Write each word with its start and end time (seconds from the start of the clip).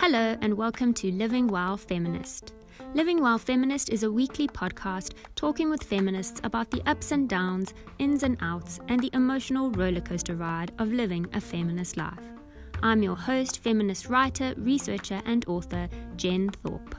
Hello, 0.00 0.36
and 0.40 0.54
welcome 0.54 0.92
to 0.94 1.12
Living 1.12 1.46
While 1.46 1.76
Feminist. 1.76 2.54
Living 2.94 3.22
While 3.22 3.38
Feminist 3.38 3.90
is 3.90 4.02
a 4.02 4.10
weekly 4.10 4.48
podcast 4.48 5.12
talking 5.36 5.70
with 5.70 5.84
feminists 5.84 6.40
about 6.42 6.72
the 6.72 6.82
ups 6.86 7.12
and 7.12 7.28
downs, 7.28 7.72
ins 8.00 8.24
and 8.24 8.36
outs, 8.40 8.80
and 8.88 9.00
the 9.00 9.10
emotional 9.12 9.70
rollercoaster 9.70 10.36
ride 10.36 10.72
of 10.80 10.92
living 10.92 11.28
a 11.34 11.40
feminist 11.40 11.96
life. 11.96 12.26
I'm 12.82 13.00
your 13.04 13.14
host, 13.14 13.62
feminist 13.62 14.08
writer, 14.08 14.54
researcher, 14.56 15.22
and 15.24 15.44
author, 15.46 15.88
Jen 16.16 16.50
Thorpe. 16.50 16.96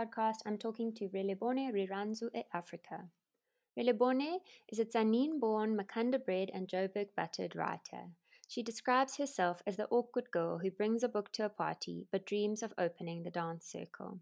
Podcast, 0.00 0.36
I'm 0.46 0.56
talking 0.56 0.94
to 0.94 1.08
Relebone 1.08 1.72
Riranzu 1.74 2.30
e 2.34 2.42
Africa. 2.54 3.08
Relebone 3.78 4.38
is 4.70 4.78
a 4.78 4.84
Tzaneen 4.86 5.38
born, 5.38 5.76
Makanda 5.76 6.24
bred, 6.24 6.50
and 6.54 6.68
Joburg 6.68 7.08
buttered 7.14 7.54
writer. 7.54 8.04
She 8.48 8.62
describes 8.62 9.18
herself 9.18 9.62
as 9.66 9.76
the 9.76 9.88
awkward 9.88 10.30
girl 10.30 10.58
who 10.58 10.70
brings 10.70 11.02
a 11.02 11.08
book 11.08 11.30
to 11.32 11.44
a 11.44 11.50
party 11.50 12.06
but 12.10 12.24
dreams 12.24 12.62
of 12.62 12.72
opening 12.78 13.22
the 13.22 13.30
dance 13.30 13.66
circle. 13.66 14.20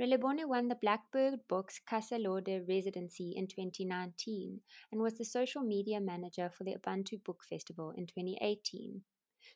Relebone 0.00 0.46
won 0.46 0.68
the 0.68 0.76
Blackbird 0.80 1.40
Books 1.48 1.80
Casa 1.84 2.16
Lorde 2.16 2.64
residency 2.68 3.32
in 3.36 3.48
2019 3.48 4.60
and 4.92 5.00
was 5.00 5.18
the 5.18 5.24
social 5.24 5.62
media 5.62 6.00
manager 6.00 6.50
for 6.56 6.62
the 6.62 6.76
Ubuntu 6.76 7.22
Book 7.24 7.42
Festival 7.42 7.90
in 7.96 8.06
2018. 8.06 9.02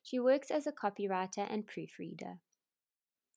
She 0.03 0.19
works 0.19 0.51
as 0.51 0.67
a 0.67 0.73
copywriter 0.73 1.47
and 1.49 1.65
proofreader. 1.65 2.39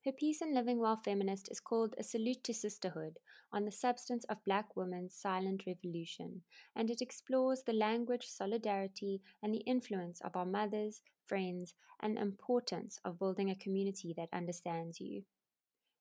Her 0.04 0.12
piece 0.12 0.42
in 0.42 0.56
Living 0.56 0.80
While 0.80 0.96
Feminist 0.96 1.52
is 1.52 1.60
called 1.60 1.94
A 1.96 2.04
Salute 2.04 2.44
to 2.46 2.56
Sisterhood 2.56 3.20
on 3.54 3.66
the 3.66 3.72
substance 3.72 4.24
of 4.24 4.44
black 4.44 4.76
women's 4.76 5.14
silent 5.14 5.64
revolution, 5.68 6.42
and 6.76 6.90
it 6.90 7.02
explores 7.02 7.62
the 7.62 7.74
language, 7.74 8.26
solidarity, 8.26 9.22
and 9.44 9.54
the 9.54 9.60
influence 9.60 10.20
of 10.22 10.36
our 10.36 10.46
mothers, 10.46 11.04
friends, 11.28 11.76
and 12.02 12.18
importance 12.18 12.98
of 13.06 13.20
building 13.20 13.52
a 13.52 13.56
community 13.56 14.12
that 14.18 14.30
understands 14.34 15.00
you. 15.00 15.24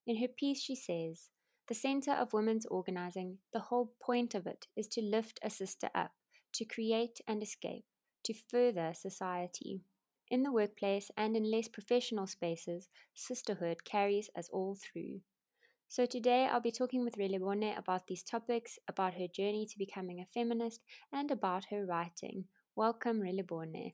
In 0.07 0.17
her 0.17 0.27
piece, 0.27 0.63
she 0.63 0.75
says, 0.75 1.29
The 1.67 1.75
center 1.75 2.13
of 2.13 2.33
women's 2.33 2.65
organizing, 2.65 3.37
the 3.53 3.59
whole 3.59 3.93
point 4.01 4.33
of 4.33 4.47
it 4.47 4.65
is 4.75 4.87
to 4.89 5.01
lift 5.03 5.39
a 5.43 5.51
sister 5.51 5.91
up, 5.93 6.13
to 6.53 6.65
create 6.65 7.21
and 7.27 7.43
escape, 7.43 7.85
to 8.23 8.33
further 8.33 8.93
society. 8.95 9.81
In 10.31 10.43
the 10.43 10.51
workplace 10.53 11.11
and 11.17 11.35
in 11.35 11.51
less 11.51 11.67
professional 11.67 12.25
spaces, 12.25 12.87
sisterhood 13.13 13.83
carries 13.83 14.29
us 14.33 14.47
all 14.53 14.77
through. 14.77 15.19
So 15.89 16.05
today 16.05 16.47
I'll 16.49 16.61
be 16.61 16.71
talking 16.71 17.03
with 17.03 17.17
Relebone 17.17 17.77
about 17.77 18.07
these 18.07 18.23
topics, 18.23 18.79
about 18.87 19.15
her 19.15 19.27
journey 19.27 19.67
to 19.69 19.77
becoming 19.77 20.21
a 20.21 20.25
feminist, 20.33 20.79
and 21.11 21.29
about 21.31 21.65
her 21.65 21.85
writing. 21.85 22.45
Welcome, 22.77 23.19
Relebone. 23.19 23.91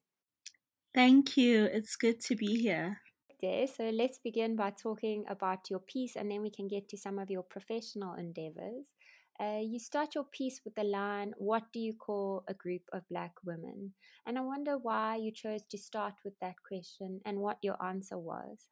Thank 0.93 1.37
you. 1.37 1.65
It's 1.65 1.95
good 1.95 2.21
to 2.25 2.35
be 2.35 2.61
here. 2.61 3.01
Okay, 3.33 3.65
so 3.65 3.89
let's 3.89 4.19
begin 4.19 4.55
by 4.55 4.69
talking 4.69 5.25
about 5.27 5.71
your 5.71 5.79
piece, 5.79 6.15
and 6.15 6.29
then 6.29 6.43
we 6.43 6.51
can 6.51 6.67
get 6.67 6.87
to 6.89 6.97
some 6.97 7.17
of 7.17 7.31
your 7.31 7.41
professional 7.41 8.13
endeavors. 8.13 8.93
Uh, 9.39 9.59
you 9.61 9.79
start 9.79 10.15
your 10.15 10.23
piece 10.23 10.61
with 10.65 10.75
the 10.75 10.83
line, 10.83 11.33
What 11.37 11.71
do 11.71 11.79
you 11.79 11.93
call 11.93 12.43
a 12.47 12.53
group 12.53 12.83
of 12.91 13.07
black 13.09 13.33
women? 13.43 13.93
And 14.25 14.37
I 14.37 14.41
wonder 14.41 14.77
why 14.77 15.15
you 15.17 15.31
chose 15.31 15.61
to 15.69 15.77
start 15.77 16.15
with 16.25 16.33
that 16.39 16.55
question 16.67 17.21
and 17.25 17.39
what 17.39 17.59
your 17.61 17.81
answer 17.83 18.17
was. 18.17 18.69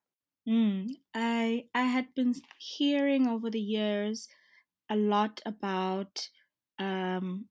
Mm, 0.47 0.89
I 1.13 1.65
I 1.73 1.83
had 1.83 2.13
been 2.15 2.35
hearing 2.59 3.27
over 3.27 3.49
the 3.49 3.59
years 3.61 4.27
a 4.89 4.95
lot 4.95 5.41
about 5.45 6.29
um, 6.79 7.49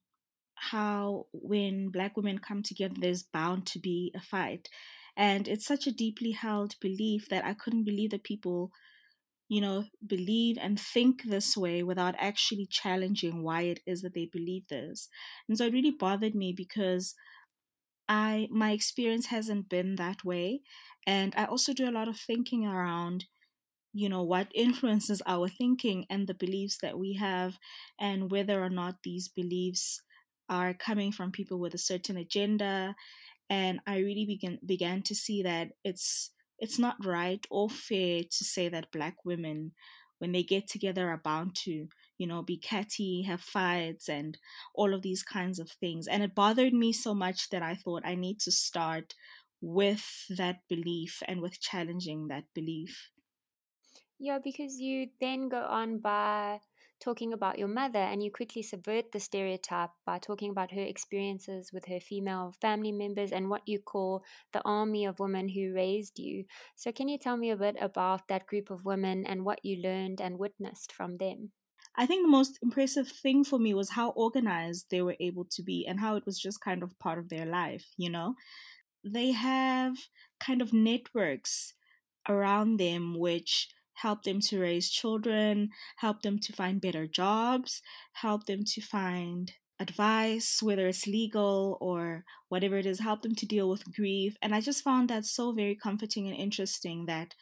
how 0.56 1.26
when 1.32 1.90
black 1.90 2.16
women 2.16 2.38
come 2.38 2.62
together, 2.62 2.94
there's 2.98 3.22
bound 3.22 3.66
to 3.68 3.78
be 3.80 4.12
a 4.14 4.20
fight. 4.20 4.68
And 5.16 5.48
it's 5.48 5.66
such 5.66 5.86
a 5.86 5.92
deeply 5.92 6.32
held 6.32 6.76
belief 6.80 7.28
that 7.28 7.44
I 7.44 7.54
couldn't 7.54 7.84
believe 7.84 8.10
that 8.10 8.24
people 8.24 8.72
you 9.54 9.60
know, 9.60 9.84
believe 10.04 10.58
and 10.60 10.80
think 10.80 11.22
this 11.22 11.56
way 11.56 11.80
without 11.80 12.16
actually 12.18 12.66
challenging 12.66 13.44
why 13.44 13.60
it 13.62 13.78
is 13.86 14.02
that 14.02 14.12
they 14.12 14.26
believe 14.26 14.66
this. 14.66 15.08
And 15.48 15.56
so 15.56 15.66
it 15.66 15.72
really 15.72 15.92
bothered 15.92 16.34
me 16.34 16.52
because 16.52 17.14
I 18.08 18.48
my 18.50 18.72
experience 18.72 19.26
hasn't 19.26 19.68
been 19.68 19.94
that 19.94 20.24
way. 20.24 20.62
And 21.06 21.32
I 21.36 21.44
also 21.44 21.72
do 21.72 21.88
a 21.88 21.96
lot 21.98 22.08
of 22.08 22.16
thinking 22.18 22.66
around, 22.66 23.26
you 23.92 24.08
know, 24.08 24.24
what 24.24 24.48
influences 24.56 25.22
our 25.24 25.46
thinking 25.48 26.04
and 26.10 26.26
the 26.26 26.34
beliefs 26.34 26.78
that 26.82 26.98
we 26.98 27.12
have 27.14 27.58
and 28.00 28.32
whether 28.32 28.60
or 28.60 28.70
not 28.70 29.04
these 29.04 29.28
beliefs 29.28 30.02
are 30.48 30.74
coming 30.74 31.12
from 31.12 31.30
people 31.30 31.60
with 31.60 31.74
a 31.74 31.86
certain 31.90 32.16
agenda. 32.16 32.96
And 33.48 33.78
I 33.86 33.98
really 33.98 34.26
began 34.26 34.58
began 34.66 35.02
to 35.02 35.14
see 35.14 35.44
that 35.44 35.68
it's 35.84 36.33
it's 36.64 36.78
not 36.78 37.04
right 37.04 37.46
or 37.50 37.68
fair 37.68 38.22
to 38.22 38.44
say 38.44 38.68
that 38.70 38.90
black 38.90 39.16
women 39.24 39.72
when 40.18 40.32
they 40.32 40.42
get 40.42 40.66
together 40.66 41.10
are 41.10 41.20
bound 41.22 41.54
to 41.54 41.88
you 42.16 42.26
know 42.26 42.42
be 42.42 42.56
catty 42.56 43.22
have 43.22 43.42
fights 43.42 44.08
and 44.08 44.38
all 44.74 44.94
of 44.94 45.02
these 45.02 45.22
kinds 45.22 45.58
of 45.58 45.70
things. 45.70 46.08
And 46.08 46.22
it 46.22 46.34
bothered 46.34 46.72
me 46.72 46.92
so 46.92 47.12
much 47.14 47.50
that 47.50 47.62
i 47.62 47.74
thought 47.74 48.06
i 48.06 48.14
need 48.14 48.40
to 48.40 48.50
start 48.50 49.14
with 49.60 50.06
that 50.30 50.58
belief 50.68 51.22
and 51.28 51.40
with 51.40 51.60
challenging 51.60 52.28
that 52.28 52.44
belief. 52.54 53.10
Yeah 54.18 54.38
because 54.38 54.80
you 54.80 55.10
then 55.20 55.48
go 55.48 55.62
on 55.64 55.98
by 55.98 56.60
talking 57.00 57.32
about 57.32 57.58
your 57.58 57.68
mother, 57.68 57.98
and 57.98 58.22
you 58.22 58.30
quickly 58.30 58.62
subvert 58.62 59.12
the 59.12 59.20
stereotype 59.20 59.90
by 60.04 60.18
talking 60.18 60.50
about 60.50 60.72
her 60.72 60.82
experiences 60.82 61.72
with 61.72 61.86
her 61.86 62.00
female 62.00 62.52
family 62.60 62.92
members 62.92 63.32
and 63.32 63.50
what 63.50 63.66
you 63.66 63.78
call 63.78 64.24
the 64.52 64.62
army 64.64 65.04
of 65.04 65.18
women 65.18 65.48
who 65.48 65.74
raised 65.74 66.18
you. 66.18 66.44
So, 66.76 66.92
can 66.92 67.08
you 67.08 67.18
tell 67.18 67.36
me 67.36 67.50
a 67.50 67.56
bit 67.56 67.76
about 67.80 68.28
that 68.28 68.46
group 68.46 68.70
of 68.70 68.84
women 68.84 69.26
and 69.26 69.44
what 69.44 69.64
you 69.64 69.82
learned 69.82 70.20
and 70.20 70.38
witnessed 70.38 70.92
from 70.92 71.16
them? 71.18 71.52
I 71.96 72.06
think 72.06 72.22
the 72.24 72.28
most 72.28 72.58
impressive 72.62 73.08
thing 73.08 73.44
for 73.44 73.58
me 73.58 73.72
was 73.74 73.90
how 73.90 74.10
organized 74.10 74.90
they 74.90 75.02
were 75.02 75.16
able 75.20 75.44
to 75.46 75.62
be 75.62 75.86
and 75.86 76.00
how 76.00 76.16
it 76.16 76.26
was 76.26 76.38
just 76.40 76.60
kind 76.60 76.82
of 76.82 76.98
part 76.98 77.18
of 77.18 77.28
their 77.28 77.46
life, 77.46 77.92
you 77.96 78.10
know? 78.10 78.34
They 79.04 79.32
have 79.32 79.96
kind 80.40 80.62
of 80.62 80.72
networks 80.72 81.74
around 82.28 82.78
them 82.78 83.18
which 83.18 83.68
help 83.94 84.24
them 84.24 84.40
to 84.40 84.60
raise 84.60 84.90
children, 84.90 85.70
help 85.98 86.22
them 86.22 86.38
to 86.40 86.52
find 86.52 86.80
better 86.80 87.06
jobs, 87.06 87.82
help 88.14 88.46
them 88.46 88.64
to 88.64 88.80
find 88.80 89.52
advice, 89.80 90.62
whether 90.62 90.86
it's 90.86 91.06
legal 91.06 91.78
or 91.80 92.24
whatever 92.48 92.76
it 92.76 92.86
is, 92.86 93.00
help 93.00 93.22
them 93.22 93.34
to 93.34 93.46
deal 93.46 93.68
with 93.68 93.94
grief. 93.94 94.36
And 94.40 94.54
I 94.54 94.60
just 94.60 94.84
found 94.84 95.10
that 95.10 95.24
so 95.24 95.52
very 95.52 95.74
comforting 95.74 96.28
and 96.28 96.36
interesting 96.36 97.06
that 97.06 97.34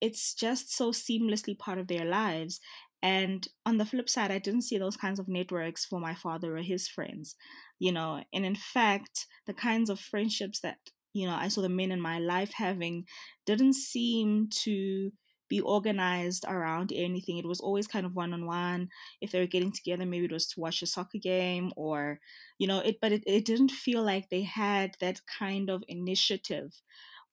it's 0.00 0.34
just 0.34 0.74
so 0.74 0.90
seamlessly 0.90 1.58
part 1.58 1.78
of 1.78 1.88
their 1.88 2.04
lives. 2.04 2.60
And 3.02 3.46
on 3.64 3.78
the 3.78 3.84
flip 3.84 4.08
side, 4.08 4.30
I 4.30 4.38
didn't 4.38 4.62
see 4.62 4.78
those 4.78 4.96
kinds 4.96 5.18
of 5.18 5.28
networks 5.28 5.84
for 5.84 6.00
my 6.00 6.14
father 6.14 6.56
or 6.56 6.62
his 6.62 6.88
friends, 6.88 7.36
you 7.78 7.92
know. 7.92 8.22
And 8.32 8.44
in 8.44 8.56
fact, 8.56 9.26
the 9.46 9.54
kinds 9.54 9.90
of 9.90 10.00
friendships 10.00 10.60
that, 10.60 10.78
you 11.12 11.26
know, 11.26 11.36
I 11.36 11.48
saw 11.48 11.62
the 11.62 11.68
men 11.68 11.92
in 11.92 12.00
my 12.00 12.18
life 12.18 12.52
having 12.54 13.04
didn't 13.44 13.74
seem 13.74 14.48
to 14.64 15.12
be 15.48 15.60
organized 15.60 16.44
around 16.48 16.92
anything. 16.94 17.38
It 17.38 17.46
was 17.46 17.60
always 17.60 17.86
kind 17.86 18.06
of 18.06 18.14
one 18.14 18.32
on 18.32 18.46
one. 18.46 18.88
If 19.20 19.32
they 19.32 19.40
were 19.40 19.46
getting 19.46 19.72
together, 19.72 20.06
maybe 20.06 20.26
it 20.26 20.32
was 20.32 20.46
to 20.48 20.60
watch 20.60 20.82
a 20.82 20.86
soccer 20.86 21.18
game 21.18 21.72
or, 21.76 22.20
you 22.58 22.66
know, 22.66 22.80
it, 22.80 22.98
but 23.00 23.12
it, 23.12 23.22
it 23.26 23.44
didn't 23.44 23.70
feel 23.70 24.02
like 24.02 24.28
they 24.28 24.42
had 24.42 24.96
that 25.00 25.20
kind 25.26 25.70
of 25.70 25.82
initiative 25.88 26.82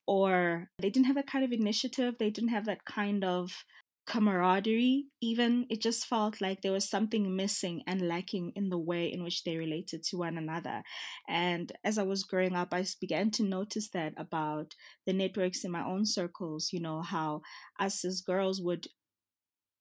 or 0.06 0.68
they 0.78 0.90
didn't 0.90 1.06
have 1.06 1.16
that 1.16 1.26
kind 1.26 1.44
of 1.44 1.52
initiative. 1.52 2.16
They 2.18 2.30
didn't 2.30 2.50
have 2.50 2.66
that 2.66 2.84
kind 2.84 3.24
of 3.24 3.64
camaraderie 4.06 5.06
even 5.22 5.66
it 5.70 5.80
just 5.80 6.06
felt 6.06 6.40
like 6.40 6.60
there 6.60 6.72
was 6.72 6.88
something 6.88 7.34
missing 7.34 7.82
and 7.86 8.06
lacking 8.06 8.52
in 8.54 8.68
the 8.68 8.78
way 8.78 9.10
in 9.10 9.22
which 9.24 9.44
they 9.44 9.56
related 9.56 10.02
to 10.02 10.16
one 10.18 10.36
another. 10.36 10.82
And 11.28 11.72
as 11.84 11.98
i 11.98 12.02
was 12.02 12.24
growing 12.24 12.54
up 12.54 12.68
i 12.72 12.84
began 13.00 13.30
to 13.32 13.42
notice 13.42 13.88
that 13.90 14.12
about 14.16 14.74
the 15.06 15.12
networks 15.12 15.64
in 15.64 15.70
my 15.70 15.84
own 15.84 16.04
circles 16.06 16.70
you 16.72 16.80
know 16.80 17.02
how 17.02 17.42
us 17.80 18.04
as 18.04 18.20
girls 18.20 18.60
would 18.60 18.86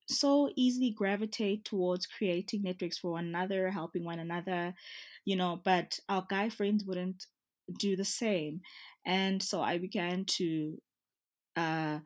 so 0.08 0.50
easily 0.56 0.92
gravitate 0.92 1.64
towards 1.64 2.06
creating 2.06 2.62
networks 2.64 2.98
for 2.98 3.12
one 3.12 3.26
another 3.26 3.70
helping 3.72 4.04
one 4.04 4.20
another 4.20 4.74
you 5.26 5.36
know 5.36 5.62
but 5.64 5.98
our 6.10 6.26
guy 6.30 6.50
friends 6.50 6.84
wouldn't 6.86 7.26
do 7.80 7.96
the 7.96 8.06
same. 8.06 8.62
And 9.06 9.42
so 9.42 9.62
i 9.62 9.78
began 9.78 10.26
to 10.38 10.78
uh 11.56 12.00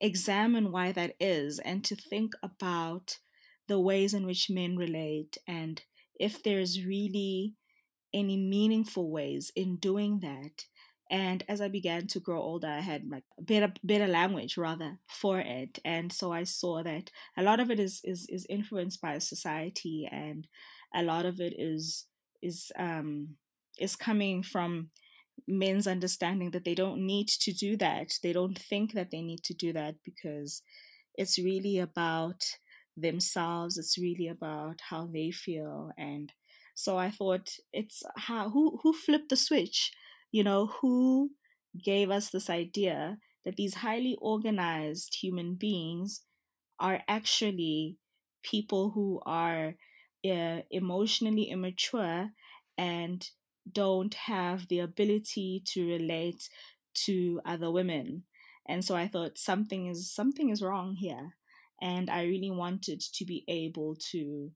examine 0.00 0.72
why 0.72 0.92
that 0.92 1.14
is 1.20 1.58
and 1.60 1.84
to 1.84 1.96
think 1.96 2.34
about 2.42 3.18
the 3.68 3.78
ways 3.78 4.14
in 4.14 4.26
which 4.26 4.50
men 4.50 4.76
relate 4.76 5.36
and 5.46 5.82
if 6.18 6.42
there's 6.42 6.84
really 6.84 7.54
any 8.12 8.36
meaningful 8.36 9.10
ways 9.10 9.52
in 9.54 9.76
doing 9.76 10.20
that 10.20 10.66
And 11.10 11.42
as 11.48 11.60
I 11.60 11.66
began 11.68 12.06
to 12.14 12.20
grow 12.20 12.40
older, 12.40 12.68
I 12.68 12.80
had 12.86 13.02
like 13.10 13.24
better 13.36 13.72
better 13.82 14.06
language 14.06 14.56
rather 14.56 14.98
for 15.08 15.40
it. 15.40 15.80
And 15.84 16.12
so 16.12 16.30
I 16.32 16.44
saw 16.44 16.84
that 16.84 17.10
a 17.36 17.42
lot 17.42 17.58
of 17.58 17.68
it 17.70 17.80
is 17.80 18.00
is, 18.04 18.26
is 18.30 18.46
influenced 18.48 19.00
by 19.02 19.18
society 19.18 20.08
and 20.10 20.46
a 20.94 21.02
lot 21.02 21.26
of 21.26 21.40
it 21.40 21.54
is 21.58 22.06
is 22.42 22.70
um 22.78 23.36
is 23.78 23.96
coming 23.96 24.42
from 24.42 24.90
men's 25.46 25.86
understanding 25.86 26.50
that 26.52 26.64
they 26.64 26.74
don't 26.74 27.04
need 27.04 27.28
to 27.28 27.52
do 27.52 27.76
that. 27.78 28.12
They 28.22 28.32
don't 28.32 28.58
think 28.58 28.92
that 28.92 29.10
they 29.10 29.22
need 29.22 29.42
to 29.44 29.54
do 29.54 29.72
that 29.72 29.96
because 30.04 30.62
it's 31.14 31.38
really 31.38 31.78
about 31.78 32.44
themselves. 32.96 33.78
It's 33.78 33.98
really 33.98 34.28
about 34.28 34.80
how 34.90 35.06
they 35.12 35.30
feel. 35.30 35.90
And 35.98 36.32
so 36.74 36.96
I 36.98 37.10
thought 37.10 37.50
it's 37.72 38.02
how 38.16 38.50
who 38.50 38.80
who 38.82 38.92
flipped 38.92 39.28
the 39.28 39.36
switch, 39.36 39.92
you 40.32 40.42
know, 40.44 40.66
who 40.80 41.30
gave 41.84 42.10
us 42.10 42.30
this 42.30 42.50
idea 42.50 43.18
that 43.44 43.56
these 43.56 43.74
highly 43.76 44.16
organized 44.20 45.18
human 45.22 45.54
beings 45.54 46.22
are 46.78 47.02
actually 47.08 47.96
people 48.42 48.90
who 48.90 49.20
are 49.26 49.74
uh, 50.24 50.60
emotionally 50.70 51.44
immature 51.50 52.30
and 52.76 53.30
don't 53.70 54.14
have 54.14 54.68
the 54.68 54.80
ability 54.80 55.62
to 55.66 55.86
relate 55.86 56.48
to 56.94 57.40
other 57.44 57.70
women. 57.70 58.24
And 58.68 58.84
so 58.84 58.94
i 58.96 59.08
thought 59.08 59.38
something 59.38 59.86
is 59.86 60.12
something 60.12 60.50
is 60.50 60.62
wrong 60.62 60.94
here. 60.96 61.34
And 61.80 62.10
i 62.10 62.22
really 62.24 62.50
wanted 62.50 63.00
to 63.00 63.24
be 63.24 63.44
able 63.48 63.96
to 64.12 64.50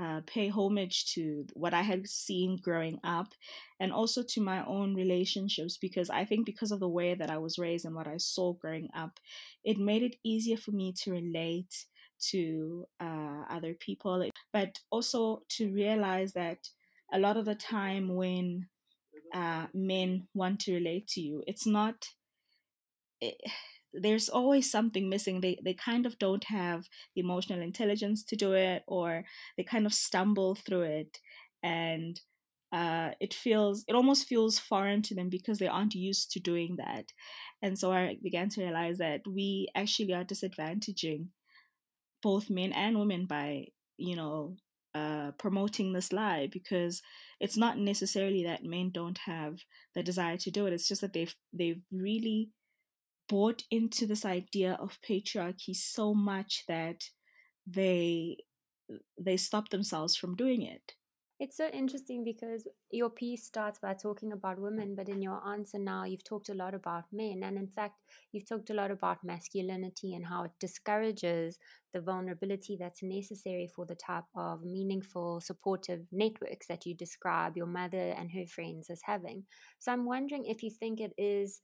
uh, 0.00 0.20
pay 0.26 0.48
homage 0.48 1.06
to 1.12 1.44
what 1.54 1.74
i 1.74 1.82
had 1.82 2.06
seen 2.06 2.56
growing 2.62 3.00
up 3.02 3.34
and 3.80 3.92
also 3.92 4.22
to 4.22 4.40
my 4.40 4.64
own 4.64 4.94
relationships 4.94 5.76
because 5.76 6.08
i 6.08 6.24
think 6.24 6.46
because 6.46 6.70
of 6.70 6.78
the 6.78 6.88
way 6.88 7.14
that 7.14 7.30
i 7.30 7.36
was 7.36 7.58
raised 7.58 7.84
and 7.84 7.96
what 7.96 8.06
i 8.06 8.16
saw 8.16 8.52
growing 8.52 8.88
up 8.94 9.18
it 9.64 9.76
made 9.76 10.04
it 10.04 10.14
easier 10.22 10.56
for 10.56 10.70
me 10.70 10.92
to 10.92 11.10
relate 11.10 11.86
to 12.20 12.84
uh, 13.00 13.44
other 13.50 13.74
people. 13.74 14.28
But 14.52 14.78
also 14.90 15.42
to 15.50 15.72
realize 15.72 16.32
that 16.32 16.68
a 17.12 17.18
lot 17.18 17.36
of 17.36 17.44
the 17.44 17.54
time 17.54 18.14
when 18.14 18.68
uh, 19.34 19.66
men 19.74 20.28
want 20.34 20.60
to 20.60 20.74
relate 20.74 21.06
to 21.08 21.20
you, 21.20 21.42
it's 21.46 21.66
not. 21.66 22.08
It, 23.20 23.36
eh, 23.44 23.50
there's 23.94 24.28
always 24.28 24.70
something 24.70 25.08
missing. 25.08 25.40
They 25.40 25.58
they 25.64 25.74
kind 25.74 26.06
of 26.06 26.18
don't 26.18 26.44
have 26.44 26.84
the 27.14 27.22
emotional 27.22 27.60
intelligence 27.62 28.22
to 28.24 28.36
do 28.36 28.52
it, 28.52 28.82
or 28.86 29.24
they 29.56 29.64
kind 29.64 29.86
of 29.86 29.94
stumble 29.94 30.54
through 30.54 30.82
it, 30.82 31.18
and 31.62 32.20
uh, 32.70 33.10
it 33.20 33.32
feels 33.32 33.84
it 33.88 33.94
almost 33.94 34.26
feels 34.26 34.58
foreign 34.58 35.02
to 35.02 35.14
them 35.14 35.30
because 35.30 35.58
they 35.58 35.68
aren't 35.68 35.94
used 35.94 36.30
to 36.32 36.40
doing 36.40 36.76
that. 36.76 37.06
And 37.62 37.78
so 37.78 37.92
I 37.92 38.18
began 38.22 38.50
to 38.50 38.62
realize 38.62 38.98
that 38.98 39.22
we 39.26 39.68
actually 39.74 40.12
are 40.12 40.24
disadvantaging 40.24 41.28
both 42.22 42.50
men 42.50 42.72
and 42.72 42.98
women 42.98 43.26
by 43.26 43.66
you 43.96 44.16
know 44.16 44.56
uh, 44.98 45.30
promoting 45.38 45.92
this 45.92 46.12
lie 46.12 46.48
because 46.50 47.02
it's 47.40 47.56
not 47.56 47.78
necessarily 47.78 48.44
that 48.44 48.64
men 48.64 48.90
don't 48.90 49.18
have 49.18 49.60
the 49.94 50.02
desire 50.02 50.36
to 50.38 50.50
do 50.50 50.66
it. 50.66 50.72
It's 50.72 50.88
just 50.88 51.00
that 51.02 51.12
they've 51.12 51.34
they've 51.52 51.82
really 51.92 52.50
bought 53.28 53.62
into 53.70 54.06
this 54.06 54.24
idea 54.24 54.72
of 54.80 54.98
patriarchy 55.08 55.74
so 55.74 56.14
much 56.14 56.64
that 56.66 57.04
they 57.66 58.38
they 59.20 59.36
stop 59.36 59.68
themselves 59.68 60.16
from 60.16 60.34
doing 60.34 60.62
it. 60.62 60.94
It's 61.40 61.56
so 61.56 61.68
interesting 61.68 62.24
because 62.24 62.66
your 62.90 63.10
piece 63.10 63.44
starts 63.44 63.78
by 63.78 63.94
talking 63.94 64.32
about 64.32 64.58
women, 64.58 64.96
but 64.96 65.08
in 65.08 65.22
your 65.22 65.40
answer 65.48 65.78
now, 65.78 66.02
you've 66.02 66.24
talked 66.24 66.48
a 66.48 66.54
lot 66.54 66.74
about 66.74 67.04
men. 67.12 67.42
And 67.44 67.56
in 67.56 67.68
fact, 67.68 67.94
you've 68.32 68.48
talked 68.48 68.70
a 68.70 68.74
lot 68.74 68.90
about 68.90 69.22
masculinity 69.22 70.14
and 70.14 70.26
how 70.26 70.42
it 70.44 70.50
discourages 70.58 71.56
the 71.92 72.00
vulnerability 72.00 72.76
that's 72.78 73.04
necessary 73.04 73.68
for 73.72 73.86
the 73.86 73.94
type 73.94 74.24
of 74.34 74.64
meaningful, 74.64 75.40
supportive 75.40 76.00
networks 76.10 76.66
that 76.66 76.84
you 76.84 76.96
describe 76.96 77.56
your 77.56 77.66
mother 77.66 78.14
and 78.18 78.32
her 78.32 78.46
friends 78.46 78.90
as 78.90 79.00
having. 79.04 79.44
So 79.78 79.92
I'm 79.92 80.06
wondering 80.06 80.44
if 80.44 80.64
you 80.64 80.70
think 80.70 80.98
it 81.00 81.12
is 81.16 81.60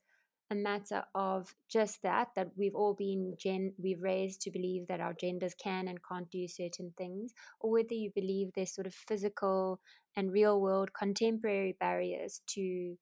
a 0.51 0.55
matter 0.55 1.03
of 1.15 1.55
just 1.69 2.01
that 2.03 2.29
that 2.35 2.49
we've 2.55 2.75
all 2.75 2.93
been 2.93 3.35
gen 3.39 3.73
we've 3.77 4.01
raised 4.01 4.41
to 4.41 4.51
believe 4.51 4.87
that 4.87 4.99
our 4.99 5.13
genders 5.13 5.55
can 5.55 5.87
and 5.87 5.99
can't 6.07 6.29
do 6.29 6.47
certain 6.47 6.93
things 6.97 7.33
or 7.59 7.71
whether 7.71 7.93
you 7.93 8.11
believe 8.13 8.49
there's 8.55 8.73
sort 8.73 8.87
of 8.87 8.93
physical 8.93 9.79
and 10.15 10.31
real 10.31 10.61
world 10.61 10.91
contemporary 10.93 11.75
barriers 11.79 12.41
to 12.47 12.95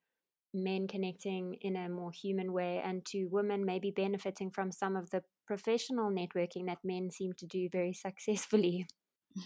men 0.53 0.87
connecting 0.87 1.55
in 1.61 1.75
a 1.75 1.89
more 1.89 2.11
human 2.11 2.53
way 2.53 2.81
and 2.83 3.03
to 3.05 3.25
women 3.25 3.65
maybe 3.65 3.91
benefiting 3.91 4.51
from 4.51 4.71
some 4.71 4.95
of 4.95 5.09
the 5.09 5.23
professional 5.47 6.11
networking 6.11 6.65
that 6.67 6.77
men 6.83 7.09
seem 7.11 7.33
to 7.33 7.45
do 7.47 7.67
very 7.71 7.93
successfully. 8.07 8.87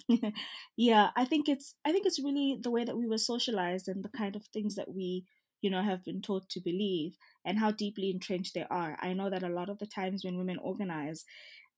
Yeah 0.76 1.10
i 1.16 1.24
think 1.26 1.48
it's 1.48 1.76
i 1.86 1.92
think 1.92 2.06
it's 2.06 2.20
really 2.22 2.60
the 2.62 2.72
way 2.72 2.84
that 2.84 2.98
we 2.98 3.08
were 3.08 3.18
socialized 3.18 3.88
and 3.88 4.04
the 4.04 4.10
kind 4.10 4.36
of 4.36 4.46
things 4.48 4.76
that 4.76 4.94
we 4.94 5.24
you 5.68 5.72
know 5.72 5.82
have 5.82 6.06
been 6.06 6.22
taught 6.22 6.48
to 6.48 6.62
believe 6.62 7.18
and 7.44 7.60
how 7.60 7.72
deeply 7.72 8.10
entrenched 8.10 8.54
they 8.54 8.66
are. 8.70 8.98
I 9.02 9.12
know 9.12 9.30
that 9.30 9.44
a 9.44 9.50
lot 9.50 9.68
of 9.68 9.80
the 9.80 9.86
times 9.86 10.24
when 10.24 10.38
women 10.38 10.58
organize, 10.62 11.26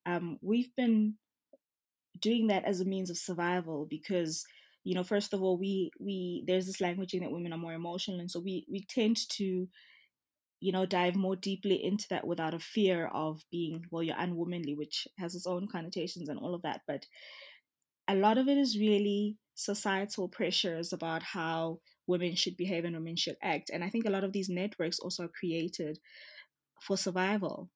um, 0.06 0.38
we've 0.44 0.69
been 0.75 1.15
doing 2.19 2.45
that 2.47 2.65
as 2.65 2.81
a 2.81 2.86
means 2.86 3.09
of 3.09 3.18
survival 3.18 3.88
because 3.89 4.45
you 4.83 4.94
know 4.94 5.03
first 5.03 5.33
of 5.33 5.41
all 5.41 5.57
we 5.57 5.89
we 6.00 6.44
there's 6.45 6.68
this 6.68 6.77
languaging 6.77 7.21
that 7.21 7.31
women 7.31 7.51
are 7.51 7.57
more 7.65 7.74
emotional 7.74 8.19
and 8.19 8.30
so 8.30 8.39
we 8.39 8.63
we 8.71 8.86
tend 8.88 9.18
to 9.30 9.68
you 10.59 10.71
know 10.71 10.86
dive 10.86 11.15
more 11.15 11.36
deeply 11.36 11.83
into 11.83 12.06
that 12.09 12.27
without 12.27 12.53
a 12.53 12.59
fear 12.59 13.07
of 13.07 13.41
being 13.50 13.83
well 13.89 14.03
you're 14.03 14.15
unwomanly 14.18 14.77
which 14.77 15.07
has 15.18 15.33
its 15.33 15.47
own 15.47 15.68
connotations 15.68 16.30
and 16.30 16.39
all 16.39 16.53
of 16.53 16.62
that 16.62 16.81
but 16.88 17.07
a 18.07 18.15
lot 18.15 18.38
of 18.38 18.47
it 18.47 18.57
is 18.57 18.77
really 18.77 19.38
societal 19.56 20.27
pressures 20.27 20.94
about 20.94 21.24
how 21.24 21.80
women 22.09 22.35
should 22.35 22.57
behave 22.57 22.85
and 22.85 22.95
women 22.95 23.15
should 23.15 23.38
act. 23.41 23.69
And 23.71 23.83
I 23.83 23.89
think 23.89 24.06
a 24.06 24.09
lot 24.09 24.23
of 24.25 24.33
these 24.33 24.50
networks 24.50 25.00
also 25.00 25.25
are 25.25 25.35
created 25.39 26.00
for 26.81 26.97
survival 26.97 27.69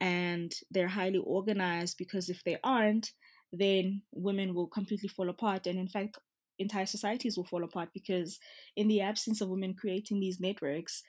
and 0.00 0.52
they're 0.70 0.88
highly 0.88 1.18
organized 1.18 1.98
because 1.98 2.30
if 2.30 2.42
they 2.44 2.56
aren't, 2.64 3.12
then 3.52 4.02
women 4.12 4.54
will 4.54 4.68
completely 4.68 5.08
fall 5.08 5.28
apart. 5.28 5.66
And 5.66 5.78
in 5.78 5.88
fact, 5.88 6.18
entire 6.58 6.86
societies 6.86 7.36
will 7.36 7.44
fall 7.44 7.64
apart 7.64 7.90
because 7.92 8.38
in 8.76 8.88
the 8.88 9.00
absence 9.00 9.40
of 9.40 9.48
women 9.48 9.74
creating 9.74 10.20
these 10.20 10.40
networks, 10.40 11.02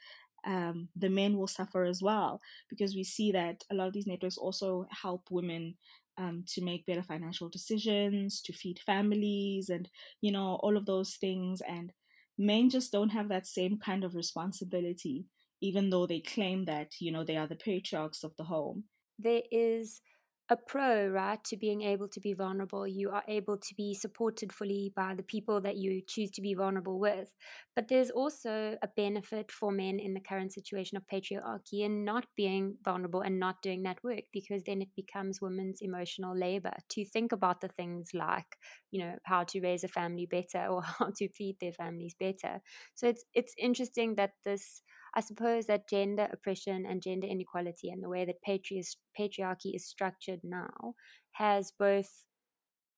um, 0.46 0.90
the 0.96 1.10
men 1.10 1.38
will 1.38 1.48
suffer 1.48 1.84
as 1.84 2.02
well 2.02 2.42
because 2.70 2.96
we 2.96 3.04
see 3.04 3.32
that 3.32 3.64
a 3.70 3.76
lot 3.76 3.88
of 3.88 3.94
these 3.94 4.08
networks 4.08 4.38
also 4.38 4.88
help 4.90 5.28
women 5.30 5.76
um, 6.18 6.44
to 6.48 6.64
make 6.64 6.86
better 6.86 7.04
financial 7.04 7.48
decisions, 7.50 8.42
to 8.42 8.54
feed 8.54 8.80
families, 8.86 9.70
and 9.70 9.90
you 10.20 10.32
know 10.32 10.60
all 10.64 10.78
of 10.78 10.86
those 10.86 11.16
things. 11.16 11.62
And 11.68 11.92
men 12.38 12.70
just 12.70 12.92
don't 12.92 13.10
have 13.10 13.30
that 13.30 13.48
same 13.48 13.78
kind 13.78 14.04
of 14.04 14.16
responsibility, 14.16 15.26
even 15.62 15.90
though 15.90 16.08
they 16.08 16.20
claim 16.20 16.66
that, 16.66 16.94
you 17.00 17.12
know, 17.12 17.24
they 17.24 17.38
are 17.38 17.48
the 17.48 17.56
patriarchs 17.56 18.24
of 18.24 18.36
the 18.38 18.44
home. 18.44 18.86
There 19.20 19.44
is 19.52 20.02
a 20.52 20.58
pro, 20.58 21.08
right, 21.08 21.42
to 21.46 21.56
being 21.56 21.82
able 21.82 22.10
to 22.10 22.20
be 22.20 22.34
vulnerable. 22.34 22.86
You 22.86 23.10
are 23.12 23.24
able 23.30 23.58
to 23.58 23.76
be 23.76 23.94
supported 23.94 24.52
fully 24.52 24.92
by 24.94 25.16
the 25.16 25.24
people 25.24 25.62
that 25.62 25.78
you 25.78 26.02
choose 26.06 26.30
to 26.32 26.42
be 26.42 26.54
vulnerable 26.54 27.00
with. 27.00 27.34
But 27.74 27.88
there's 27.88 28.12
also 28.12 28.76
a 28.82 28.90
benefit 28.90 29.50
for 29.50 29.72
men 29.72 29.98
in 29.98 30.14
the 30.14 30.20
current 30.20 30.52
situation 30.52 30.98
of 30.98 31.08
patriarchy 31.08 31.86
in 31.86 32.04
not 32.04 32.26
being 32.36 32.76
vulnerable 32.84 33.22
and 33.22 33.40
not 33.40 33.62
doing 33.62 33.84
that 33.84 34.04
work 34.04 34.26
because 34.34 34.64
then 34.66 34.82
it 34.82 34.90
becomes 34.94 35.42
women's 35.42 35.80
emotional 35.82 36.38
labor 36.38 36.74
to 36.90 37.06
think 37.06 37.32
about 37.32 37.62
the 37.62 37.70
things 37.70 38.10
like, 38.14 38.58
you 38.92 39.00
know, 39.06 39.16
how 39.24 39.46
to 39.46 39.62
raise 39.62 39.86
a 39.86 39.88
family 39.88 40.26
better 40.26 40.68
or 40.68 40.82
how 41.00 41.12
to 41.16 41.30
feed 41.30 41.56
their 41.62 41.72
families 41.72 42.14
better. 42.20 42.60
So 42.96 43.08
it's 43.08 43.24
it's 43.34 43.56
interesting 43.58 44.16
that 44.16 44.32
this 44.44 44.82
I 45.16 45.22
suppose 45.22 45.66
that 45.66 45.90
gender 45.90 46.28
oppression 46.32 46.86
and 46.86 47.02
gender 47.02 47.28
inequality 47.28 47.90
and 47.90 48.02
the 48.04 48.10
way 48.10 48.26
that 48.26 48.42
patri- 48.42 48.84
patriarchy 49.20 49.76
is 49.76 49.86
structured 49.86 50.40
now 50.44 50.96
has 51.34 51.72
both 51.78 52.26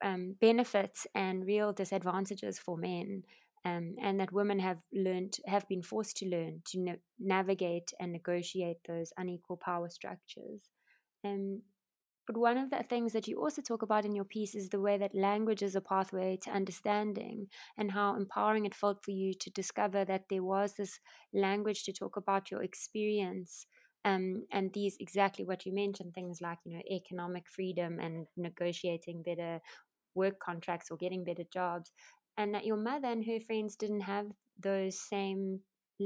um, 0.04 0.36
benefits 0.40 1.08
and 1.16 1.46
real 1.46 1.74
disadvantages 1.74 2.60
for 2.60 2.78
men. 2.78 3.24
Um, 3.66 3.96
and 4.02 4.20
that 4.20 4.34
women 4.34 4.60
have 4.60 4.80
learned, 4.94 5.38
have 5.48 5.66
been 5.70 5.82
forced 5.82 6.18
to 6.18 6.28
learn 6.28 6.64
to 6.66 6.80
na- 6.82 6.96
navigate 7.18 7.94
and 7.98 8.12
negotiate 8.12 8.80
those 8.86 9.14
unequal 9.18 9.56
power 9.56 9.90
structures. 9.90 10.70
Um, 11.24 11.62
but 12.26 12.38
one 12.38 12.58
of 12.58 12.70
the 12.70 12.84
things 12.84 13.14
that 13.14 13.28
you 13.28 13.40
also 13.42 13.62
talk 13.62 13.82
about 13.82 14.06
in 14.06 14.16
your 14.16 14.26
piece 14.26 14.56
is 14.56 14.70
the 14.70 14.80
way 14.80 14.98
that 14.98 15.16
language 15.16 15.62
is 15.62 15.76
a 15.76 15.82
pathway 15.82 16.38
to 16.44 16.52
understanding 16.52 17.48
and 17.78 17.92
how 17.92 18.16
empowering 18.16 18.66
it 18.66 18.76
felt 18.76 19.04
for 19.04 19.12
you 19.12 19.34
to 19.34 19.50
discover 19.50 20.06
that 20.06 20.26
there 20.30 20.44
was 20.44 20.74
this 20.76 21.00
language 21.34 21.84
to 21.84 21.94
talk 21.94 22.16
about 22.18 22.50
your 22.52 22.64
experience. 22.64 23.66
Um, 24.06 24.44
and 24.52 24.74
these 24.74 24.98
exactly 25.00 25.46
what 25.46 25.66
you 25.66 25.74
mentioned 25.74 26.14
things 26.14 26.42
like 26.42 26.58
you 26.66 26.74
know 26.76 26.84
economic 26.92 27.46
freedom 27.50 28.00
and 28.02 28.28
negotiating 28.36 29.24
better 29.24 29.62
work 30.16 30.40
contracts 30.40 30.92
or 30.92 30.98
getting 30.98 31.24
better 31.24 31.44
jobs 31.52 31.92
and 32.38 32.54
that 32.54 32.66
your 32.66 32.78
mother 32.78 33.08
and 33.08 33.26
her 33.26 33.40
friends 33.40 33.76
didn't 33.76 34.02
have 34.02 34.28
those 34.60 35.00
same 35.00 35.60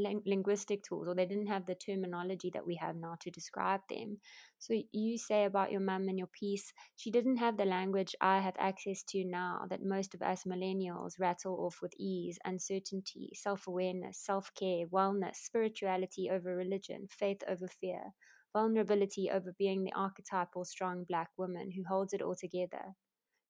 ling- 0.03 0.23
linguistic 0.25 0.83
tools 0.83 1.07
or 1.07 1.15
they 1.15 1.25
didn't 1.25 1.47
have 1.47 1.65
the 1.65 1.75
terminology 1.75 2.49
that 2.53 2.65
we 2.65 2.75
have 2.75 2.95
now 2.95 3.15
to 3.21 3.31
describe 3.31 3.81
them. 3.89 4.19
So 4.59 4.81
you 4.91 5.17
say 5.17 5.45
about 5.45 5.71
your 5.71 5.81
mum 5.81 6.07
and 6.09 6.17
your 6.17 6.27
piece, 6.27 6.73
she 6.95 7.09
didn't 7.11 7.37
have 7.37 7.57
the 7.57 7.65
language 7.65 8.15
I 8.21 8.39
have 8.39 8.55
access 8.59 9.03
to 9.09 9.23
now 9.25 9.65
that 9.69 9.83
most 9.83 10.13
of 10.13 10.21
us 10.21 10.43
millennials 10.43 11.19
rattle 11.19 11.55
off 11.65 11.79
with 11.81 11.93
ease, 11.97 12.37
uncertainty, 12.45 13.31
self 13.33 13.67
awareness, 13.67 14.17
self 14.19 14.51
care, 14.53 14.85
wellness, 14.87 15.35
spirituality 15.37 16.29
over 16.29 16.55
religion, 16.55 17.07
faith 17.09 17.41
over 17.47 17.67
fear, 17.67 18.13
vulnerability 18.53 19.29
over 19.31 19.53
being 19.57 19.83
the 19.83 19.93
archetypal 19.93 20.65
strong 20.65 21.03
black 21.03 21.29
woman 21.37 21.71
who 21.71 21.83
holds 21.87 22.13
it 22.13 22.21
all 22.21 22.35
together 22.35 22.95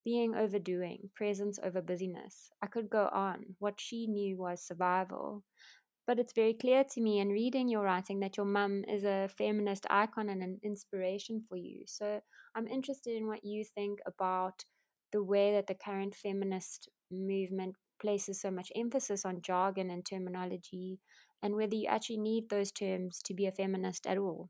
being 0.04 0.36
overdoing, 0.36 1.10
presence 1.16 1.60
over 1.64 1.82
busyness. 1.82 2.50
I 2.62 2.68
could 2.68 2.90
go 2.90 3.10
on. 3.12 3.56
What 3.60 3.80
she 3.80 4.08
knew 4.08 4.38
was 4.38 4.66
survival. 4.66 5.44
But 6.08 6.20
it's 6.20 6.34
very 6.34 6.54
clear 6.54 6.86
to 6.86 7.02
me 7.02 7.20
in 7.20 7.30
reading 7.30 7.68
your 7.68 7.84
writing 7.84 8.22
that 8.22 8.38
your 8.38 8.46
mum 8.46 8.86
is 8.88 9.04
a 9.04 9.30
feminist 9.38 9.86
icon 9.90 10.30
and 10.30 10.42
an 10.42 10.60
inspiration 10.64 11.44
for 11.48 11.58
you. 11.58 11.84
So 11.86 12.22
I'm 12.56 12.68
interested 12.68 13.16
in 13.16 13.28
what 13.28 13.44
you 13.44 13.66
think 13.66 14.00
about 14.08 14.64
the 15.12 15.22
way 15.22 15.52
that 15.52 15.68
the 15.68 15.76
current 15.76 16.16
feminist 16.16 16.90
movement 17.12 17.76
places 18.00 18.40
so 18.40 18.50
much 18.52 18.72
emphasis 18.76 19.26
on 19.26 19.42
jargon 19.42 19.90
and 19.90 20.06
terminology, 20.06 21.00
and 21.44 21.56
whether 21.56 21.76
you 21.76 21.88
actually 21.88 22.20
need 22.20 22.50
those 22.50 22.72
terms 22.72 23.20
to 23.26 23.34
be 23.34 23.46
a 23.46 23.52
feminist 23.52 24.08
at 24.08 24.18
all. 24.18 24.50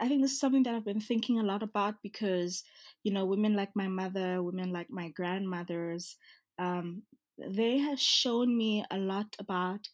I 0.00 0.08
think 0.08 0.20
this 0.22 0.32
is 0.32 0.40
something 0.40 0.64
that 0.64 0.74
I've 0.74 0.84
been 0.84 1.00
thinking 1.00 1.38
a 1.38 1.42
lot 1.42 1.62
about 1.62 1.94
because, 2.02 2.62
you 3.02 3.12
know, 3.12 3.24
women 3.24 3.54
like 3.54 3.70
my 3.74 3.88
mother, 3.88 4.42
women 4.42 4.72
like 4.72 4.90
my 4.90 5.08
grandmothers, 5.08 6.16
um, 6.58 7.04
they 7.38 7.78
have 7.78 8.00
shown 8.00 8.56
me 8.56 8.84
a 8.90 8.98
lot 8.98 9.36
about 9.38 9.88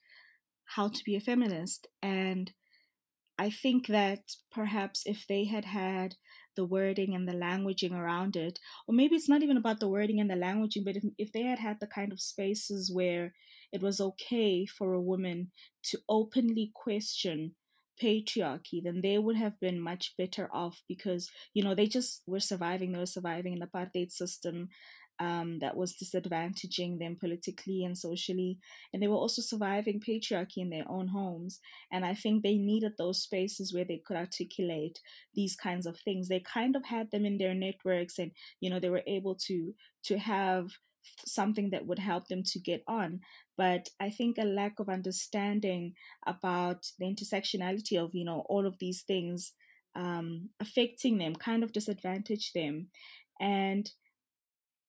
how 0.77 0.89
to 0.89 1.05
be 1.05 1.17
a 1.17 1.21
feminist. 1.21 1.89
And 2.03 2.53
I 3.39 3.51
think 3.51 3.89
that 3.89 4.21
perhaps 4.53 5.03
if 5.07 5.27
they 5.29 5.45
had 5.45 5.65
had 5.65 6.15
the 6.57 6.65
wording 6.65 7.15
and 7.15 7.29
the 7.29 7.33
languaging 7.33 7.93
around 7.93 8.37
it, 8.37 8.59
or 8.87 8.95
maybe 8.95 9.17
it's 9.17 9.29
not 9.29 9.43
even 9.43 9.57
about 9.57 9.81
the 9.81 9.89
wording 9.89 10.21
and 10.21 10.31
the 10.31 10.35
languaging, 10.35 10.85
but 10.85 10.97
if, 10.97 11.05
if 11.19 11.33
they 11.33 11.43
had 11.43 11.59
had 11.59 11.79
the 11.81 11.87
kind 11.87 12.13
of 12.13 12.21
spaces 12.21 12.93
where 12.93 13.33
it 13.73 13.83
was 13.83 14.01
okay 14.01 14.67
for 14.67 14.93
a 14.93 15.01
woman 15.01 15.51
to 15.83 15.99
openly 16.09 16.71
question 16.75 17.57
patriarchy, 18.01 18.83
then 18.83 19.01
they 19.03 19.19
would 19.19 19.37
have 19.37 19.59
been 19.61 19.81
much 19.81 20.15
better 20.17 20.49
off 20.53 20.83
because, 20.89 21.29
you 21.55 21.63
know, 21.63 21.75
they 21.75 21.87
just 21.87 22.23
were 22.27 22.41
surviving. 22.41 22.93
They 22.93 22.99
were 22.99 23.07
surviving 23.07 23.55
an 23.55 23.69
apartheid 23.69 24.11
system 24.11 24.69
um, 25.19 25.59
that 25.61 25.77
was 25.77 25.95
disadvantaging 25.95 26.99
them 26.99 27.17
politically 27.19 27.85
and 27.85 27.97
socially. 27.97 28.59
And 28.93 29.03
they 29.03 29.09
were 29.09 29.17
also 29.17 29.43
surviving 29.43 30.01
patriarchy 30.01 30.59
in 30.59 30.71
their 30.71 30.85
own 30.89 31.09
homes. 31.09 31.61
And 31.93 32.05
I 32.05 32.15
think 32.15 32.43
they 32.43 32.57
needed 32.57 32.93
those 32.99 33.23
spaces 33.23 33.73
where 33.73 33.85
they 33.85 34.03
could 34.05 34.17
articulate 34.17 35.01
these 35.35 35.57
kinds 35.57 35.87
of 35.87 35.99
things. 35.99 36.29
They 36.29 36.41
kind 36.41 36.77
of 36.77 36.87
had 36.87 37.11
them 37.11 37.25
in 37.25 37.39
their 37.39 37.55
networks 37.55 38.19
and, 38.19 38.33
you 38.61 38.71
know, 38.71 38.81
they 38.81 38.91
were 38.91 39.03
able 39.07 39.37
to 39.47 39.75
to 40.05 40.19
have 40.19 40.71
something 41.27 41.71
that 41.71 41.87
would 41.87 41.99
help 41.99 42.29
them 42.29 42.43
to 42.43 42.59
get 42.59 42.83
on. 42.89 43.21
But 43.57 43.89
I 44.01 44.11
think 44.11 44.37
a 44.39 44.45
lack 44.45 44.81
of 44.81 44.89
understanding 44.89 45.95
about 46.27 46.87
the 46.99 47.07
intersectionality 47.07 48.03
of, 48.03 48.15
you 48.15 48.25
know, 48.25 48.45
all 48.49 48.67
of 48.67 48.79
these 48.79 49.03
things 49.03 49.53
um, 49.95 50.51
affecting 50.61 51.19
them 51.19 51.37
kind 51.37 51.63
of 51.63 51.73
disadvantage 51.73 52.53
them. 52.53 52.89
And 53.41 53.91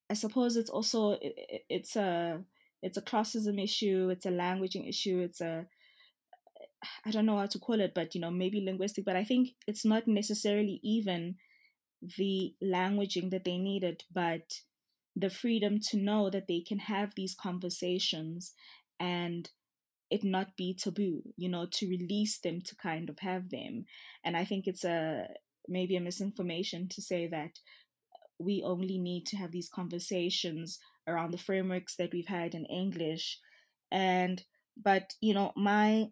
I 0.10 0.14
suppose 0.14 0.56
it's 0.56 0.70
also 0.70 1.18
it's 1.22 1.96
a 1.96 2.44
it's 2.82 2.98
a 2.98 3.02
classism 3.02 3.62
issue, 3.62 4.10
it's 4.12 4.26
a 4.26 4.32
languaging 4.32 4.88
issue, 4.88 5.20
it's 5.20 5.42
a 5.42 5.66
I 7.06 7.12
don't 7.12 7.26
know 7.26 7.38
how 7.38 7.48
to 7.48 7.60
call 7.60 7.80
it, 7.80 7.94
but 7.96 8.14
you 8.14 8.22
know, 8.22 8.32
maybe 8.32 8.62
linguistic, 8.62 9.06
but 9.06 9.16
I 9.16 9.24
think 9.24 9.50
it's 9.68 9.86
not 9.86 10.08
necessarily 10.08 10.80
even 10.84 11.36
the 12.18 12.54
languaging 12.64 13.32
that 13.32 13.44
they 13.46 13.58
needed, 13.58 14.04
but 14.14 14.62
the 15.16 15.30
freedom 15.30 15.80
to 15.90 15.98
know 15.98 16.30
that 16.30 16.48
they 16.48 16.62
can 16.62 16.80
have 16.80 17.14
these 17.16 17.36
conversations 17.36 18.54
and 19.00 19.50
it 20.12 20.24
not 20.24 20.56
be 20.56 20.76
taboo, 20.76 21.24
you 21.36 21.50
know, 21.50 21.66
to 21.72 21.88
release 21.88 22.38
them 22.40 22.62
to 22.62 22.76
kind 22.76 23.10
of 23.10 23.20
have 23.20 23.50
them. 23.50 23.86
And 24.24 24.38
I 24.38 24.46
think 24.46 24.68
it's 24.68 24.84
a 24.84 25.28
maybe 25.68 25.96
a 25.96 26.02
misinformation 26.02 26.88
to 26.90 27.02
say 27.02 27.28
that 27.28 27.60
we 28.40 28.64
only 28.64 28.98
need 28.98 29.26
to 29.28 29.38
have 29.38 29.52
these 29.52 29.70
conversations 29.70 30.80
around 31.08 31.32
the 31.32 31.38
frameworks 31.38 31.96
that 31.96 32.12
we've 32.12 32.28
had 32.28 32.54
in 32.54 32.66
English. 32.66 33.40
And 33.92 34.44
but 34.76 35.14
you 35.22 35.34
know, 35.34 35.54
my 35.56 36.08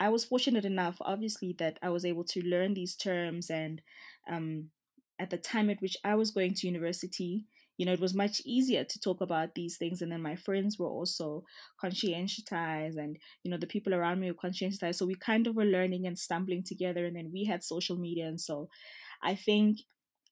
I 0.00 0.08
was 0.08 0.24
fortunate 0.24 0.64
enough, 0.64 0.96
obviously, 1.00 1.54
that 1.58 1.78
I 1.82 1.88
was 1.88 2.04
able 2.04 2.24
to 2.24 2.42
learn 2.42 2.74
these 2.74 2.96
terms 2.96 3.48
and 3.48 3.80
um, 4.28 4.70
at 5.18 5.30
the 5.30 5.38
time 5.38 5.70
at 5.70 5.80
which 5.80 5.96
I 6.04 6.16
was 6.16 6.32
going 6.32 6.54
to 6.54 6.66
university, 6.66 7.46
you 7.76 7.86
know, 7.86 7.92
it 7.92 8.00
was 8.00 8.14
much 8.14 8.40
easier 8.44 8.84
to 8.84 9.00
talk 9.00 9.20
about 9.20 9.54
these 9.54 9.76
things. 9.76 10.02
And 10.02 10.10
then 10.12 10.22
my 10.22 10.36
friends 10.36 10.78
were 10.78 10.88
also 10.88 11.44
conscientized, 11.82 12.96
and, 12.96 13.16
you 13.42 13.50
know, 13.50 13.56
the 13.56 13.66
people 13.66 13.94
around 13.94 14.20
me 14.20 14.30
were 14.30 14.48
conscientized. 14.48 14.96
So 14.96 15.06
we 15.06 15.14
kind 15.14 15.46
of 15.46 15.56
were 15.56 15.64
learning 15.64 16.06
and 16.06 16.18
stumbling 16.18 16.64
together. 16.64 17.06
And 17.06 17.16
then 17.16 17.30
we 17.32 17.44
had 17.44 17.64
social 17.64 17.96
media. 17.96 18.26
And 18.26 18.40
so 18.40 18.68
I 19.22 19.34
think 19.34 19.78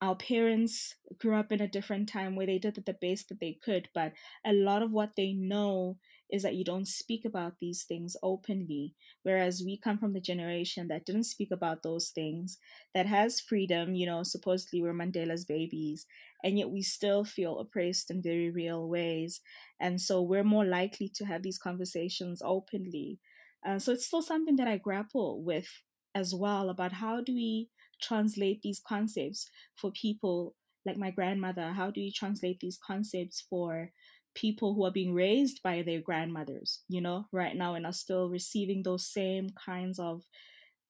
our 0.03 0.15
parents 0.15 0.95
grew 1.17 1.33
up 1.33 1.49
in 1.49 1.61
a 1.61 1.67
different 1.67 2.09
time 2.09 2.35
where 2.35 2.45
they 2.45 2.59
did 2.59 2.75
the 2.75 2.93
best 2.93 3.29
that 3.29 3.39
they 3.39 3.57
could, 3.63 3.87
but 3.93 4.11
a 4.45 4.51
lot 4.51 4.81
of 4.83 4.91
what 4.91 5.11
they 5.15 5.31
know 5.31 5.97
is 6.29 6.43
that 6.43 6.55
you 6.55 6.65
don't 6.65 6.89
speak 6.89 7.23
about 7.23 7.53
these 7.61 7.85
things 7.85 8.17
openly. 8.21 8.93
Whereas 9.21 9.63
we 9.65 9.77
come 9.77 9.97
from 9.97 10.11
the 10.11 10.19
generation 10.19 10.89
that 10.89 11.05
didn't 11.05 11.23
speak 11.23 11.51
about 11.51 11.83
those 11.83 12.09
things, 12.09 12.57
that 12.93 13.05
has 13.05 13.39
freedom, 13.39 13.95
you 13.95 14.05
know, 14.05 14.23
supposedly 14.23 14.81
we're 14.81 14.93
Mandela's 14.93 15.45
babies, 15.45 16.05
and 16.43 16.57
yet 16.57 16.69
we 16.69 16.81
still 16.81 17.23
feel 17.23 17.57
oppressed 17.59 18.11
in 18.11 18.21
very 18.21 18.49
real 18.49 18.89
ways. 18.89 19.39
And 19.79 20.01
so 20.01 20.21
we're 20.21 20.43
more 20.43 20.65
likely 20.65 21.09
to 21.15 21.25
have 21.25 21.43
these 21.43 21.57
conversations 21.57 22.41
openly. 22.43 23.19
Uh, 23.65 23.79
so 23.79 23.93
it's 23.93 24.07
still 24.07 24.21
something 24.21 24.57
that 24.57 24.67
I 24.67 24.75
grapple 24.75 25.41
with 25.41 25.69
as 26.13 26.35
well 26.35 26.69
about 26.69 26.91
how 26.91 27.21
do 27.21 27.33
we 27.33 27.69
translate 28.03 28.61
these 28.61 28.81
concepts 28.85 29.49
for 29.75 29.91
people 29.91 30.55
like 30.85 30.97
my 30.97 31.11
grandmother? 31.11 31.71
How 31.71 31.89
do 31.91 32.01
you 32.01 32.11
translate 32.11 32.59
these 32.59 32.79
concepts 32.85 33.45
for 33.49 33.91
people 34.35 34.73
who 34.73 34.85
are 34.85 34.91
being 34.91 35.13
raised 35.13 35.61
by 35.63 35.81
their 35.81 36.01
grandmothers, 36.01 36.81
you 36.89 37.01
know, 37.01 37.25
right 37.31 37.55
now 37.55 37.75
and 37.75 37.85
are 37.85 37.93
still 37.93 38.29
receiving 38.29 38.83
those 38.83 39.07
same 39.07 39.49
kinds 39.65 39.99
of 39.99 40.23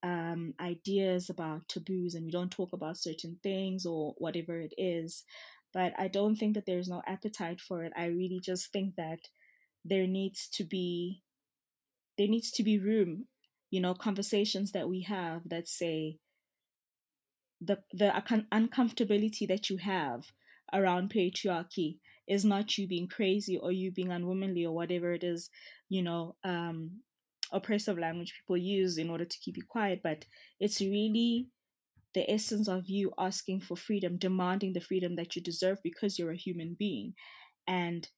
um, 0.02 0.54
ideas 0.60 1.30
about 1.30 1.68
taboos 1.68 2.14
and 2.14 2.24
we 2.26 2.30
don't 2.30 2.50
talk 2.50 2.72
about 2.72 2.98
certain 2.98 3.38
things 3.42 3.86
or 3.86 4.14
whatever 4.18 4.60
it 4.60 4.74
is. 4.76 5.24
But 5.72 5.92
I 5.98 6.08
don't 6.08 6.36
think 6.36 6.54
that 6.54 6.66
there's 6.66 6.88
no 6.88 7.02
appetite 7.06 7.60
for 7.60 7.84
it. 7.84 7.92
I 7.96 8.06
really 8.06 8.40
just 8.42 8.70
think 8.72 8.94
that 8.96 9.18
there 9.84 10.06
needs 10.06 10.48
to 10.54 10.64
be 10.64 11.22
there 12.16 12.28
needs 12.28 12.52
to 12.52 12.62
be 12.62 12.78
room, 12.78 13.26
you 13.70 13.80
know, 13.80 13.92
conversations 13.92 14.70
that 14.70 14.88
we 14.88 15.02
have 15.02 15.48
that 15.48 15.66
say 15.66 16.18
the 17.64 17.78
the 17.92 18.10
uncomfortability 18.52 19.46
that 19.48 19.70
you 19.70 19.78
have 19.78 20.32
around 20.72 21.10
patriarchy 21.10 21.98
is 22.26 22.44
not 22.44 22.78
you 22.78 22.86
being 22.88 23.08
crazy 23.08 23.56
or 23.58 23.70
you 23.70 23.90
being 23.90 24.08
unwomanly 24.08 24.64
or 24.64 24.72
whatever 24.72 25.12
it 25.12 25.22
is, 25.22 25.50
you 25.88 26.02
know, 26.02 26.34
um, 26.42 27.00
oppressive 27.52 27.98
language 27.98 28.34
people 28.40 28.56
use 28.56 28.98
in 28.98 29.10
order 29.10 29.24
to 29.24 29.38
keep 29.38 29.56
you 29.56 29.62
quiet, 29.68 30.00
but 30.02 30.24
it's 30.58 30.80
really 30.80 31.48
the 32.14 32.30
essence 32.30 32.68
of 32.68 32.88
you 32.88 33.12
asking 33.18 33.60
for 33.60 33.76
freedom, 33.76 34.16
demanding 34.16 34.72
the 34.72 34.80
freedom 34.80 35.16
that 35.16 35.36
you 35.36 35.42
deserve 35.42 35.78
because 35.82 36.18
you're 36.18 36.30
a 36.30 36.36
human 36.36 36.76
being. 36.78 37.14
And 37.66 38.08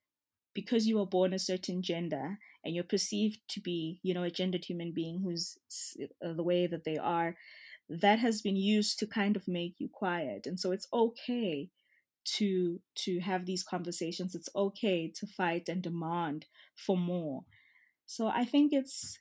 because 0.55 0.87
you 0.87 0.99
were 0.99 1.07
born 1.07 1.33
a 1.33 1.39
certain 1.39 1.83
gender 1.83 2.39
and 2.65 2.75
you're 2.75 2.85
perceived 2.85 3.41
to 3.49 3.61
be, 3.61 4.01
you 4.03 4.15
know, 4.15 4.23
a 4.23 4.31
gendered 4.31 4.65
human 4.65 4.93
being 4.93 5.21
who's 5.23 5.57
uh, 6.25 6.33
the 6.33 6.43
way 6.43 6.67
that 6.67 6.85
they 6.85 6.97
are, 6.97 7.37
that 7.89 8.19
has 8.19 8.43
been 8.43 8.57
used 8.57 8.99
to 8.99 9.07
kind 9.07 9.37
of 9.37 9.47
make 9.49 9.75
you 9.79 9.89
quiet. 9.89 10.47
And 10.47 10.59
so 10.59 10.73
it's 10.73 10.89
okay 10.93 11.71
to 12.37 12.81
to 12.97 13.21
have 13.21 13.47
these 13.47 13.63
conversations. 13.63 14.35
It's 14.35 14.49
okay 14.55 15.13
to 15.17 15.27
fight 15.27 15.69
and 15.69 15.83
demand 15.83 16.47
for 16.75 16.97
more. 16.97 17.45
So 18.07 18.29
i 18.29 18.45
think 18.45 18.73
it's 18.73 19.19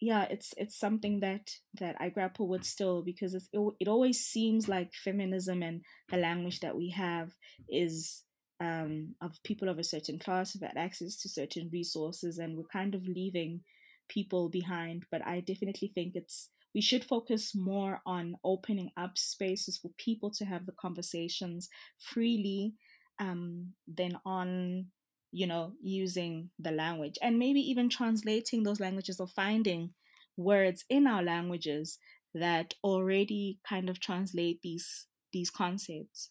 yeah 0.00 0.24
it's 0.30 0.54
it's 0.56 0.78
something 0.78 1.20
that 1.20 1.50
that 1.80 1.96
i 1.98 2.08
grapple 2.08 2.48
with 2.48 2.64
still 2.64 3.02
because 3.02 3.34
it's, 3.34 3.48
it, 3.52 3.60
it 3.80 3.88
always 3.88 4.20
seems 4.20 4.68
like 4.68 4.92
feminism 4.92 5.62
and 5.62 5.82
the 6.10 6.18
language 6.18 6.60
that 6.60 6.76
we 6.76 6.90
have 6.90 7.32
is 7.68 8.22
um, 8.60 9.14
of 9.20 9.42
people 9.42 9.68
of 9.68 9.78
a 9.78 9.84
certain 9.84 10.18
class 10.18 10.52
who've 10.52 10.62
had 10.62 10.78
access 10.78 11.16
to 11.16 11.28
certain 11.28 11.68
resources 11.72 12.38
and 12.38 12.56
we're 12.56 12.64
kind 12.72 12.94
of 12.94 13.06
leaving 13.06 13.60
people 14.08 14.48
behind. 14.48 15.04
But 15.10 15.26
i 15.26 15.40
definitely 15.40 15.92
think 15.94 16.14
it's 16.14 16.50
we 16.76 16.82
should 16.82 17.02
focus 17.02 17.54
more 17.54 18.02
on 18.04 18.36
opening 18.44 18.90
up 18.98 19.16
spaces 19.16 19.78
for 19.78 19.90
people 19.96 20.30
to 20.30 20.44
have 20.44 20.66
the 20.66 20.72
conversations 20.72 21.70
freely 21.98 22.74
um, 23.18 23.72
than 23.88 24.18
on 24.26 24.84
you 25.32 25.46
know 25.46 25.72
using 25.82 26.50
the 26.58 26.70
language 26.70 27.14
and 27.22 27.38
maybe 27.38 27.60
even 27.60 27.88
translating 27.88 28.62
those 28.62 28.78
languages 28.78 29.18
or 29.18 29.26
finding 29.26 29.94
words 30.36 30.84
in 30.90 31.06
our 31.06 31.22
languages 31.22 31.98
that 32.34 32.74
already 32.84 33.58
kind 33.66 33.88
of 33.88 33.98
translate 33.98 34.60
these 34.62 35.06
these 35.32 35.50
concepts. 35.50 36.28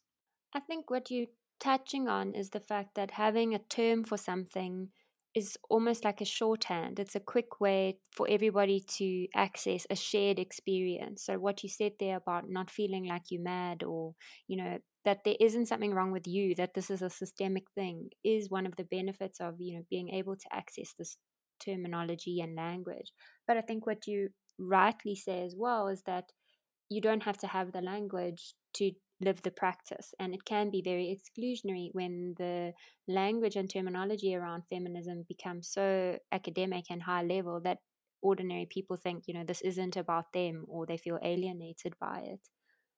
I 0.53 0.59
think 0.59 0.91
what 0.91 1.09
you're 1.09 1.33
touching 1.59 2.07
on 2.07 2.35
is 2.35 2.51
the 2.51 2.59
fact 2.59 2.93
that 2.93 3.11
having 3.11 3.55
a 3.55 3.59
term 3.59 4.03
for 4.03 4.17
something 4.17 4.89
is 5.35 5.57
almost 5.69 6.05
like 6.05 6.21
a 6.21 6.25
shorthand. 6.25 6.99
It's 6.99 7.15
a 7.15 7.19
quick 7.19 7.59
way 7.59 7.97
for 8.11 8.25
everybody 8.29 8.79
to 8.97 9.27
access 9.35 9.85
a 9.89 9.95
shared 9.95 10.39
experience. 10.39 11.25
So 11.25 11.37
what 11.37 11.61
you 11.61 11.69
said 11.69 11.93
there 11.99 12.15
about 12.17 12.49
not 12.49 12.69
feeling 12.69 13.05
like 13.05 13.23
you're 13.29 13.43
mad 13.43 13.83
or, 13.83 14.15
you 14.47 14.57
know, 14.57 14.79
that 15.03 15.23
there 15.25 15.35
isn't 15.39 15.67
something 15.67 15.93
wrong 15.93 16.11
with 16.11 16.25
you, 16.25 16.55
that 16.55 16.73
this 16.73 16.89
is 16.89 17.01
a 17.01 17.09
systemic 17.09 17.65
thing, 17.75 18.09
is 18.23 18.49
one 18.49 18.65
of 18.65 18.75
the 18.77 18.85
benefits 18.85 19.39
of, 19.39 19.55
you 19.59 19.75
know, 19.77 19.83
being 19.89 20.09
able 20.09 20.35
to 20.35 20.45
access 20.51 20.93
this 20.97 21.17
terminology 21.59 22.39
and 22.39 22.55
language. 22.55 23.11
But 23.45 23.57
I 23.57 23.61
think 23.61 23.85
what 23.85 24.07
you 24.07 24.29
rightly 24.57 25.15
say 25.15 25.43
as 25.43 25.53
well 25.55 25.89
is 25.89 26.03
that 26.03 26.31
you 26.89 27.01
don't 27.01 27.23
have 27.23 27.37
to 27.39 27.47
have 27.47 27.71
the 27.71 27.81
language 27.81 28.53
to 28.75 28.91
live 29.21 29.41
the 29.41 29.51
practice. 29.51 30.13
And 30.19 30.33
it 30.33 30.45
can 30.45 30.69
be 30.69 30.81
very 30.81 31.15
exclusionary 31.15 31.89
when 31.93 32.35
the 32.37 32.73
language 33.07 33.55
and 33.55 33.69
terminology 33.69 34.35
around 34.35 34.63
feminism 34.69 35.23
becomes 35.27 35.69
so 35.69 36.19
academic 36.31 36.85
and 36.89 37.03
high 37.03 37.23
level 37.23 37.59
that 37.61 37.79
ordinary 38.21 38.65
people 38.65 38.97
think, 38.97 39.23
you 39.27 39.33
know, 39.33 39.43
this 39.45 39.61
isn't 39.61 39.95
about 39.95 40.33
them 40.33 40.65
or 40.67 40.85
they 40.85 40.97
feel 40.97 41.19
alienated 41.23 41.93
by 41.99 42.19
it. 42.25 42.49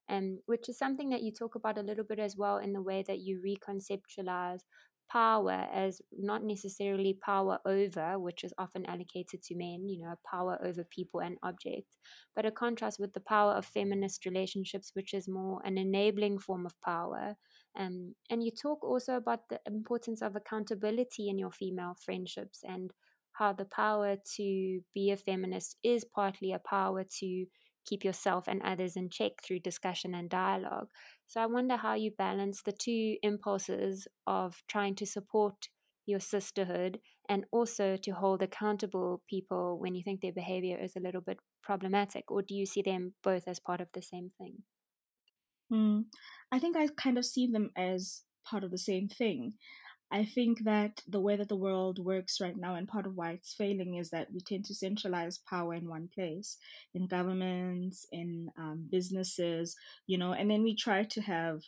Um, 0.10 0.40
which 0.46 0.70
is 0.70 0.78
something 0.78 1.10
that 1.10 1.22
you 1.22 1.34
talk 1.34 1.56
about 1.56 1.78
a 1.78 1.82
little 1.84 2.06
bit 2.06 2.20
as 2.20 2.38
well 2.38 2.58
in 2.58 2.72
the 2.72 2.82
way 2.82 3.04
that 3.08 3.20
you 3.20 3.42
reconceptualize 3.46 4.62
power 5.12 5.68
as 5.74 6.02
not 6.12 6.44
necessarily 6.44 7.18
power 7.24 7.60
over, 7.66 8.20
which 8.20 8.44
is 8.44 8.54
often 8.58 8.86
allocated 8.86 9.42
to 9.44 9.56
men, 9.56 9.88
you 9.88 10.02
know, 10.04 10.16
power 10.30 10.58
over 10.64 10.84
people 10.84 11.20
and 11.22 11.38
objects, 11.44 11.98
but 12.36 12.46
a 12.46 12.52
contrast 12.52 13.00
with 13.00 13.14
the 13.14 13.20
power 13.20 13.54
of 13.54 13.66
feminist 13.66 14.26
relationships, 14.26 14.92
which 14.94 15.14
is 15.14 15.28
more 15.28 15.62
an 15.66 15.78
enabling 15.78 16.40
form 16.40 16.66
of 16.66 16.80
power. 16.82 17.36
Um, 17.78 18.16
and 18.30 18.44
you 18.44 18.52
talk 18.52 18.84
also 18.84 19.16
about 19.16 19.50
the 19.50 19.60
importance 19.66 20.22
of 20.22 20.36
accountability 20.36 21.30
in 21.30 21.38
your 21.38 21.52
female 21.52 21.96
friendships 22.04 22.62
and 22.64 22.92
how 23.34 23.54
the 23.54 23.66
power 23.66 24.18
to 24.36 24.80
be 24.94 25.12
a 25.12 25.18
feminist 25.18 25.78
is 25.84 26.04
partly 26.04 26.52
a 26.54 26.60
power 26.60 27.04
to 27.20 27.46
keep 27.88 28.04
yourself 28.04 28.48
and 28.48 28.62
others 28.62 28.96
in 28.96 29.10
check 29.10 29.42
through 29.44 29.60
discussion 29.60 30.14
and 30.14 30.30
dialogue. 30.30 30.90
So 31.26 31.42
I 31.42 31.46
wonder 31.48 31.78
how 31.78 31.94
you 31.96 32.12
balance 32.12 32.62
the 32.62 32.72
two 32.74 33.18
impulses 33.24 34.08
of 34.28 34.64
trying 34.68 34.96
to 34.96 35.06
support 35.06 35.70
your 36.06 36.20
sisterhood 36.20 37.00
and 37.30 37.46
also 37.52 37.98
to 37.98 38.12
hold 38.12 38.42
accountable 38.42 39.24
people 39.30 39.80
when 39.80 39.96
you 39.96 40.04
think 40.04 40.22
their 40.22 40.32
behavior 40.34 40.78
is 40.78 40.96
a 40.96 41.00
little 41.02 41.22
bit 41.22 41.40
problematic, 41.64 42.32
or 42.32 42.42
do 42.42 42.56
you 42.56 42.66
see 42.66 42.82
them 42.82 43.16
both 43.24 43.48
as 43.48 43.60
part 43.60 43.82
of 43.82 43.92
the 43.94 44.02
same 44.02 44.30
thing? 44.38 44.64
Mm, 45.72 46.06
I 46.52 46.60
think 46.60 46.76
I 46.78 46.88
kind 46.88 47.18
of 47.18 47.26
see 47.26 47.48
them 47.48 47.72
as 47.76 48.24
part 48.46 48.64
of 48.64 48.72
the 48.72 48.78
same 48.78 49.08
thing. 49.08 49.56
I 50.12 50.24
think 50.24 50.64
that 50.64 51.02
the 51.08 51.20
way 51.20 51.36
that 51.36 51.50
the 51.50 51.56
world 51.56 52.00
works 52.00 52.40
right 52.40 52.56
now, 52.56 52.76
and 52.76 52.88
part 52.88 53.06
of 53.06 53.16
why 53.16 53.32
it's 53.32 53.54
failing, 53.54 53.96
is 53.96 54.10
that 54.12 54.32
we 54.32 54.40
tend 54.40 54.66
to 54.66 54.74
centralize 54.76 55.38
power 55.38 55.74
in 55.74 55.90
one 55.90 56.10
place, 56.14 56.58
in 56.94 57.08
governments, 57.08 58.06
in 58.12 58.50
um, 58.58 58.88
businesses, 58.90 59.76
you 60.06 60.18
know, 60.18 60.32
and 60.32 60.50
then 60.50 60.64
we 60.64 60.76
try 60.76 61.04
to 61.04 61.22
have 61.22 61.62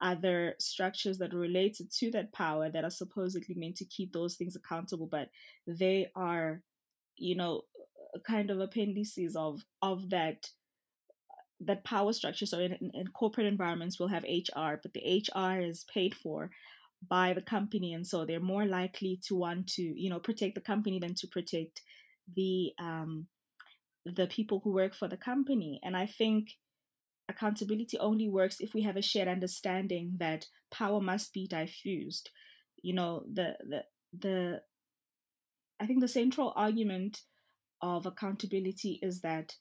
other 0.00 0.54
structures 0.58 1.18
that 1.18 1.32
are 1.32 1.38
related 1.38 1.90
to 1.92 2.10
that 2.10 2.32
power 2.32 2.68
that 2.68 2.84
are 2.84 2.90
supposedly 2.90 3.54
meant 3.54 3.76
to 3.76 3.84
keep 3.84 4.12
those 4.12 4.34
things 4.34 4.56
accountable, 4.56 5.06
but 5.06 5.28
they 5.66 6.10
are, 6.16 6.62
you 7.16 7.36
know, 7.36 7.62
kind 8.26 8.50
of 8.50 8.60
appendices 8.60 9.36
of 9.36 9.62
of 9.82 10.10
that 10.10 10.50
that 11.60 11.84
power 11.84 12.12
structure. 12.12 12.46
So 12.46 12.58
in, 12.58 12.72
in 12.94 13.08
corporate 13.08 13.46
environments, 13.46 13.98
we'll 13.98 14.08
have 14.08 14.24
HR, 14.24 14.74
but 14.82 14.92
the 14.92 15.00
HR 15.04 15.60
is 15.60 15.84
paid 15.92 16.14
for 16.14 16.50
by 17.08 17.32
the 17.32 17.42
company 17.42 17.92
and 17.92 18.06
so 18.06 18.24
they're 18.24 18.40
more 18.40 18.66
likely 18.66 19.20
to 19.26 19.34
want 19.34 19.66
to 19.66 19.82
you 19.82 20.10
know 20.10 20.18
protect 20.18 20.54
the 20.54 20.60
company 20.60 20.98
than 20.98 21.14
to 21.14 21.26
protect 21.26 21.82
the 22.34 22.72
um 22.78 23.26
the 24.06 24.26
people 24.26 24.60
who 24.62 24.72
work 24.72 24.94
for 24.94 25.08
the 25.08 25.16
company. 25.16 25.80
And 25.82 25.96
i 25.96 26.06
think 26.06 26.50
accountability 27.28 27.98
only 27.98 28.28
works 28.28 28.60
if 28.60 28.74
we 28.74 28.82
have 28.82 28.96
a 28.96 29.02
shared 29.02 29.28
understanding 29.28 30.16
that 30.18 30.46
power 30.70 31.00
must 31.00 31.32
be 31.32 31.46
diffused. 31.46 32.30
You 32.82 32.94
know 32.94 33.24
the 33.32 33.56
the 33.60 33.84
the 34.16 34.60
i 35.80 35.86
think 35.86 36.00
the 36.00 36.08
central 36.08 36.52
argument 36.54 37.22
of 37.80 38.06
accountability 38.06 39.00
is 39.02 39.20
that 39.22 39.56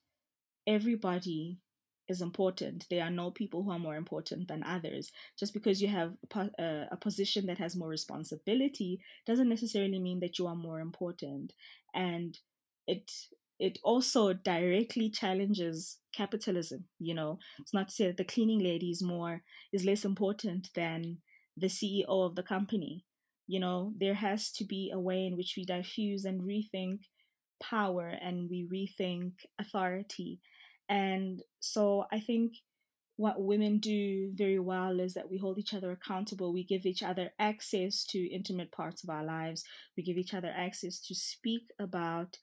everybody 0.67 1.59
is 2.09 2.21
important. 2.21 2.85
There 2.89 3.03
are 3.03 3.09
no 3.09 3.31
people 3.31 3.63
who 3.63 3.71
are 3.71 3.79
more 3.79 3.95
important 3.95 4.47
than 4.47 4.63
others. 4.63 5.11
Just 5.39 5.53
because 5.53 5.81
you 5.81 5.87
have 5.87 6.13
a, 6.59 6.85
a, 6.91 6.97
position 6.97 7.45
that 7.45 7.57
has 7.59 7.75
more 7.75 7.87
responsibility 7.87 8.99
doesn't 9.25 9.49
necessarily 9.49 9.99
mean 9.99 10.19
that 10.19 10.37
you 10.37 10.47
are 10.47 10.55
more 10.55 10.79
important. 10.79 11.53
And 11.93 12.37
it 12.87 13.11
it 13.59 13.79
also 13.83 14.33
directly 14.33 15.09
challenges 15.09 15.99
capitalism. 16.13 16.85
You 16.99 17.13
know, 17.13 17.39
it's 17.59 17.73
not 17.73 17.89
to 17.89 17.93
say 17.93 18.07
that 18.07 18.17
the 18.17 18.25
cleaning 18.25 18.59
lady 18.59 18.89
is 18.89 19.01
more 19.01 19.43
is 19.71 19.85
less 19.85 20.03
important 20.03 20.69
than 20.75 21.19
the 21.55 21.67
CEO 21.67 22.07
of 22.07 22.35
the 22.35 22.43
company. 22.43 23.05
You 23.47 23.59
know, 23.59 23.93
there 23.97 24.15
has 24.15 24.51
to 24.53 24.65
be 24.65 24.91
a 24.93 24.99
way 24.99 25.25
in 25.25 25.37
which 25.37 25.53
we 25.55 25.65
diffuse 25.65 26.25
and 26.25 26.41
rethink 26.41 27.01
power 27.61 28.07
and 28.09 28.49
we 28.49 28.67
rethink 28.67 29.31
authority 29.59 30.39
and 30.89 31.41
so 31.59 32.05
I 32.11 32.19
think 32.19 32.53
what 33.15 33.41
women 33.41 33.77
do 33.77 34.31
very 34.33 34.59
well 34.59 34.99
is 34.99 35.13
that 35.13 35.29
we 35.29 35.37
hold 35.37 35.59
each 35.59 35.73
other 35.73 35.91
accountable. 35.91 36.51
We 36.51 36.63
give 36.63 36.85
each 36.85 37.03
other 37.03 37.29
access 37.37 38.03
to 38.05 38.19
intimate 38.19 38.71
parts 38.71 39.03
of 39.03 39.09
our 39.09 39.23
lives. 39.23 39.63
We 39.95 40.03
give 40.03 40.17
each 40.17 40.33
other 40.33 40.51
access 40.55 40.99
to 41.01 41.15
speak 41.15 41.63
about 41.79 42.37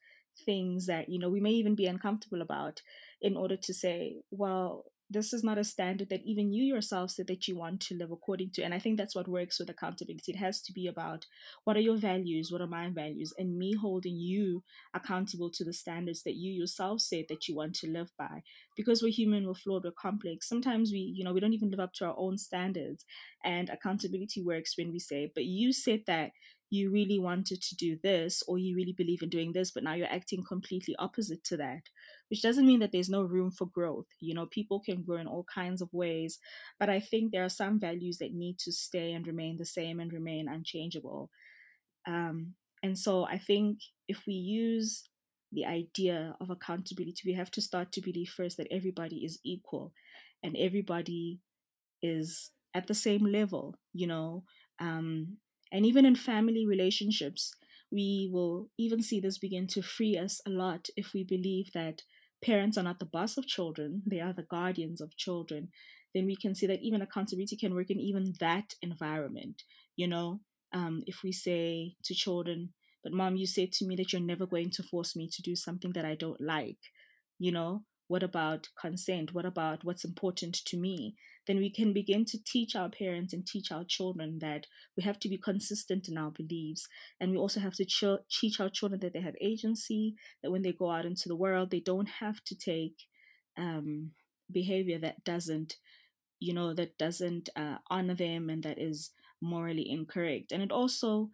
things 0.47 0.87
that, 0.87 1.09
you 1.09 1.19
know, 1.19 1.29
we 1.29 1.41
may 1.41 1.51
even 1.51 1.75
be 1.75 1.87
uncomfortable 1.87 2.41
about 2.41 2.83
in 3.21 3.37
order 3.37 3.57
to 3.57 3.75
say, 3.75 4.23
well, 4.31 4.85
this 5.11 5.33
is 5.33 5.43
not 5.43 5.59
a 5.59 5.65
standard 5.65 6.09
that 6.09 6.23
even 6.25 6.53
you 6.53 6.63
yourself 6.63 7.11
said 7.11 7.27
that 7.27 7.49
you 7.49 7.57
want 7.57 7.81
to 7.81 7.97
live 7.97 8.13
according 8.13 8.51
to. 8.53 8.63
And 8.63 8.73
I 8.73 8.79
think 8.79 8.97
that's 8.97 9.17
what 9.17 9.27
works 9.27 9.59
with 9.59 9.69
accountability. 9.69 10.33
It 10.33 10.39
has 10.39 10.63
to 10.63 10.73
be 10.73 10.87
about 10.87 11.27
what 11.65 11.77
are 11.77 11.81
your 11.81 11.97
values, 11.97 12.53
what 12.53 12.61
are 12.61 12.69
my 12.69 12.89
values, 12.91 13.35
and 13.37 13.59
me 13.59 13.75
holding 13.75 14.17
you 14.17 14.63
accountable 14.95 15.51
to 15.51 15.65
the 15.65 15.73
standards 15.73 16.23
that 16.23 16.37
you 16.37 16.53
yourself 16.53 17.01
said 17.01 17.25
that 17.29 17.49
you 17.49 17.57
want 17.57 17.75
to 17.77 17.91
live 17.91 18.13
by. 18.17 18.43
Because 18.77 19.03
we're 19.03 19.13
human, 19.13 19.47
we're 19.47 19.55
flawed, 19.55 19.85
we're 19.85 19.91
complex. 19.91 20.49
Sometimes 20.49 20.93
we, 20.93 21.01
you 21.01 21.25
know, 21.25 21.33
we 21.33 21.41
don't 21.41 21.55
even 21.55 21.71
live 21.71 21.81
up 21.81 21.93
to 21.95 22.07
our 22.07 22.15
own 22.17 22.39
standards. 22.39 23.05
And 23.45 23.69
accountability 23.69 24.43
works 24.43 24.79
when 24.79 24.93
we 24.93 25.01
say, 25.01 25.33
but 25.35 25.45
you 25.45 25.73
said 25.73 26.03
that 26.07 26.31
you 26.71 26.91
really 26.91 27.19
wanted 27.19 27.61
to 27.61 27.75
do 27.75 27.99
this 28.03 28.43
or 28.47 28.57
you 28.57 28.77
really 28.77 28.95
believe 28.97 29.23
in 29.23 29.29
doing 29.29 29.53
this, 29.53 29.73
but 29.73 29.83
now 29.83 29.95
you're 29.95 30.07
acting 30.07 30.45
completely 30.47 30.95
opposite 30.99 31.43
to 31.45 31.57
that, 31.57 31.83
which 32.31 32.43
doesn't 32.43 32.67
mean 32.67 32.81
that 32.81 32.93
there's 32.93 33.11
no 33.11 33.23
room 33.23 33.51
for 33.51 33.67
growth. 33.67 34.07
You 34.21 34.35
know, 34.35 34.47
people 34.47 34.81
can 34.81 35.03
grow 35.03 35.19
in 35.19 35.27
all 35.27 35.45
kinds 35.53 35.83
of 35.83 35.89
ways, 35.93 36.39
but 36.79 36.89
I 36.89 37.01
think 37.01 37.33
there 37.33 37.45
are 37.45 37.49
some 37.51 37.81
values 37.81 38.19
that 38.19 38.33
need 38.33 38.59
to 38.61 38.73
stay 38.73 39.13
and 39.13 39.27
remain 39.27 39.57
the 39.59 39.67
same 39.67 40.01
and 40.01 40.13
remain 40.13 40.49
unchangeable. 40.49 41.31
Um, 42.07 42.55
and 42.83 42.99
so 42.99 43.25
I 43.25 43.39
think 43.39 43.79
if 44.09 44.23
we 44.27 44.35
use 44.35 45.05
the 45.53 45.67
idea 45.67 46.37
of 46.41 46.51
accountability, 46.51 47.23
we 47.27 47.35
have 47.35 47.51
to 47.53 47.61
start 47.61 47.93
to 47.93 48.01
believe 48.01 48.29
first 48.29 48.57
that 48.57 48.69
everybody 48.71 49.25
is 49.25 49.39
equal 49.45 49.93
and 50.43 50.57
everybody 50.57 51.41
is 52.03 52.53
at 52.75 52.87
the 52.87 52.95
same 52.95 53.25
level, 53.25 53.77
you 53.93 54.07
know. 54.07 54.45
Um, 54.79 55.39
and 55.73 55.85
even 55.85 56.07
in 56.07 56.15
family 56.15 56.67
relationships, 56.67 57.55
we 57.91 58.31
will 58.33 58.69
even 58.79 59.03
see 59.03 59.21
this 59.21 59.39
begin 59.39 59.67
to 59.69 59.83
free 59.83 60.17
us 60.17 60.41
a 60.47 60.51
lot 60.51 60.89
if 60.97 61.13
we 61.13 61.25
believe 61.25 61.73
that 61.75 62.03
parents 62.45 62.79
are 62.79 62.83
not 62.83 62.99
the 62.99 63.05
boss 63.05 63.37
of 63.37 63.47
children, 63.47 64.03
they 64.07 64.21
are 64.21 64.33
the 64.33 64.43
guardians 64.43 65.01
of 65.01 65.17
children. 65.17 65.69
Then 66.15 66.27
we 66.27 66.37
can 66.37 66.55
see 66.55 66.67
that 66.67 66.83
even 66.83 67.03
accountability 67.03 67.57
can 67.57 67.75
work 67.75 67.91
in 67.91 68.01
even 68.01 68.35
that 68.41 68.75
environment. 68.83 69.63
You 69.97 70.09
know, 70.09 70.41
um, 70.73 71.03
if 71.07 71.23
we 71.23 71.33
say 71.33 71.95
to 72.05 72.15
children, 72.15 72.71
but 73.03 73.13
mom, 73.13 73.37
you 73.37 73.47
said 73.47 73.73
to 73.73 73.87
me 73.87 73.97
that 73.97 74.13
you're 74.13 74.23
never 74.23 74.47
going 74.47 74.71
to 74.71 74.83
force 74.83 75.17
me 75.17 75.29
to 75.33 75.43
do 75.43 75.57
something 75.57 75.93
that 75.93 76.05
I 76.05 76.15
don't 76.15 76.41
like, 76.41 76.79
you 77.39 77.53
know, 77.53 77.85
what 78.11 78.25
about 78.25 78.71
consent? 78.77 79.33
What 79.33 79.47
about 79.47 79.85
what's 79.85 80.05
important 80.05 80.57
to 80.65 80.77
me? 80.77 81.15
Then 81.47 81.59
we 81.59 81.71
can 81.71 81.93
begin 81.93 82.25
to 82.25 82.43
teach 82.43 82.75
our 82.75 82.89
parents 82.89 83.33
and 83.33 83.47
teach 83.47 83.71
our 83.71 83.85
children 83.85 84.41
that 84.41 84.67
we 84.97 85.05
have 85.05 85.21
to 85.21 85.29
be 85.29 85.39
consistent 85.39 86.09
in 86.09 86.19
our 86.19 86.33
beliefs. 86.33 86.89
And 87.21 87.31
we 87.31 87.37
also 87.39 87.61
have 87.61 87.75
to 87.75 87.85
ch- 87.85 88.27
teach 88.29 88.59
our 88.59 88.69
children 88.69 89.01
that 89.03 89.13
they 89.13 89.21
have 89.21 89.37
agency, 89.41 90.17
that 90.43 90.51
when 90.51 90.63
they 90.63 90.73
go 90.73 90.91
out 90.91 91.07
into 91.07 91.29
the 91.29 91.37
world, 91.37 91.71
they 91.71 91.79
don't 91.79 92.09
have 92.09 92.43
to 92.47 92.57
take 92.59 92.97
um, 93.57 94.11
behavior 94.51 94.99
that 94.99 95.23
doesn't, 95.23 95.77
you 96.41 96.53
know, 96.53 96.75
that 96.75 96.99
doesn't 96.99 97.49
uh, 97.55 97.77
honor 97.91 98.17
them 98.17 98.51
and 98.51 98.65
that 98.65 98.81
is 98.81 99.13
morally 99.41 99.89
incorrect. 99.89 100.51
And 100.51 100.65
it 100.65 100.73
also 100.73 101.31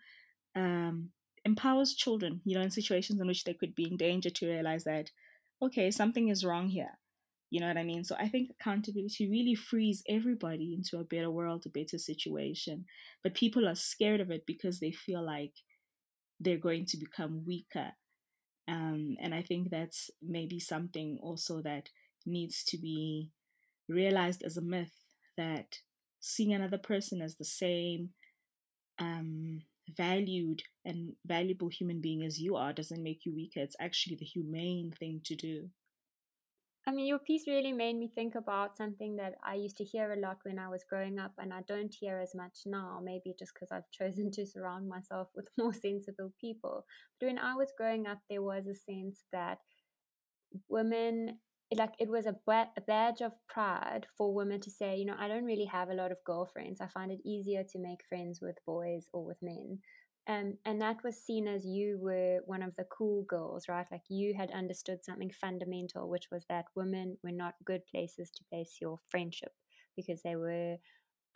um, 0.55 1.09
empowers 1.43 1.95
children, 1.95 2.43
you 2.45 2.55
know, 2.55 2.61
in 2.61 2.71
situations 2.71 3.19
in 3.19 3.27
which 3.27 3.45
they 3.45 3.55
could 3.55 3.75
be 3.75 3.89
in 3.89 3.97
danger 3.97 4.29
to 4.29 4.47
realize 4.47 4.85
that 4.85 5.11
okay, 5.63 5.91
something 5.91 6.29
is 6.29 6.45
wrong 6.45 6.69
here. 6.69 6.99
You 7.51 7.61
know 7.61 7.69
what 7.69 7.79
I 7.79 7.85
mean? 7.85 8.03
So 8.05 8.17
I 8.19 8.29
think 8.29 8.51
accountability 8.51 9.31
really 9.31 9.55
frees 9.55 10.03
everybody 10.09 10.75
into 10.75 10.99
a 10.99 11.05
better 11.05 11.31
world, 11.31 11.65
a 11.65 11.69
better 11.69 11.97
situation. 11.97 12.87
But 13.23 13.35
people 13.35 13.69
are 13.69 13.77
scared 13.77 14.21
of 14.21 14.31
it 14.31 14.45
because 14.47 14.81
they 14.81 14.91
feel 14.91 15.25
like 15.25 15.53
they're 16.41 16.59
going 16.59 16.87
to 16.87 16.97
become 16.97 17.45
weaker. 17.47 17.93
Um, 18.69 19.17
and 19.21 19.33
I 19.33 19.43
think 19.43 19.71
that's 19.71 20.11
maybe 20.21 20.59
something 20.59 21.19
also 21.23 21.63
that 21.63 21.89
needs 22.27 22.65
to 22.65 22.79
be 22.79 23.31
realized 23.89 24.43
as 24.43 24.57
a 24.57 24.63
myth 24.63 24.93
that 25.37 25.79
seeing 26.19 26.53
another 26.53 26.79
person 26.79 27.23
as 27.23 27.37
the 27.37 27.45
same 27.45 28.11
um, 28.99 29.63
valued 29.89 30.63
and 30.85 31.15
valuable 31.25 31.69
human 31.69 32.01
being 32.01 32.25
as 32.25 32.41
you 32.41 32.57
are 32.57 32.73
doesn't 32.73 33.03
make 33.03 33.25
you 33.25 33.35
weaker. 33.35 33.61
It's 33.61 33.77
actually 33.81 34.17
the 34.17 34.25
humane 34.25 34.93
thing 34.99 35.21
to 35.25 35.35
do. 35.35 35.71
I 36.89 36.93
mean, 36.93 37.07
your 37.07 37.19
piece 37.19 37.49
really 37.49 37.73
made 37.73 37.97
me 37.97 38.09
think 38.15 38.37
about 38.37 38.77
something 38.77 39.17
that 39.17 39.35
I 39.45 39.55
used 39.55 39.77
to 39.79 39.85
hear 39.85 40.13
a 40.13 40.21
lot 40.21 40.39
when 40.45 40.57
I 40.57 40.69
was 40.69 40.85
growing 40.89 41.19
up, 41.19 41.33
and 41.37 41.53
I 41.53 41.63
don't 41.67 41.93
hear 41.93 42.21
as 42.21 42.33
much 42.33 42.61
now, 42.65 43.01
maybe 43.03 43.35
just 43.37 43.53
because 43.55 43.73
I've 43.73 43.91
chosen 43.93 44.31
to 44.33 44.47
surround 44.47 44.89
myself 44.89 45.29
with 45.35 45.49
more 45.59 45.75
sensible 45.75 46.33
people. 46.41 46.85
But 47.19 47.27
when 47.27 47.39
I 47.39 47.55
was 47.55 47.73
growing 47.77 48.07
up, 48.07 48.19
there 48.31 48.43
was 48.43 48.67
a 48.69 48.75
sense 48.75 49.25
that 49.33 49.59
women 50.69 51.39
like 51.75 51.95
it 51.99 52.09
was 52.09 52.27
a, 52.27 52.37
a 52.49 52.81
badge 52.87 53.23
of 53.23 53.33
pride 53.49 54.07
for 54.17 54.33
women 54.33 54.61
to 54.61 54.71
say, 54.71 54.97
you 54.97 55.05
know, 55.05 55.17
I 55.19 55.29
don't 55.29 55.45
really 55.45 55.65
have 55.65 55.91
a 55.91 55.95
lot 55.95 56.13
of 56.13 56.23
girlfriends. 56.25 56.81
I 56.81 56.87
find 56.87 57.11
it 57.11 57.21
easier 57.25 57.65
to 57.65 57.79
make 57.79 58.05
friends 58.09 58.41
with 58.41 58.57
boys 58.65 59.09
or 59.13 59.25
with 59.25 59.39
men. 59.43 59.81
Um, 60.29 60.59
and 60.65 60.81
that 60.81 61.03
was 61.05 61.23
seen 61.23 61.47
as 61.47 61.65
you 61.65 61.99
were 62.01 62.41
one 62.47 62.63
of 62.63 62.75
the 62.77 62.85
cool 62.85 63.23
girls, 63.25 63.69
right? 63.69 63.87
Like 63.91 64.03
you 64.09 64.35
had 64.35 64.51
understood 64.51 65.05
something 65.05 65.31
fundamental, 65.31 66.09
which 66.09 66.29
was 66.33 66.45
that 66.49 66.67
women 66.75 67.17
were 67.23 67.33
not 67.33 67.55
good 67.65 67.87
places 67.87 68.31
to 68.33 68.45
place 68.51 68.79
your 68.81 68.99
friendship 69.09 69.53
because 69.97 70.23
they 70.23 70.37
were 70.37 70.77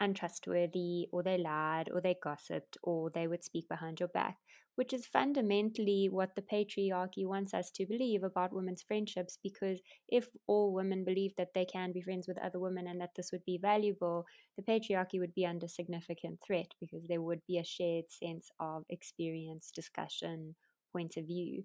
untrustworthy 0.00 1.06
or 1.12 1.22
they 1.22 1.38
lied 1.38 1.90
or 1.92 2.00
they 2.00 2.16
gossiped 2.22 2.76
or 2.82 3.10
they 3.10 3.26
would 3.26 3.44
speak 3.44 3.68
behind 3.68 4.00
your 4.00 4.08
back, 4.08 4.38
which 4.76 4.92
is 4.92 5.06
fundamentally 5.06 6.08
what 6.10 6.34
the 6.34 6.42
patriarchy 6.42 7.26
wants 7.26 7.52
us 7.52 7.70
to 7.70 7.86
believe 7.86 8.22
about 8.22 8.52
women's 8.52 8.82
friendships. 8.82 9.38
Because 9.42 9.80
if 10.08 10.28
all 10.46 10.72
women 10.72 11.04
believe 11.04 11.34
that 11.36 11.54
they 11.54 11.64
can 11.64 11.92
be 11.92 12.00
friends 12.00 12.26
with 12.26 12.38
other 12.42 12.58
women 12.58 12.86
and 12.86 13.00
that 13.00 13.14
this 13.16 13.30
would 13.30 13.44
be 13.44 13.58
valuable, 13.60 14.24
the 14.56 14.62
patriarchy 14.62 15.20
would 15.20 15.34
be 15.34 15.46
under 15.46 15.68
significant 15.68 16.40
threat 16.44 16.72
because 16.80 17.04
there 17.06 17.22
would 17.22 17.40
be 17.46 17.58
a 17.58 17.64
shared 17.64 18.06
sense 18.08 18.48
of 18.58 18.84
experience, 18.88 19.70
discussion, 19.74 20.54
point 20.92 21.16
of 21.16 21.26
view. 21.26 21.64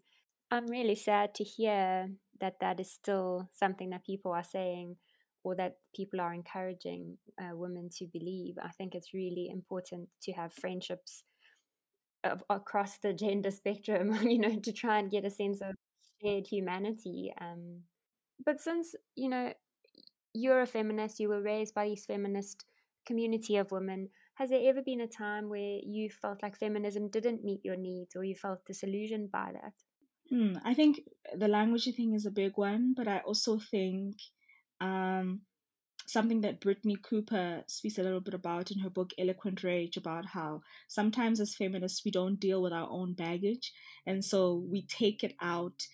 I'm 0.52 0.68
really 0.68 0.96
sad 0.96 1.34
to 1.36 1.44
hear 1.44 2.10
that 2.40 2.60
that 2.62 2.80
is 2.80 2.92
still 2.92 3.50
something 3.52 3.90
that 3.90 4.06
people 4.06 4.32
are 4.32 4.44
saying 4.44 4.98
or 5.46 5.56
that 5.56 5.78
people 5.96 6.20
are 6.20 6.34
encouraging 6.34 7.18
uh, 7.40 7.56
women 7.56 7.88
to 8.00 8.08
believe. 8.08 8.56
I 8.62 8.70
think 8.70 8.96
it's 8.96 9.14
really 9.14 9.48
important 9.52 10.10
to 10.24 10.32
have 10.34 10.52
friendships 10.52 11.24
of, 12.24 12.44
across 12.50 12.98
the 12.98 13.14
gender 13.14 13.52
spectrum, 13.52 14.12
you 14.28 14.40
know, 14.40 14.60
to 14.60 14.74
try 14.74 14.98
and 14.98 15.12
get 15.12 15.24
a 15.24 15.30
sense 15.30 15.62
of 15.62 15.76
shared 16.20 16.48
humanity. 16.48 17.32
Um, 17.40 17.82
but 18.44 18.60
since, 18.60 18.96
you 19.16 19.30
know, 19.30 19.54
you're 20.34 20.62
a 20.62 20.66
feminist, 20.66 21.20
you 21.20 21.30
were 21.30 21.44
raised 21.44 21.76
by 21.76 21.90
this 21.90 22.08
feminist 22.08 22.66
community 23.06 23.58
of 23.58 23.72
women, 23.72 24.10
has 24.34 24.50
there 24.50 24.68
ever 24.68 24.82
been 24.82 25.02
a 25.02 25.08
time 25.08 25.48
where 25.48 25.78
you 25.84 26.10
felt 26.10 26.42
like 26.42 26.58
feminism 26.58 27.08
didn't 27.08 27.44
meet 27.44 27.64
your 27.64 27.78
needs 27.78 28.16
or 28.16 28.24
you 28.24 28.34
felt 28.36 28.66
disillusioned 28.66 29.32
by 29.32 29.52
that? 29.54 29.74
Hmm, 30.32 30.58
I 30.66 30.74
think 30.74 31.02
the 31.38 31.48
language 31.48 31.88
thing 31.96 32.16
is 32.16 32.26
a 32.26 32.32
big 32.32 32.54
one, 32.56 32.96
but 32.98 33.08
I 33.08 33.20
also 33.20 33.60
think 33.60 34.16
um, 34.82 35.42
something 36.06 36.42
that 36.42 36.62
Brittney 36.62 37.02
Cooper 37.02 37.64
speaks 37.68 37.98
a 37.98 38.04
little 38.04 38.20
bit 38.20 38.34
about 38.34 38.72
in 38.72 38.80
her 38.80 38.90
book 38.90 39.12
Eloquent 39.18 39.64
Rage 39.64 39.98
about 39.98 40.28
how 40.28 40.62
sometimes 40.88 41.40
as 41.40 41.56
feminists 41.56 42.04
we 42.06 42.12
don't 42.12 42.40
deal 42.40 42.62
with 42.62 42.74
our 42.74 42.88
own 42.90 43.14
baggage 43.14 43.74
and 44.06 44.24
so 44.24 44.64
we 44.70 44.86
take 44.86 45.24
it 45.24 45.34
out 45.42 45.88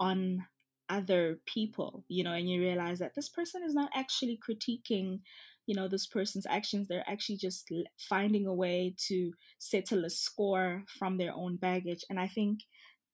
on 0.00 0.46
other 0.88 1.40
people, 1.46 2.04
you 2.08 2.24
know, 2.24 2.32
and 2.32 2.48
you 2.48 2.60
realize 2.60 2.98
that 2.98 3.14
this 3.14 3.28
person 3.28 3.62
is 3.62 3.74
not 3.74 3.90
actually 3.94 4.38
critiquing, 4.38 5.20
you 5.66 5.74
know, 5.74 5.86
this 5.86 6.06
person's 6.06 6.46
actions. 6.48 6.88
They're 6.88 7.04
actually 7.06 7.36
just 7.36 7.70
finding 7.98 8.46
a 8.46 8.54
way 8.54 8.94
to 9.08 9.32
settle 9.58 10.04
a 10.04 10.10
score 10.10 10.84
from 10.98 11.18
their 11.18 11.32
own 11.34 11.56
baggage. 11.56 12.04
And 12.08 12.18
I 12.18 12.26
think 12.26 12.60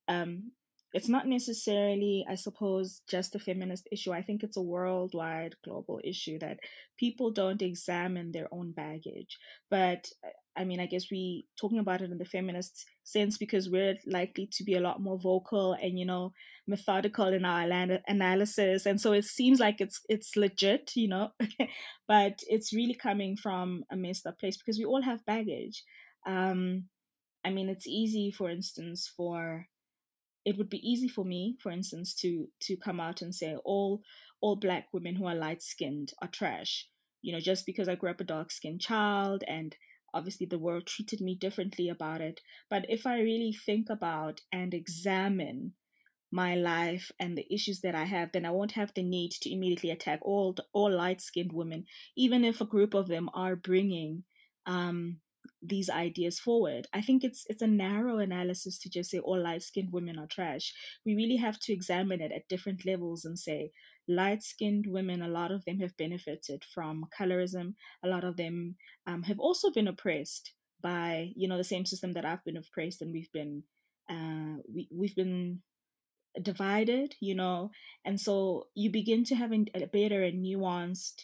um, 0.07 0.53
it's 0.95 1.09
not 1.09 1.27
necessarily, 1.27 2.25
I 2.31 2.37
suppose, 2.37 3.03
just 3.11 3.35
a 3.35 3.41
feminist 3.41 3.89
issue. 3.91 4.13
I 4.13 4.23
think 4.23 4.45
it's 4.45 4.57
a 4.57 4.63
worldwide 4.63 5.57
global 5.65 6.01
issue 6.05 6.39
that 6.39 6.61
people 6.97 7.33
don't 7.33 7.61
examine 7.61 8.31
their 8.31 8.47
own 8.53 8.71
baggage. 8.71 9.37
But 9.69 10.07
I 10.57 10.63
mean, 10.65 10.79
I 10.79 10.87
guess 10.87 11.11
we 11.11 11.47
talking 11.61 11.81
about 11.81 12.01
it 12.01 12.13
in 12.13 12.19
the 12.19 12.25
feminist 12.25 12.87
sense 13.03 13.37
because 13.39 13.69
we're 13.69 13.97
likely 14.07 14.49
to 14.53 14.63
be 14.63 14.75
a 14.75 14.81
lot 14.81 15.03
more 15.03 15.19
vocal 15.19 15.73
and 15.73 15.99
you 15.99 16.07
know 16.07 16.33
methodical 16.69 17.27
in 17.27 17.45
our 17.45 17.69
analysis, 18.07 18.87
and 18.87 19.01
so 19.01 19.13
it 19.13 19.25
seems 19.25 19.59
like 19.59 19.81
it's 19.81 20.01
it's 20.09 20.37
legit, 20.37 20.93
you 20.95 21.09
know, 21.09 21.31
but 22.09 22.39
it's 22.47 22.73
really 22.73 22.95
coming 22.95 23.37
from 23.37 23.83
a 23.91 23.97
messed 23.97 24.27
up 24.27 24.39
place 24.39 24.57
because 24.57 24.79
we 24.79 24.85
all 24.85 25.03
have 25.03 25.27
baggage. 25.27 25.83
Um, 26.25 26.85
I 27.45 27.51
mean, 27.51 27.69
it's 27.69 27.89
easy, 27.89 28.31
for 28.31 28.49
instance, 28.49 29.13
for 29.15 29.67
it 30.45 30.59
would 30.59 30.69
be 30.69 30.87
easy 30.89 31.09
for 31.09 31.25
me, 31.25 31.57
for 31.61 31.71
instance, 31.71 32.15
to 32.17 32.49
to 32.61 32.77
come 32.77 33.01
out 33.01 33.23
and 33.23 33.35
say 33.35 33.57
all 33.65 34.03
all 34.41 34.57
black 34.57 34.89
women 34.93 35.17
who 35.17 35.27
are 35.27 35.35
light 35.35 35.63
skinned 35.63 36.13
are 36.21 36.29
trash. 36.29 36.89
You 37.23 37.33
know, 37.33 37.41
just 37.41 37.65
because 37.65 37.89
I 37.89 37.95
grew 37.95 38.11
up 38.11 38.21
a 38.21 38.25
dark 38.25 38.51
skinned 38.51 38.83
child 38.83 39.45
and 39.49 39.75
obviously 40.13 40.47
the 40.47 40.59
world 40.59 40.87
treated 40.87 41.21
me 41.21 41.35
differently 41.35 41.89
about 41.89 42.21
it. 42.21 42.41
But 42.69 42.85
if 42.89 43.07
I 43.07 43.21
really 43.21 43.53
think 43.53 43.89
about 43.91 44.43
and 44.53 44.75
examine 44.75 45.73
my 46.31 46.55
life 46.55 47.11
and 47.19 47.39
the 47.39 47.47
issues 47.53 47.81
that 47.81 47.95
I 47.95 48.05
have, 48.05 48.33
then 48.33 48.45
I 48.45 48.51
won't 48.51 48.73
have 48.73 48.93
the 48.95 49.03
need 49.03 49.31
to 49.43 49.53
immediately 49.53 49.91
attack 49.91 50.21
all 50.23 50.57
all 50.73 50.91
light 50.91 51.21
skinned 51.21 51.53
women, 51.53 51.87
even 52.17 52.45
if 52.45 52.61
a 52.61 52.67
group 52.67 52.95
of 52.95 53.09
them 53.09 53.31
are 53.35 53.57
bringing 53.57 54.25
um, 54.67 55.19
these 55.63 55.89
ideas 55.91 56.39
forward. 56.39 56.87
I 56.93 57.01
think 57.01 57.25
it's 57.25 57.45
it's 57.49 57.63
a 57.63 57.67
narrow 57.67 58.19
analysis 58.19 58.79
to 58.81 58.91
just 58.91 59.11
say 59.11 59.19
all 59.19 59.41
light 59.41 59.63
skinned 59.63 59.93
women 59.93 60.19
are 60.19 60.27
trash. 60.27 60.73
We 61.05 61.15
really 61.15 61.37
have 61.37 61.59
to 61.61 61.73
examine 61.73 62.21
it 62.21 62.33
at 62.33 62.49
different 62.49 62.85
levels 62.87 63.25
and 63.25 63.39
say 63.39 63.73
light 64.09 64.43
skinned 64.43 64.87
women, 64.87 65.23
a 65.23 65.29
lot 65.29 65.51
of 65.51 65.65
them 65.65 65.81
have 65.81 65.97
benefited 65.97 66.65
from 66.65 67.07
colorism. 67.19 67.75
A 68.03 68.09
lot 68.09 68.25
of 68.25 68.37
them 68.37 68.77
um, 69.07 69.23
have 69.25 69.39
also 69.39 69.71
been 69.71 69.89
oppressed 69.89 70.53
by 70.83 71.33
you 71.35 71.49
know 71.49 71.57
the 71.57 71.65
same 71.65 71.87
system 71.87 72.13
that 72.13 72.25
I've 72.25 72.45
been 72.45 72.59
oppressed 72.59 73.01
and 73.01 73.13
we've 73.13 73.33
been 73.33 73.63
uh, 74.11 74.61
we 74.73 74.89
we've 74.93 75.17
been 75.17 75.63
divided, 76.41 77.15
you 77.21 77.35
know, 77.35 77.71
and 78.05 78.21
so 78.21 78.67
you 78.75 78.91
begin 78.91 79.25
to 79.25 79.35
have 79.35 79.53
a 79.53 79.87
better 79.87 80.23
and 80.23 80.45
nuanced 80.45 81.23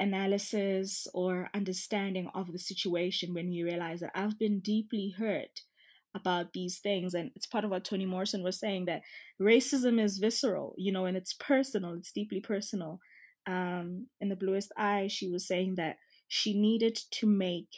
analysis 0.00 1.06
or 1.14 1.50
understanding 1.54 2.30
of 2.34 2.52
the 2.52 2.58
situation 2.58 3.34
when 3.34 3.52
you 3.52 3.64
realize 3.64 4.00
that 4.00 4.12
I've 4.14 4.38
been 4.38 4.60
deeply 4.60 5.14
hurt 5.16 5.60
about 6.14 6.52
these 6.52 6.78
things. 6.78 7.14
And 7.14 7.30
it's 7.36 7.46
part 7.46 7.64
of 7.64 7.70
what 7.70 7.84
Toni 7.84 8.06
Morrison 8.06 8.42
was 8.42 8.58
saying 8.58 8.86
that 8.86 9.02
racism 9.40 10.02
is 10.02 10.18
visceral, 10.18 10.74
you 10.76 10.90
know, 10.90 11.04
and 11.04 11.16
it's 11.16 11.34
personal, 11.34 11.94
it's 11.94 12.12
deeply 12.12 12.40
personal. 12.40 13.00
Um, 13.46 14.06
in 14.20 14.28
The 14.28 14.36
Bluest 14.36 14.72
Eye, 14.76 15.08
she 15.08 15.28
was 15.28 15.46
saying 15.46 15.76
that 15.76 15.96
she 16.26 16.58
needed 16.58 16.98
to 17.12 17.26
make 17.26 17.68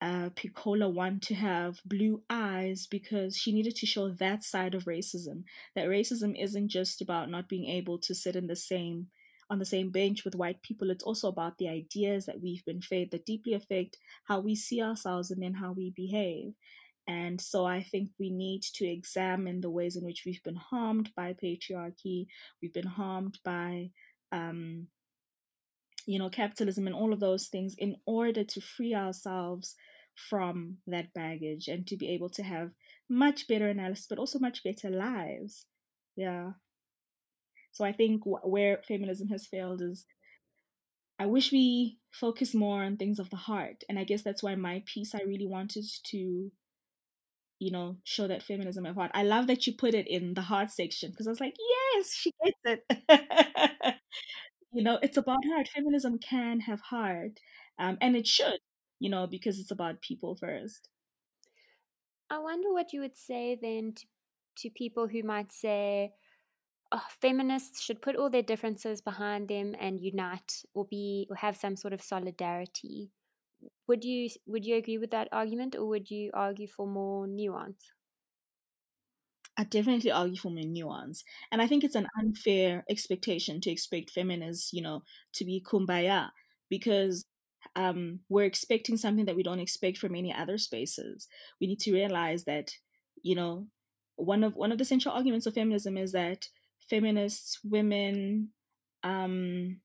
uh, 0.00 0.30
Pecola 0.34 0.92
want 0.92 1.22
to 1.22 1.34
have 1.34 1.80
blue 1.84 2.22
eyes 2.28 2.88
because 2.90 3.36
she 3.36 3.52
needed 3.52 3.76
to 3.76 3.86
show 3.86 4.10
that 4.10 4.42
side 4.42 4.74
of 4.74 4.84
racism. 4.84 5.44
That 5.76 5.86
racism 5.86 6.34
isn't 6.36 6.68
just 6.68 7.00
about 7.00 7.30
not 7.30 7.48
being 7.48 7.66
able 7.66 7.98
to 7.98 8.14
sit 8.14 8.34
in 8.34 8.48
the 8.48 8.56
same 8.56 9.06
on 9.50 9.58
the 9.58 9.64
same 9.64 9.90
bench 9.90 10.24
with 10.24 10.34
white 10.34 10.62
people. 10.62 10.90
It's 10.90 11.04
also 11.04 11.28
about 11.28 11.58
the 11.58 11.68
ideas 11.68 12.26
that 12.26 12.40
we've 12.40 12.64
been 12.64 12.80
fed 12.80 13.08
that 13.10 13.26
deeply 13.26 13.54
affect 13.54 13.98
how 14.24 14.40
we 14.40 14.54
see 14.54 14.82
ourselves 14.82 15.30
and 15.30 15.42
then 15.42 15.54
how 15.54 15.72
we 15.72 15.92
behave. 15.94 16.54
And 17.06 17.40
so 17.40 17.64
I 17.66 17.82
think 17.82 18.10
we 18.18 18.30
need 18.30 18.62
to 18.74 18.86
examine 18.86 19.60
the 19.60 19.70
ways 19.70 19.96
in 19.96 20.04
which 20.04 20.22
we've 20.24 20.42
been 20.42 20.56
harmed 20.56 21.10
by 21.16 21.34
patriarchy, 21.34 22.26
we've 22.60 22.72
been 22.72 22.86
harmed 22.86 23.38
by, 23.44 23.90
um, 24.30 24.86
you 26.06 26.18
know, 26.18 26.30
capitalism 26.30 26.86
and 26.86 26.94
all 26.94 27.12
of 27.12 27.20
those 27.20 27.48
things 27.48 27.74
in 27.76 27.96
order 28.06 28.44
to 28.44 28.60
free 28.60 28.94
ourselves 28.94 29.74
from 30.14 30.76
that 30.86 31.12
baggage 31.12 31.68
and 31.68 31.86
to 31.86 31.96
be 31.96 32.08
able 32.10 32.28
to 32.30 32.42
have 32.42 32.70
much 33.08 33.48
better 33.48 33.68
analysis, 33.68 34.06
but 34.08 34.18
also 34.18 34.38
much 34.38 34.62
better 34.62 34.90
lives. 34.90 35.66
Yeah. 36.16 36.52
So 37.72 37.84
I 37.84 37.92
think 37.92 38.22
where 38.24 38.80
feminism 38.86 39.28
has 39.28 39.46
failed 39.46 39.82
is 39.82 40.06
I 41.18 41.26
wish 41.26 41.52
we 41.52 41.98
focus 42.10 42.54
more 42.54 42.82
on 42.82 42.96
things 42.96 43.18
of 43.18 43.30
the 43.30 43.36
heart. 43.36 43.84
And 43.88 43.98
I 43.98 44.04
guess 44.04 44.22
that's 44.22 44.42
why 44.42 44.54
my 44.54 44.82
piece, 44.86 45.14
I 45.14 45.20
really 45.26 45.46
wanted 45.46 45.84
to, 46.06 46.50
you 47.58 47.70
know, 47.70 47.96
show 48.04 48.26
that 48.26 48.42
feminism 48.42 48.86
at 48.86 48.94
heart. 48.94 49.10
I 49.14 49.22
love 49.22 49.46
that 49.46 49.66
you 49.66 49.74
put 49.74 49.94
it 49.94 50.08
in 50.08 50.34
the 50.34 50.42
heart 50.42 50.70
section 50.70 51.10
because 51.10 51.26
I 51.26 51.30
was 51.30 51.40
like, 51.40 51.54
yes, 51.94 52.12
she 52.12 52.32
gets 52.44 52.58
it. 52.64 53.94
you 54.72 54.82
know, 54.82 54.98
it's 55.00 55.16
about 55.16 55.44
heart. 55.48 55.68
Feminism 55.68 56.18
can 56.18 56.60
have 56.60 56.80
heart, 56.80 57.38
um, 57.78 57.98
and 58.00 58.16
it 58.16 58.26
should, 58.26 58.58
you 58.98 59.08
know, 59.10 59.26
because 59.26 59.58
it's 59.58 59.70
about 59.70 60.02
people 60.02 60.34
first. 60.34 60.88
I 62.30 62.38
wonder 62.38 62.72
what 62.72 62.92
you 62.92 63.00
would 63.00 63.16
say 63.16 63.58
then 63.60 63.92
to, 63.94 64.06
to 64.56 64.70
people 64.70 65.06
who 65.06 65.22
might 65.22 65.52
say, 65.52 66.12
oh, 66.92 67.02
feminists 67.20 67.82
should 67.82 68.02
put 68.02 68.16
all 68.16 68.30
their 68.30 68.42
differences 68.42 69.00
behind 69.00 69.48
them 69.48 69.74
and 69.80 70.00
unite 70.00 70.62
or 70.74 70.84
be 70.84 71.26
or 71.30 71.36
have 71.36 71.56
some 71.56 71.76
sort 71.76 71.92
of 71.92 72.02
solidarity. 72.02 73.10
Would 73.88 74.04
you 74.04 74.28
would 74.46 74.64
you 74.64 74.76
agree 74.76 74.98
with 74.98 75.10
that 75.10 75.28
argument 75.32 75.76
or 75.76 75.86
would 75.86 76.10
you 76.10 76.30
argue 76.34 76.68
for 76.68 76.86
more 76.86 77.26
nuance? 77.26 77.92
I 79.56 79.64
definitely 79.64 80.10
argue 80.10 80.36
for 80.36 80.50
more 80.50 80.64
nuance. 80.64 81.24
And 81.50 81.60
I 81.60 81.66
think 81.66 81.84
it's 81.84 81.94
an 81.94 82.08
unfair 82.18 82.84
expectation 82.88 83.60
to 83.60 83.70
expect 83.70 84.10
feminists, 84.10 84.72
you 84.72 84.82
know, 84.82 85.02
to 85.34 85.44
be 85.44 85.62
kumbaya 85.64 86.30
because 86.70 87.26
um, 87.76 88.20
we're 88.28 88.44
expecting 88.44 88.96
something 88.96 89.26
that 89.26 89.36
we 89.36 89.42
don't 89.42 89.60
expect 89.60 89.98
from 89.98 90.14
any 90.14 90.32
other 90.32 90.58
spaces. 90.58 91.28
We 91.60 91.66
need 91.66 91.80
to 91.80 91.92
realize 91.92 92.44
that, 92.44 92.72
you 93.22 93.34
know, 93.34 93.66
one 94.16 94.42
of 94.42 94.54
one 94.54 94.72
of 94.72 94.78
the 94.78 94.84
central 94.84 95.14
arguments 95.14 95.46
of 95.46 95.54
feminism 95.54 95.96
is 95.96 96.12
that 96.12 96.48
feminists, 96.88 97.58
women, 97.64 98.50
um, 99.02 99.78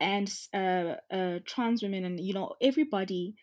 and 0.00 0.32
uh, 0.52 0.96
uh, 1.10 1.38
trans 1.46 1.82
women, 1.82 2.04
and 2.04 2.20
you 2.20 2.34
know, 2.34 2.54
everybody 2.60 3.34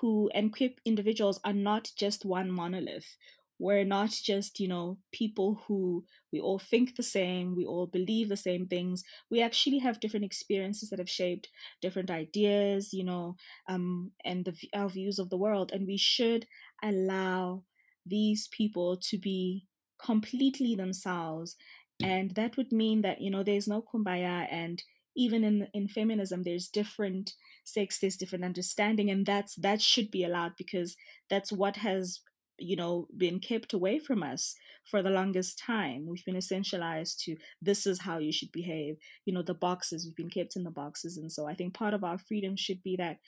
who 0.00 0.30
and 0.34 0.52
queer 0.52 0.70
individuals 0.84 1.40
are 1.44 1.52
not 1.52 1.90
just 1.96 2.24
one 2.24 2.50
monolith. 2.50 3.16
We're 3.60 3.84
not 3.84 4.10
just 4.10 4.60
you 4.60 4.68
know 4.68 4.98
people 5.12 5.60
who 5.66 6.04
we 6.32 6.38
all 6.40 6.58
think 6.60 6.94
the 6.96 7.02
same 7.02 7.56
we 7.56 7.66
all 7.66 7.86
believe 7.86 8.28
the 8.28 8.36
same 8.36 8.66
things. 8.66 9.02
We 9.30 9.42
actually 9.42 9.78
have 9.78 10.00
different 10.00 10.24
experiences 10.24 10.90
that 10.90 11.00
have 11.00 11.10
shaped 11.10 11.48
different 11.82 12.10
ideas 12.10 12.92
you 12.92 13.04
know 13.04 13.36
um, 13.68 14.12
and 14.24 14.44
the, 14.44 14.54
our 14.74 14.88
views 14.88 15.18
of 15.18 15.30
the 15.30 15.36
world 15.36 15.72
and 15.72 15.86
we 15.86 15.96
should 15.96 16.46
allow 16.82 17.64
these 18.06 18.48
people 18.48 18.96
to 18.96 19.18
be 19.18 19.66
completely 20.00 20.74
themselves 20.76 21.56
and 22.02 22.34
that 22.34 22.56
would 22.56 22.72
mean 22.72 23.02
that 23.02 23.20
you 23.20 23.30
know 23.30 23.42
there's 23.42 23.68
no 23.68 23.82
kumbaya 23.82 24.46
and 24.50 24.82
even 25.16 25.42
in 25.42 25.68
in 25.74 25.88
feminism 25.88 26.42
there's 26.42 26.68
different 26.68 27.34
sex 27.64 27.98
there's 27.98 28.16
different 28.16 28.44
understanding 28.44 29.10
and 29.10 29.26
that's 29.26 29.54
that 29.56 29.80
should 29.82 30.10
be 30.10 30.24
allowed 30.24 30.52
because 30.56 30.96
that's 31.28 31.50
what 31.52 31.76
has 31.76 32.20
you 32.58 32.76
know 32.76 33.06
been 33.16 33.38
kept 33.40 33.72
away 33.72 33.98
from 33.98 34.22
us 34.22 34.54
for 34.84 35.02
the 35.02 35.10
longest 35.10 35.58
time. 35.58 36.06
We've 36.08 36.24
been 36.24 36.34
essentialized 36.34 37.18
to 37.24 37.36
this 37.62 37.86
is 37.86 38.00
how 38.00 38.18
you 38.18 38.32
should 38.32 38.50
behave. 38.50 38.96
You 39.24 39.32
know 39.34 39.42
the 39.42 39.54
boxes 39.54 40.04
we've 40.04 40.16
been 40.16 40.30
kept 40.30 40.56
in 40.56 40.64
the 40.64 40.70
boxes 40.70 41.16
and 41.16 41.30
so 41.32 41.46
i 41.46 41.54
think 41.54 41.74
part 41.74 41.94
of 41.94 42.02
our 42.04 42.18
freedom 42.18 42.56
should 42.56 42.82
be 42.82 42.96
that 42.96 43.18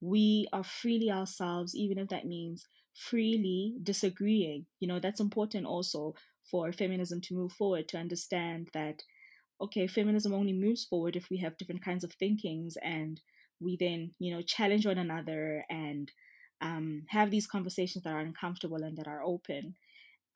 we 0.00 0.48
are 0.52 0.64
freely 0.64 1.10
ourselves 1.10 1.74
even 1.76 1.98
if 1.98 2.08
that 2.08 2.26
means 2.26 2.66
freely 2.94 3.74
disagreeing. 3.82 4.66
You 4.80 4.88
know 4.88 4.98
that's 4.98 5.20
important 5.20 5.66
also 5.66 6.14
for 6.50 6.72
feminism 6.72 7.20
to 7.20 7.34
move 7.34 7.52
forward 7.52 7.88
to 7.88 7.98
understand 7.98 8.68
that 8.74 9.02
okay 9.60 9.86
feminism 9.86 10.34
only 10.34 10.52
moves 10.52 10.84
forward 10.84 11.16
if 11.16 11.28
we 11.30 11.38
have 11.38 11.56
different 11.56 11.84
kinds 11.84 12.04
of 12.04 12.12
thinkings 12.12 12.76
and 12.82 13.20
we 13.60 13.76
then 13.76 14.12
you 14.18 14.34
know 14.34 14.42
challenge 14.42 14.86
one 14.86 14.98
another 14.98 15.64
and 15.70 16.10
um, 16.62 17.04
have 17.08 17.30
these 17.30 17.46
conversations 17.46 18.04
that 18.04 18.14
are 18.14 18.20
uncomfortable 18.20 18.82
and 18.82 18.96
that 18.96 19.08
are 19.08 19.22
open. 19.22 19.74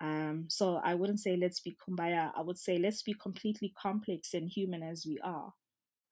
Um, 0.00 0.46
so 0.48 0.80
I 0.84 0.94
wouldn't 0.94 1.20
say 1.20 1.36
let's 1.36 1.60
be 1.60 1.76
kumbaya. 1.76 2.32
I 2.36 2.42
would 2.42 2.58
say 2.58 2.78
let's 2.78 3.02
be 3.02 3.14
completely 3.14 3.72
complex 3.80 4.34
and 4.34 4.50
human 4.50 4.82
as 4.82 5.06
we 5.06 5.18
are. 5.24 5.54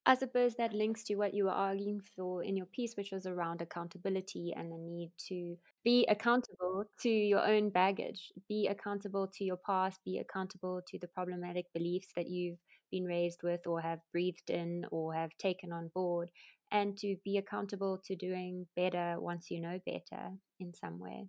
I 0.06 0.14
suppose 0.16 0.54
that 0.56 0.74
links 0.74 1.02
to 1.04 1.14
what 1.16 1.32
you 1.34 1.44
were 1.44 1.50
arguing 1.50 2.00
for 2.14 2.42
in 2.44 2.56
your 2.56 2.66
piece, 2.66 2.94
which 2.96 3.10
was 3.10 3.26
around 3.26 3.62
accountability 3.62 4.52
and 4.54 4.70
the 4.70 4.76
need 4.76 5.12
to 5.28 5.56
be 5.82 6.04
accountable 6.06 6.84
to 7.00 7.08
your 7.08 7.44
own 7.46 7.70
baggage, 7.70 8.30
be 8.48 8.66
accountable 8.66 9.26
to 9.28 9.44
your 9.44 9.56
past, 9.56 10.00
be 10.04 10.18
accountable 10.18 10.82
to 10.88 10.98
the 10.98 11.08
problematic 11.08 11.72
beliefs 11.72 12.08
that 12.16 12.28
you've 12.28 12.58
been 12.90 13.04
raised 13.04 13.42
with 13.42 13.66
or 13.66 13.80
have 13.80 14.00
breathed 14.12 14.50
in 14.50 14.84
or 14.90 15.14
have 15.14 15.30
taken 15.38 15.72
on 15.72 15.88
board, 15.94 16.30
and 16.70 16.98
to 16.98 17.16
be 17.24 17.38
accountable 17.38 17.98
to 18.04 18.14
doing 18.14 18.66
better 18.76 19.16
once 19.18 19.50
you 19.50 19.58
know 19.60 19.80
better 19.86 20.32
in 20.60 20.74
some 20.74 20.98
way. 20.98 21.28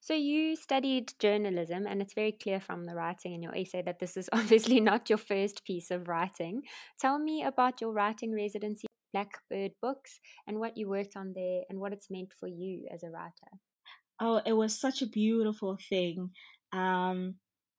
So, 0.00 0.14
you 0.14 0.56
studied 0.56 1.12
journalism, 1.18 1.86
and 1.86 2.00
it's 2.00 2.14
very 2.14 2.32
clear 2.32 2.60
from 2.60 2.84
the 2.84 2.94
writing 2.94 3.34
in 3.34 3.42
your 3.42 3.54
essay 3.54 3.82
that 3.82 3.98
this 3.98 4.16
is 4.16 4.28
obviously 4.32 4.80
not 4.80 5.08
your 5.08 5.18
first 5.18 5.64
piece 5.64 5.90
of 5.90 6.08
writing. 6.08 6.62
Tell 7.00 7.18
me 7.18 7.42
about 7.42 7.80
your 7.80 7.92
writing 7.92 8.34
residency 8.34 8.86
Blackbird 9.12 9.72
Books 9.80 10.20
and 10.46 10.58
what 10.58 10.76
you 10.76 10.88
worked 10.88 11.16
on 11.16 11.32
there 11.34 11.62
and 11.68 11.80
what 11.80 11.92
it's 11.92 12.10
meant 12.10 12.32
for 12.38 12.48
you 12.48 12.86
as 12.92 13.02
a 13.02 13.10
writer. 13.10 13.60
Oh, 14.20 14.40
it 14.44 14.52
was 14.52 14.78
such 14.78 15.02
a 15.02 15.06
beautiful 15.06 15.78
thing. 15.88 16.30
Um, 16.72 17.36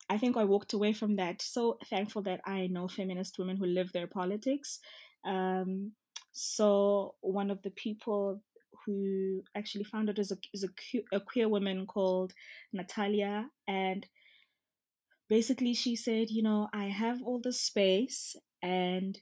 I 0.09 0.17
think 0.17 0.37
I 0.37 0.43
walked 0.45 0.73
away 0.73 0.93
from 0.93 1.17
that 1.17 1.41
so 1.41 1.77
thankful 1.89 2.23
that 2.23 2.41
I 2.45 2.67
know 2.67 2.87
feminist 2.87 3.37
women 3.37 3.57
who 3.57 3.65
live 3.65 3.91
their 3.91 4.07
politics. 4.07 4.79
Um, 5.25 5.91
so 6.31 7.15
one 7.21 7.51
of 7.51 7.61
the 7.61 7.71
people 7.71 8.41
who 8.89 9.43
actually 9.55 9.83
founded 9.83 10.17
is 10.17 10.31
a 10.31 10.37
is 10.53 10.63
a, 10.63 10.69
a 11.15 11.19
queer 11.19 11.47
woman 11.47 11.85
called 11.85 12.33
Natalia, 12.73 13.49
and 13.67 14.05
basically 15.29 15.73
she 15.73 15.95
said, 15.95 16.31
you 16.31 16.41
know, 16.41 16.69
I 16.73 16.85
have 16.85 17.21
all 17.23 17.39
this 17.39 17.61
space 17.61 18.35
and 18.63 19.19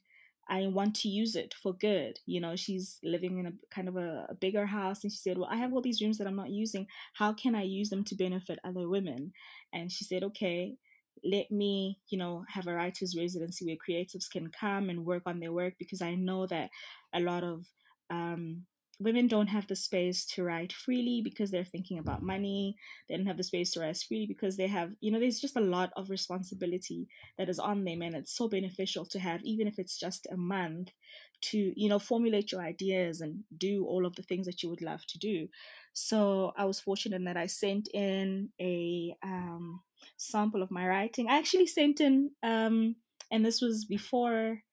I 0.50 0.68
want 0.68 0.96
to 0.96 1.10
use 1.10 1.36
it 1.36 1.54
for 1.62 1.74
good. 1.74 2.20
You 2.26 2.40
know, 2.40 2.56
she's 2.56 3.00
living 3.04 3.40
in 3.40 3.48
a 3.48 3.52
kind 3.70 3.90
of 3.90 3.98
a, 3.98 4.28
a, 4.30 4.34
bigger 4.34 4.66
house, 4.66 5.04
and 5.04 5.12
she 5.12 5.18
said, 5.18 5.38
Well, 5.38 5.50
I 5.52 5.58
have 5.58 5.74
all 5.74 5.82
these 5.82 6.02
rooms 6.02 6.18
that 6.18 6.28
I'm 6.28 6.38
not 6.38 6.50
using. 6.50 6.88
How 7.16 7.34
can 7.34 7.54
I 7.54 7.64
use 7.64 7.90
them 7.90 8.06
to 8.06 8.16
benefit 8.16 8.60
other 8.64 8.88
women? 8.88 9.34
And 9.74 9.92
she 9.92 10.06
said, 10.06 10.24
Okay, 10.24 10.78
let 11.26 11.52
me, 11.52 12.00
you 12.10 12.18
know, 12.18 12.46
have 12.48 12.68
a 12.68 12.74
writer's 12.74 13.18
residency 13.18 13.66
where 13.66 13.76
creatives 13.76 14.30
can 14.32 14.50
come 14.50 14.90
and 14.90 15.06
work 15.06 15.24
on 15.26 15.42
their 15.42 15.52
work 15.52 15.74
because 15.78 16.02
I 16.02 16.16
know 16.16 16.48
that 16.48 16.70
a 17.14 17.20
lot 17.20 17.44
of 17.44 17.66
um, 18.10 18.64
women 19.00 19.28
don't 19.28 19.48
have 19.48 19.68
the 19.68 19.76
space 19.76 20.26
to 20.26 20.44
write 20.44 20.74
freely 20.74 21.22
because 21.24 21.52
they're 21.52 21.64
thinking 21.64 22.00
about 22.00 22.24
money. 22.24 22.76
They 23.08 23.16
don't 23.16 23.28
have 23.28 23.38
the 23.38 23.44
space 23.44 23.72
to 23.72 23.82
write 23.82 23.98
freely 23.98 24.26
because 24.26 24.58
they 24.58 24.68
have, 24.68 24.92
you 25.02 25.12
know, 25.12 25.20
there's 25.20 25.40
just 25.40 25.56
a 25.56 25.62
lot 25.62 25.92
of 25.96 26.10
responsibility 26.10 27.08
that 27.38 27.50
is 27.50 27.60
on 27.60 27.84
them. 27.84 28.02
And 28.02 28.16
it's 28.16 28.36
so 28.36 28.48
beneficial 28.48 29.06
to 29.06 29.20
have, 29.20 29.42
even 29.44 29.68
if 29.68 29.78
it's 29.78 30.00
just 30.00 30.28
a 30.32 30.38
month, 30.38 30.92
to, 31.40 31.74
you 31.80 31.88
know, 31.88 32.00
formulate 32.00 32.52
your 32.52 32.62
ideas 32.62 33.22
and 33.22 33.44
do 33.56 33.86
all 33.86 34.06
of 34.06 34.16
the 34.16 34.24
things 34.24 34.48
that 34.48 34.64
you 34.64 34.70
would 34.70 34.82
love 34.82 35.06
to 35.08 35.20
do. 35.20 35.48
So 35.94 36.54
I 36.58 36.66
was 36.66 36.80
fortunate 36.80 37.24
that 37.26 37.38
I 37.38 37.46
sent 37.46 37.90
in 37.94 38.50
a 38.60 39.16
um, 39.24 39.82
sample 40.18 40.64
of 40.64 40.72
my 40.72 40.88
writing. 40.88 41.28
I 41.30 41.38
actually 41.38 41.68
sent 41.68 42.02
in, 42.02 42.32
um, 42.42 42.96
and 43.32 43.46
this 43.46 43.62
was 43.62 43.86
before 43.86 44.64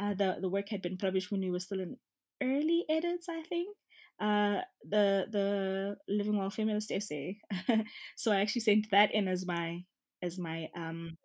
uh, 0.00 0.14
the 0.14 0.38
the 0.40 0.48
work 0.48 0.68
had 0.68 0.82
been 0.82 0.96
published 0.96 1.30
when 1.30 1.40
we 1.40 1.50
were 1.50 1.60
still 1.60 1.80
in 1.80 1.96
early 2.42 2.84
edits, 2.88 3.28
I 3.28 3.42
think. 3.42 3.76
Uh, 4.20 4.60
the 4.88 5.26
the 5.30 5.96
living 6.08 6.36
while 6.36 6.50
feminist 6.50 6.92
essay. 6.92 7.38
so 8.16 8.32
I 8.32 8.40
actually 8.40 8.60
sent 8.62 8.86
that 8.90 9.14
in 9.14 9.28
as 9.28 9.46
my 9.46 9.84
as 10.22 10.38
my 10.38 10.68
um 10.76 11.16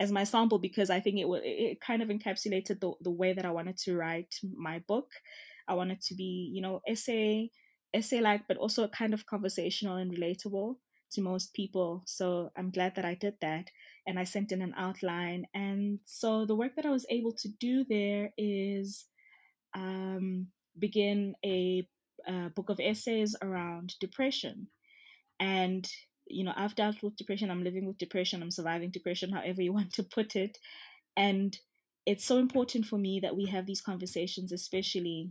as 0.00 0.12
my 0.12 0.24
sample 0.24 0.58
because 0.58 0.90
I 0.90 1.00
think 1.00 1.18
it 1.18 1.28
was 1.28 1.42
it 1.44 1.80
kind 1.80 2.02
of 2.02 2.08
encapsulated 2.08 2.80
the 2.80 2.92
the 3.00 3.10
way 3.10 3.32
that 3.32 3.44
I 3.46 3.50
wanted 3.50 3.76
to 3.78 3.96
write 3.96 4.34
my 4.56 4.80
book. 4.88 5.10
I 5.68 5.74
wanted 5.74 6.00
to 6.02 6.14
be 6.14 6.50
you 6.52 6.62
know 6.62 6.80
essay 6.88 7.50
essay 7.94 8.20
like, 8.20 8.42
but 8.48 8.56
also 8.56 8.88
kind 8.88 9.14
of 9.14 9.26
conversational 9.26 9.96
and 9.96 10.12
relatable 10.12 10.76
to 11.12 11.20
most 11.20 11.54
people. 11.54 12.02
So 12.06 12.50
I'm 12.56 12.70
glad 12.70 12.94
that 12.96 13.04
I 13.04 13.14
did 13.14 13.34
that. 13.40 13.70
And 14.06 14.18
I 14.18 14.24
sent 14.24 14.52
in 14.52 14.62
an 14.62 14.74
outline. 14.76 15.46
And 15.54 16.00
so 16.04 16.44
the 16.46 16.54
work 16.54 16.76
that 16.76 16.86
I 16.86 16.90
was 16.90 17.06
able 17.10 17.32
to 17.32 17.48
do 17.60 17.84
there 17.88 18.30
is 18.36 19.06
um, 19.76 20.48
begin 20.78 21.34
a, 21.44 21.86
a 22.26 22.48
book 22.48 22.70
of 22.70 22.80
essays 22.80 23.36
around 23.42 23.94
depression. 24.00 24.68
And, 25.38 25.88
you 26.26 26.44
know, 26.44 26.54
I've 26.56 26.74
dealt 26.74 27.02
with 27.02 27.16
depression, 27.16 27.50
I'm 27.50 27.62
living 27.62 27.86
with 27.86 27.98
depression, 27.98 28.42
I'm 28.42 28.50
surviving 28.50 28.90
depression, 28.90 29.30
however 29.32 29.62
you 29.62 29.72
want 29.78 29.92
to 29.94 30.02
put 30.02 30.34
it. 30.34 30.58
And 31.16 31.56
it's 32.06 32.24
so 32.24 32.38
important 32.38 32.86
for 32.86 32.98
me 32.98 33.20
that 33.20 33.36
we 33.36 33.46
have 33.46 33.66
these 33.66 33.80
conversations, 33.80 34.52
especially 34.52 35.30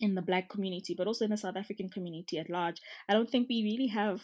in 0.00 0.14
the 0.16 0.22
Black 0.22 0.48
community, 0.48 0.94
but 0.96 1.06
also 1.06 1.24
in 1.24 1.30
the 1.30 1.36
South 1.36 1.56
African 1.56 1.88
community 1.88 2.38
at 2.38 2.50
large. 2.50 2.80
I 3.08 3.12
don't 3.12 3.30
think 3.30 3.48
we 3.48 3.62
really 3.62 3.88
have 3.88 4.20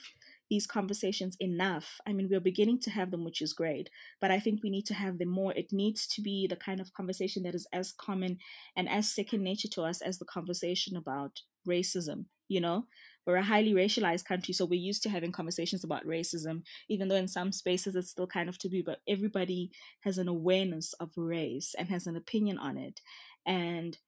these 0.50 0.66
conversations 0.66 1.36
enough. 1.40 2.00
I 2.06 2.12
mean, 2.12 2.28
we're 2.30 2.40
beginning 2.40 2.80
to 2.80 2.90
have 2.90 3.10
them, 3.10 3.24
which 3.24 3.42
is 3.42 3.52
great, 3.52 3.90
but 4.20 4.30
I 4.30 4.40
think 4.40 4.62
we 4.62 4.70
need 4.70 4.86
to 4.86 4.94
have 4.94 5.18
them 5.18 5.28
more. 5.28 5.52
It 5.52 5.72
needs 5.72 6.06
to 6.08 6.22
be 6.22 6.46
the 6.46 6.56
kind 6.56 6.80
of 6.80 6.92
conversation 6.94 7.42
that 7.44 7.54
is 7.54 7.66
as 7.72 7.92
common 7.92 8.38
and 8.76 8.88
as 8.88 9.12
second 9.12 9.42
nature 9.42 9.68
to 9.68 9.82
us 9.82 10.00
as 10.00 10.18
the 10.18 10.24
conversation 10.24 10.96
about 10.96 11.40
racism, 11.66 12.26
you 12.48 12.60
know? 12.60 12.86
we're 13.28 13.36
a 13.36 13.42
highly 13.42 13.74
racialized 13.74 14.24
country, 14.24 14.54
so 14.54 14.64
we're 14.64 14.80
used 14.80 15.02
to 15.02 15.10
having 15.10 15.32
conversations 15.32 15.84
about 15.84 16.06
racism, 16.06 16.62
even 16.88 17.08
though 17.08 17.14
in 17.14 17.28
some 17.28 17.52
spaces 17.52 17.94
it's 17.94 18.08
still 18.08 18.26
kind 18.26 18.48
of 18.48 18.58
taboo. 18.58 18.82
But 18.82 19.00
everybody 19.06 19.70
has 20.00 20.16
an 20.16 20.28
awareness 20.28 20.94
of 20.94 21.10
race 21.14 21.74
and 21.78 21.90
has 21.90 22.06
an 22.06 22.16
opinion 22.16 22.56
on 22.56 22.78
it, 22.78 23.02
and 23.46 23.98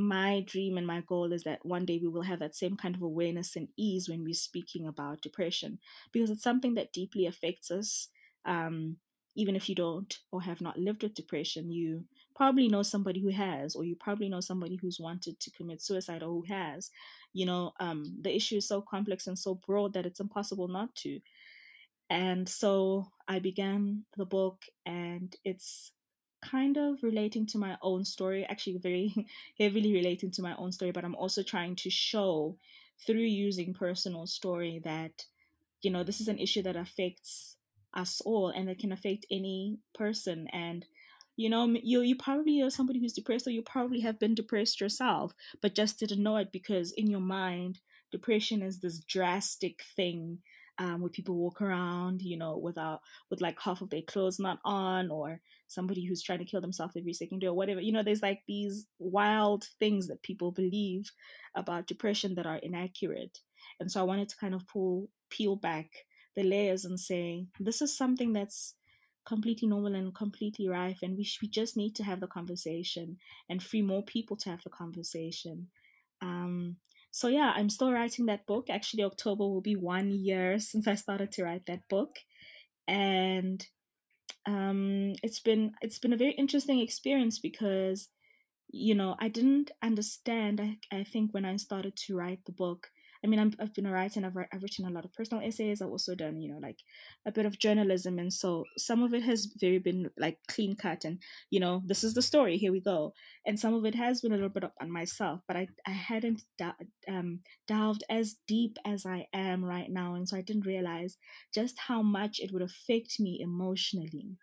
my 0.00 0.44
dream 0.46 0.76
and 0.76 0.86
my 0.86 1.00
goal 1.02 1.32
is 1.32 1.44
that 1.44 1.64
one 1.64 1.84
day 1.84 1.98
we 2.00 2.08
will 2.08 2.22
have 2.22 2.38
that 2.38 2.56
same 2.56 2.76
kind 2.76 2.94
of 2.94 3.02
awareness 3.02 3.56
and 3.56 3.68
ease 3.76 4.08
when 4.08 4.24
we're 4.24 4.34
speaking 4.34 4.86
about 4.86 5.22
depression 5.22 5.78
because 6.12 6.30
it's 6.30 6.42
something 6.42 6.74
that 6.74 6.92
deeply 6.92 7.26
affects 7.26 7.70
us 7.70 8.08
um, 8.44 8.96
even 9.34 9.54
if 9.54 9.68
you 9.68 9.74
don't 9.74 10.18
or 10.32 10.42
have 10.42 10.60
not 10.60 10.78
lived 10.78 11.02
with 11.02 11.14
depression 11.14 11.70
you 11.70 12.04
probably 12.34 12.68
know 12.68 12.82
somebody 12.82 13.20
who 13.20 13.28
has 13.28 13.74
or 13.74 13.84
you 13.84 13.94
probably 13.94 14.28
know 14.28 14.40
somebody 14.40 14.76
who's 14.76 14.98
wanted 14.98 15.38
to 15.40 15.50
commit 15.50 15.82
suicide 15.82 16.22
or 16.22 16.28
who 16.28 16.44
has 16.48 16.90
you 17.32 17.46
know 17.46 17.72
um, 17.80 18.16
the 18.22 18.34
issue 18.34 18.56
is 18.56 18.66
so 18.66 18.80
complex 18.80 19.26
and 19.26 19.38
so 19.38 19.54
broad 19.66 19.92
that 19.92 20.06
it's 20.06 20.20
impossible 20.20 20.68
not 20.68 20.94
to. 20.94 21.20
And 22.08 22.48
so 22.48 23.06
i 23.28 23.38
began 23.38 24.04
the 24.16 24.24
book 24.24 24.64
and 24.84 25.36
it's 25.44 25.92
kind 26.42 26.76
of 26.76 27.02
relating 27.02 27.46
to 27.46 27.58
my 27.58 27.76
own 27.82 28.04
story, 28.04 28.44
actually, 28.44 28.78
very 28.78 29.26
heavily 29.58 29.92
relating 29.92 30.30
to 30.32 30.42
my 30.42 30.54
own 30.56 30.72
story, 30.72 30.92
but 30.92 31.04
I'm 31.04 31.14
also 31.14 31.42
trying 31.42 31.76
to 31.76 31.90
show 31.90 32.56
through 33.06 33.20
using 33.20 33.74
personal 33.74 34.26
story 34.26 34.80
that, 34.84 35.24
you 35.82 35.90
know, 35.90 36.04
this 36.04 36.20
is 36.20 36.28
an 36.28 36.38
issue 36.38 36.62
that 36.62 36.76
affects 36.76 37.56
us 37.94 38.20
all 38.24 38.48
and 38.48 38.68
that 38.68 38.78
can 38.78 38.92
affect 38.92 39.26
any 39.30 39.78
person. 39.94 40.46
And, 40.52 40.86
you 41.36 41.48
know, 41.48 41.66
you, 41.82 42.02
you 42.02 42.16
probably 42.16 42.60
are 42.62 42.70
somebody 42.70 43.00
who's 43.00 43.14
depressed 43.14 43.46
or 43.46 43.50
you 43.50 43.62
probably 43.62 44.00
have 44.00 44.18
been 44.18 44.34
depressed 44.34 44.80
yourself, 44.80 45.32
but 45.62 45.74
just 45.74 45.98
didn't 45.98 46.22
know 46.22 46.36
it 46.36 46.52
because 46.52 46.92
in 46.92 47.08
your 47.08 47.20
mind, 47.20 47.80
depression 48.10 48.62
is 48.62 48.80
this 48.80 48.98
drastic 48.98 49.82
thing 49.96 50.38
um, 50.80 51.02
where 51.02 51.10
people 51.10 51.36
walk 51.36 51.62
around, 51.62 52.22
you 52.22 52.38
know, 52.38 52.58
without 52.58 53.02
with 53.30 53.40
like 53.40 53.60
half 53.60 53.82
of 53.82 53.90
their 53.90 54.02
clothes 54.02 54.40
not 54.40 54.58
on, 54.64 55.10
or 55.10 55.40
somebody 55.68 56.06
who's 56.06 56.22
trying 56.22 56.40
to 56.40 56.46
kill 56.46 56.62
themselves 56.62 56.96
every 56.96 57.14
second 57.14 57.40
day, 57.40 57.48
or 57.48 57.54
whatever. 57.54 57.80
You 57.80 57.92
know, 57.92 58.02
there's 58.02 58.22
like 58.22 58.40
these 58.48 58.86
wild 58.98 59.64
things 59.78 60.08
that 60.08 60.22
people 60.24 60.52
believe 60.52 61.12
about 61.54 61.86
depression 61.86 62.34
that 62.36 62.46
are 62.46 62.56
inaccurate. 62.56 63.38
And 63.78 63.90
so 63.92 64.00
I 64.00 64.04
wanted 64.04 64.28
to 64.30 64.36
kind 64.36 64.54
of 64.54 64.66
pull 64.68 65.08
peel 65.30 65.56
back 65.56 65.90
the 66.36 66.42
layers 66.42 66.84
and 66.84 66.98
say 66.98 67.46
this 67.60 67.82
is 67.82 67.96
something 67.96 68.32
that's 68.32 68.74
completely 69.26 69.68
normal 69.68 69.94
and 69.94 70.14
completely 70.14 70.68
rife, 70.68 71.00
and 71.02 71.16
we 71.16 71.24
sh- 71.24 71.40
we 71.42 71.48
just 71.48 71.76
need 71.76 71.94
to 71.96 72.04
have 72.04 72.20
the 72.20 72.26
conversation 72.26 73.18
and 73.48 73.62
free 73.62 73.82
more 73.82 74.02
people 74.02 74.36
to 74.38 74.50
have 74.50 74.62
the 74.64 74.70
conversation. 74.70 75.68
Um, 76.22 76.76
so 77.10 77.28
yeah, 77.28 77.52
I'm 77.54 77.70
still 77.70 77.92
writing 77.92 78.26
that 78.26 78.46
book. 78.46 78.66
Actually, 78.70 79.04
October 79.04 79.44
will 79.44 79.60
be 79.60 79.76
one 79.76 80.10
year 80.10 80.58
since 80.58 80.86
I 80.86 80.94
started 80.94 81.32
to 81.32 81.44
write 81.44 81.66
that 81.66 81.88
book, 81.88 82.16
and 82.88 83.66
um, 84.46 85.14
it's 85.22 85.40
been 85.40 85.72
it's 85.82 85.98
been 85.98 86.12
a 86.12 86.16
very 86.18 86.32
interesting 86.32 86.80
experience 86.80 87.38
because 87.38 88.08
you 88.70 88.94
know 88.94 89.16
I 89.20 89.28
didn't 89.28 89.70
understand. 89.82 90.60
I 90.60 90.78
I 90.96 91.04
think 91.04 91.32
when 91.34 91.44
I 91.44 91.56
started 91.56 91.96
to 92.06 92.16
write 92.16 92.44
the 92.46 92.52
book 92.52 92.88
I 93.22 93.26
mean, 93.26 93.38
i 93.38 93.62
have 93.62 93.74
been 93.74 93.86
a 93.86 93.92
writer 93.92 94.18
and 94.18 94.26
I've, 94.26 94.36
I've 94.52 94.62
written 94.62 94.86
a 94.86 94.90
lot 94.90 95.04
of 95.04 95.12
personal 95.12 95.44
essays. 95.46 95.82
I've 95.82 95.90
also 95.90 96.14
done, 96.14 96.40
you 96.40 96.50
know, 96.50 96.58
like 96.58 96.78
a 97.26 97.32
bit 97.32 97.44
of 97.44 97.58
journalism. 97.58 98.18
And 98.18 98.32
so 98.32 98.64
some 98.78 99.02
of 99.02 99.12
it 99.12 99.22
has 99.24 99.52
very 99.60 99.78
been 99.78 100.10
like 100.18 100.38
clean 100.48 100.74
cut 100.74 101.04
and, 101.04 101.18
you 101.50 101.60
know, 101.60 101.82
this 101.84 102.02
is 102.02 102.14
the 102.14 102.22
story, 102.22 102.56
here 102.56 102.72
we 102.72 102.80
go. 102.80 103.12
And 103.46 103.60
some 103.60 103.74
of 103.74 103.84
it 103.84 103.94
has 103.94 104.22
been 104.22 104.32
a 104.32 104.36
little 104.36 104.48
bit 104.48 104.64
up 104.64 104.74
on 104.80 104.90
myself, 104.90 105.40
but 105.46 105.56
I, 105.56 105.68
I 105.86 105.90
hadn't 105.90 106.42
um, 107.08 107.40
delved 107.68 108.04
as 108.08 108.36
deep 108.48 108.78
as 108.86 109.04
I 109.04 109.26
am 109.34 109.64
right 109.64 109.90
now. 109.90 110.14
And 110.14 110.28
so 110.28 110.36
I 110.36 110.42
didn't 110.42 110.66
realize 110.66 111.18
just 111.54 111.78
how 111.88 112.02
much 112.02 112.40
it 112.40 112.52
would 112.52 112.62
affect 112.62 113.20
me 113.20 113.38
emotionally. 113.42 114.38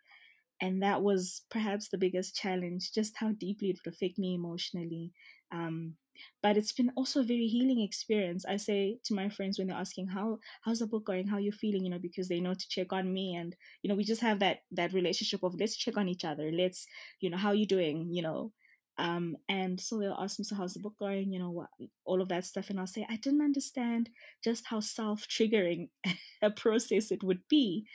And 0.59 0.81
that 0.81 1.03
was 1.03 1.43
perhaps 1.51 1.89
the 1.89 1.97
biggest 1.99 2.35
challenge, 2.35 2.91
just 2.91 3.17
how 3.17 3.31
deeply 3.31 3.69
it 3.69 3.79
would 3.85 3.93
affect 3.93 4.17
me 4.17 4.33
emotionally. 4.33 5.11
Um, 5.51 5.95
but 6.41 6.57
it's 6.57 6.71
been 6.71 6.91
also 6.95 7.19
a 7.19 7.23
very 7.23 7.45
healing 7.45 7.79
experience 7.79 8.43
i 8.45 8.57
say 8.57 8.97
to 9.03 9.13
my 9.13 9.29
friends 9.29 9.57
when 9.57 9.67
they're 9.67 9.77
asking 9.77 10.07
how 10.07 10.39
how's 10.63 10.79
the 10.79 10.87
book 10.87 11.05
going 11.05 11.27
how 11.27 11.37
you 11.37 11.51
feeling 11.51 11.83
you 11.83 11.91
know 11.91 11.99
because 11.99 12.27
they 12.27 12.39
know 12.39 12.55
to 12.55 12.69
check 12.69 12.91
on 12.91 13.13
me 13.13 13.35
and 13.35 13.55
you 13.83 13.87
know 13.87 13.95
we 13.95 14.03
just 14.03 14.21
have 14.21 14.39
that 14.39 14.61
that 14.71 14.93
relationship 14.93 15.43
of 15.43 15.55
let's 15.59 15.75
check 15.75 15.95
on 15.95 16.09
each 16.09 16.25
other 16.25 16.51
let's 16.51 16.87
you 17.19 17.29
know 17.29 17.37
how 17.37 17.51
you 17.51 17.67
doing 17.67 18.07
you 18.11 18.21
know 18.23 18.51
um, 18.99 19.37
and 19.47 19.79
so 19.79 19.99
they'll 19.99 20.17
ask 20.19 20.39
me, 20.39 20.45
so 20.45 20.55
how's 20.55 20.73
the 20.73 20.79
book 20.79 20.95
going? 20.97 21.31
You 21.31 21.39
know, 21.39 21.51
what, 21.51 21.69
all 22.03 22.19
of 22.21 22.29
that 22.29 22.45
stuff. 22.45 22.69
And 22.69 22.79
I'll 22.79 22.87
say, 22.87 23.05
I 23.07 23.17
didn't 23.17 23.43
understand 23.43 24.09
just 24.43 24.65
how 24.67 24.79
self 24.79 25.27
triggering 25.27 25.89
a 26.41 26.49
process 26.49 27.11
it 27.11 27.23
would 27.23 27.41
be, 27.47 27.85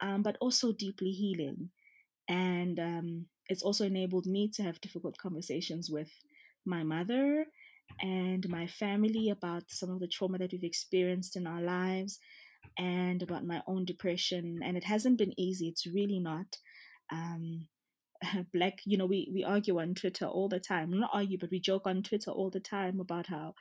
um, 0.00 0.22
but 0.22 0.36
also 0.40 0.72
deeply 0.72 1.12
healing. 1.12 1.70
And 2.28 2.78
um, 2.78 3.26
it's 3.48 3.62
also 3.62 3.86
enabled 3.86 4.26
me 4.26 4.50
to 4.54 4.62
have 4.62 4.80
difficult 4.80 5.16
conversations 5.18 5.90
with 5.90 6.10
my 6.64 6.82
mother 6.82 7.46
and 8.00 8.48
my 8.48 8.66
family 8.66 9.30
about 9.30 9.64
some 9.68 9.90
of 9.90 10.00
the 10.00 10.08
trauma 10.08 10.38
that 10.38 10.52
we've 10.52 10.64
experienced 10.64 11.36
in 11.36 11.46
our 11.46 11.60
lives 11.60 12.18
and 12.78 13.22
about 13.22 13.44
my 13.44 13.62
own 13.66 13.84
depression. 13.84 14.60
And 14.64 14.76
it 14.76 14.84
hasn't 14.84 15.18
been 15.18 15.38
easy, 15.38 15.68
it's 15.68 15.86
really 15.86 16.20
not. 16.20 16.58
Um, 17.10 17.66
black, 18.52 18.80
you 18.84 18.96
know, 18.96 19.06
we, 19.06 19.30
we 19.32 19.44
argue 19.44 19.80
on 19.80 19.94
Twitter 19.94 20.26
all 20.26 20.48
the 20.48 20.60
time. 20.60 20.90
Not 20.90 21.10
argue, 21.12 21.38
but 21.38 21.50
we 21.50 21.60
joke 21.60 21.86
on 21.86 22.02
Twitter 22.02 22.30
all 22.30 22.50
the 22.50 22.60
time 22.60 23.00
about 23.00 23.26
how 23.26 23.54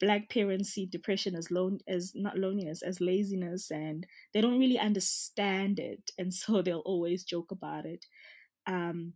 black 0.00 0.28
parents 0.30 0.70
see 0.70 0.86
depression 0.86 1.34
as 1.34 1.50
lone 1.50 1.78
as 1.88 2.12
not 2.14 2.38
loneliness 2.38 2.82
as 2.82 3.00
laziness 3.00 3.70
and 3.70 4.06
they 4.32 4.40
don't 4.40 4.58
really 4.58 4.78
understand 4.78 5.78
it 5.78 6.10
and 6.18 6.32
so 6.32 6.62
they'll 6.62 6.78
always 6.80 7.24
joke 7.24 7.50
about 7.50 7.84
it 7.84 8.06
um, 8.66 9.14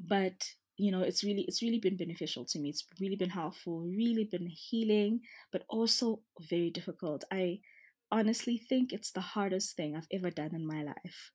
but 0.00 0.54
you 0.76 0.90
know 0.90 1.02
it's 1.02 1.22
really 1.22 1.42
it's 1.42 1.62
really 1.62 1.78
been 1.78 1.96
beneficial 1.96 2.44
to 2.46 2.58
me. 2.58 2.70
It's 2.70 2.86
really 3.00 3.16
been 3.16 3.30
helpful 3.30 3.80
really 3.80 4.24
been 4.24 4.46
healing 4.46 5.20
but 5.52 5.64
also 5.68 6.20
very 6.40 6.70
difficult. 6.70 7.24
I 7.30 7.60
honestly 8.10 8.58
think 8.58 8.92
it's 8.92 9.10
the 9.10 9.20
hardest 9.20 9.74
thing 9.76 9.96
i've 9.96 10.08
ever 10.12 10.30
done 10.30 10.54
in 10.54 10.66
my 10.66 10.82
life. 10.82 11.32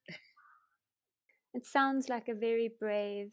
It 1.54 1.66
sounds 1.66 2.08
like 2.08 2.30
a 2.30 2.36
very 2.36 2.70
brave 2.80 3.32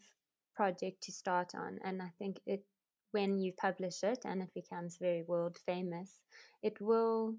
project 0.55 1.03
to 1.03 1.11
start 1.11 1.53
on 1.53 1.79
and 1.83 2.01
i 2.01 2.09
think 2.17 2.39
it 2.45 2.63
when 3.11 3.39
you 3.39 3.51
publish 3.53 4.03
it 4.03 4.19
and 4.25 4.41
it 4.41 4.53
becomes 4.53 4.97
very 4.97 5.21
world 5.23 5.57
famous 5.65 6.21
it 6.63 6.79
will 6.81 7.35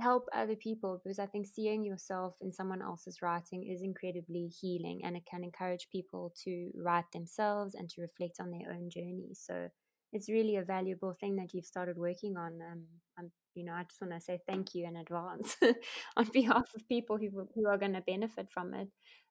help 0.00 0.28
other 0.34 0.56
people 0.56 1.00
because 1.02 1.18
I 1.18 1.26
think 1.26 1.46
seeing 1.46 1.84
yourself 1.84 2.34
in 2.40 2.52
someone 2.52 2.82
else's 2.82 3.22
writing 3.22 3.66
is 3.66 3.82
incredibly 3.82 4.48
healing 4.48 5.00
and 5.04 5.16
it 5.16 5.24
can 5.30 5.42
encourage 5.42 5.88
people 5.90 6.32
to 6.44 6.70
write 6.76 7.10
themselves 7.12 7.74
and 7.74 7.88
to 7.90 8.02
reflect 8.02 8.38
on 8.40 8.50
their 8.50 8.70
own 8.72 8.90
journey. 8.90 9.30
So 9.34 9.68
it's 10.12 10.28
really 10.28 10.56
a 10.56 10.64
valuable 10.64 11.12
thing 11.12 11.36
that 11.36 11.54
you've 11.54 11.66
started 11.66 11.96
working 11.96 12.36
on. 12.36 12.58
Um, 12.60 12.84
I'm, 13.18 13.30
you 13.54 13.64
know, 13.64 13.72
I 13.72 13.84
just 13.84 14.00
want 14.00 14.12
to 14.14 14.20
say 14.20 14.38
thank 14.46 14.74
you 14.74 14.86
in 14.86 14.96
advance 14.96 15.56
on 16.16 16.28
behalf 16.32 16.64
of 16.74 16.88
people 16.88 17.16
who 17.16 17.48
who 17.54 17.66
are 17.68 17.78
going 17.78 17.94
to 17.94 18.00
benefit 18.00 18.48
from 18.50 18.74
it. 18.74 18.88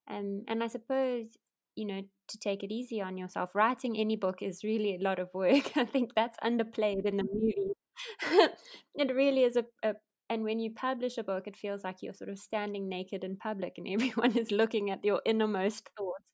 Um, 0.10 0.44
and 0.48 0.64
I 0.64 0.68
suppose 0.68 1.26
you 1.76 1.86
know 1.86 2.02
to 2.28 2.38
take 2.40 2.64
it 2.64 2.72
easy 2.72 3.02
on 3.02 3.18
yourself. 3.18 3.56
Writing 3.56 3.98
any 3.98 4.16
book 4.16 4.42
is 4.42 4.64
really 4.64 4.96
a 4.96 5.04
lot 5.04 5.20
of 5.20 5.30
work. 5.34 5.72
I 5.78 5.86
think 5.86 6.12
that's 6.16 6.38
underplayed 6.44 7.06
in 7.06 7.18
the 7.18 7.24
movie. 7.24 7.74
it 8.96 9.14
really 9.14 9.44
is 9.44 9.58
a, 9.58 9.66
a 9.84 9.94
and 10.30 10.44
when 10.44 10.60
you 10.60 10.72
publish 10.74 11.18
a 11.18 11.24
book, 11.24 11.48
it 11.48 11.56
feels 11.58 11.84
like 11.84 11.98
you're 12.02 12.14
sort 12.14 12.30
of 12.30 12.40
standing 12.40 12.88
naked 12.88 13.24
in 13.24 13.38
public 13.38 13.74
and 13.78 13.88
everyone 13.90 14.38
is 14.38 14.52
looking 14.52 14.90
at 14.92 15.04
your 15.04 15.22
innermost 15.26 15.90
thoughts. 15.98 16.32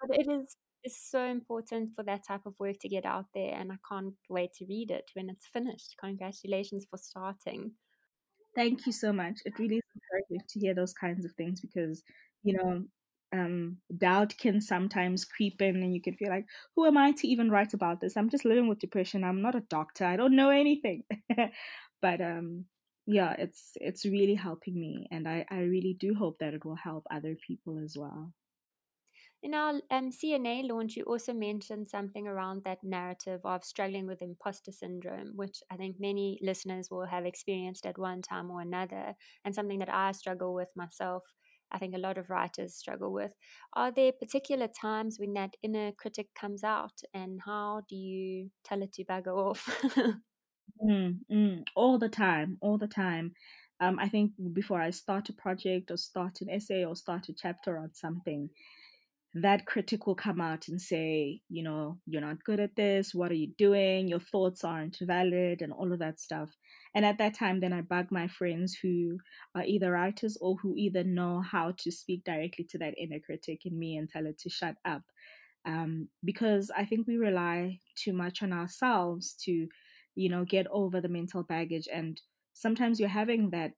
But 0.00 0.18
it 0.18 0.28
is 0.28 0.56
is 0.84 0.98
so 1.00 1.24
important 1.24 1.94
for 1.96 2.02
that 2.04 2.24
type 2.26 2.44
of 2.44 2.54
work 2.58 2.76
to 2.78 2.88
get 2.90 3.06
out 3.06 3.24
there 3.34 3.54
and 3.54 3.72
I 3.72 3.76
can't 3.88 4.14
wait 4.28 4.52
to 4.58 4.66
read 4.66 4.90
it 4.90 5.10
when 5.14 5.30
it's 5.30 5.46
finished. 5.46 5.96
Congratulations 5.98 6.86
for 6.90 6.98
starting. 6.98 7.72
Thank 8.54 8.86
you 8.86 8.92
so 8.92 9.12
much. 9.12 9.40
It 9.46 9.58
really 9.58 9.76
is 9.76 9.82
encouraging 9.94 10.46
to 10.46 10.60
hear 10.60 10.74
those 10.74 10.92
kinds 10.92 11.24
of 11.24 11.32
things 11.32 11.60
because, 11.62 12.02
you 12.42 12.58
know, 12.58 12.84
um, 13.32 13.78
doubt 13.96 14.34
can 14.38 14.60
sometimes 14.60 15.24
creep 15.24 15.60
in 15.62 15.76
and 15.76 15.94
you 15.94 16.02
can 16.02 16.16
feel 16.16 16.28
like, 16.28 16.44
who 16.76 16.86
am 16.86 16.98
I 16.98 17.12
to 17.12 17.26
even 17.26 17.50
write 17.50 17.74
about 17.74 18.00
this? 18.00 18.16
I'm 18.16 18.28
just 18.28 18.44
living 18.44 18.68
with 18.68 18.78
depression. 18.78 19.24
I'm 19.24 19.42
not 19.42 19.54
a 19.54 19.60
doctor. 19.60 20.04
I 20.04 20.16
don't 20.16 20.36
know 20.36 20.50
anything. 20.50 21.02
but 22.04 22.20
um 22.20 22.66
yeah 23.06 23.32
it's 23.38 23.72
it's 23.80 24.04
really 24.04 24.34
helping 24.34 24.78
me 24.78 25.08
and 25.10 25.26
i 25.26 25.44
i 25.50 25.60
really 25.60 25.96
do 25.98 26.14
hope 26.14 26.36
that 26.38 26.52
it 26.54 26.64
will 26.64 26.76
help 26.88 27.04
other 27.10 27.34
people 27.46 27.78
as 27.82 27.96
well 27.96 28.32
in 29.42 29.52
our 29.52 29.74
um, 29.90 30.10
CNA 30.10 30.62
launch, 30.62 30.96
you 30.96 31.02
also 31.04 31.34
mentioned 31.34 31.86
something 31.86 32.26
around 32.26 32.64
that 32.64 32.82
narrative 32.82 33.40
of 33.44 33.62
struggling 33.62 34.06
with 34.06 34.22
imposter 34.22 34.72
syndrome, 34.72 35.32
which 35.36 35.62
I 35.70 35.76
think 35.76 35.96
many 36.00 36.38
listeners 36.42 36.88
will 36.90 37.04
have 37.04 37.26
experienced 37.26 37.84
at 37.84 37.98
one 37.98 38.22
time 38.22 38.50
or 38.50 38.62
another, 38.62 39.14
and 39.44 39.54
something 39.54 39.80
that 39.80 39.92
I 39.92 40.12
struggle 40.12 40.54
with 40.54 40.70
myself. 40.74 41.24
I 41.70 41.78
think 41.78 41.94
a 41.94 41.98
lot 41.98 42.16
of 42.16 42.30
writers 42.30 42.74
struggle 42.74 43.12
with. 43.12 43.34
Are 43.74 43.92
there 43.92 44.12
particular 44.12 44.66
times 44.66 45.18
when 45.20 45.34
that 45.34 45.56
inner 45.62 45.92
critic 45.92 46.28
comes 46.34 46.64
out, 46.64 47.02
and 47.12 47.40
how 47.44 47.82
do 47.86 47.96
you 47.96 48.50
tell 48.64 48.80
it 48.80 48.94
to 48.94 49.04
bugger 49.04 49.36
off? 49.36 49.68
Mm, 50.84 51.18
mm, 51.30 51.64
all 51.74 51.98
the 51.98 52.08
time, 52.08 52.58
all 52.60 52.78
the 52.78 52.86
time. 52.88 53.32
Um, 53.80 53.98
I 53.98 54.08
think 54.08 54.32
before 54.52 54.80
I 54.80 54.90
start 54.90 55.28
a 55.28 55.32
project 55.32 55.90
or 55.90 55.96
start 55.96 56.40
an 56.40 56.50
essay 56.50 56.84
or 56.84 56.94
start 56.96 57.28
a 57.28 57.32
chapter 57.34 57.78
on 57.78 57.92
something, 57.94 58.50
that 59.34 59.66
critic 59.66 60.06
will 60.06 60.14
come 60.14 60.40
out 60.40 60.68
and 60.68 60.80
say, 60.80 61.40
you 61.50 61.62
know, 61.62 61.98
you're 62.06 62.22
not 62.22 62.44
good 62.44 62.60
at 62.60 62.76
this. 62.76 63.14
What 63.14 63.30
are 63.32 63.36
you 63.36 63.52
doing? 63.58 64.08
Your 64.08 64.20
thoughts 64.20 64.64
aren't 64.64 64.98
valid, 65.02 65.62
and 65.62 65.72
all 65.72 65.92
of 65.92 66.00
that 66.00 66.20
stuff. 66.20 66.50
And 66.94 67.04
at 67.04 67.18
that 67.18 67.34
time, 67.34 67.60
then 67.60 67.72
I 67.72 67.82
bug 67.82 68.08
my 68.10 68.28
friends 68.28 68.76
who 68.82 69.18
are 69.54 69.64
either 69.64 69.92
writers 69.92 70.38
or 70.40 70.56
who 70.56 70.74
either 70.76 71.04
know 71.04 71.42
how 71.42 71.74
to 71.78 71.92
speak 71.92 72.24
directly 72.24 72.66
to 72.70 72.78
that 72.78 72.94
inner 72.98 73.20
critic 73.20 73.66
in 73.66 73.78
me 73.78 73.96
and 73.96 74.08
tell 74.08 74.26
it 74.26 74.38
to 74.40 74.50
shut 74.50 74.76
up. 74.84 75.02
Um, 75.66 76.08
because 76.22 76.70
I 76.76 76.84
think 76.84 77.06
we 77.06 77.16
rely 77.16 77.80
too 77.96 78.12
much 78.12 78.42
on 78.42 78.52
ourselves 78.52 79.34
to, 79.44 79.66
you 80.14 80.28
know, 80.28 80.44
get 80.44 80.66
over 80.70 81.00
the 81.00 81.08
mental 81.08 81.42
baggage. 81.42 81.88
And 81.92 82.20
sometimes 82.52 83.00
you're 83.00 83.08
having 83.08 83.50
that 83.50 83.72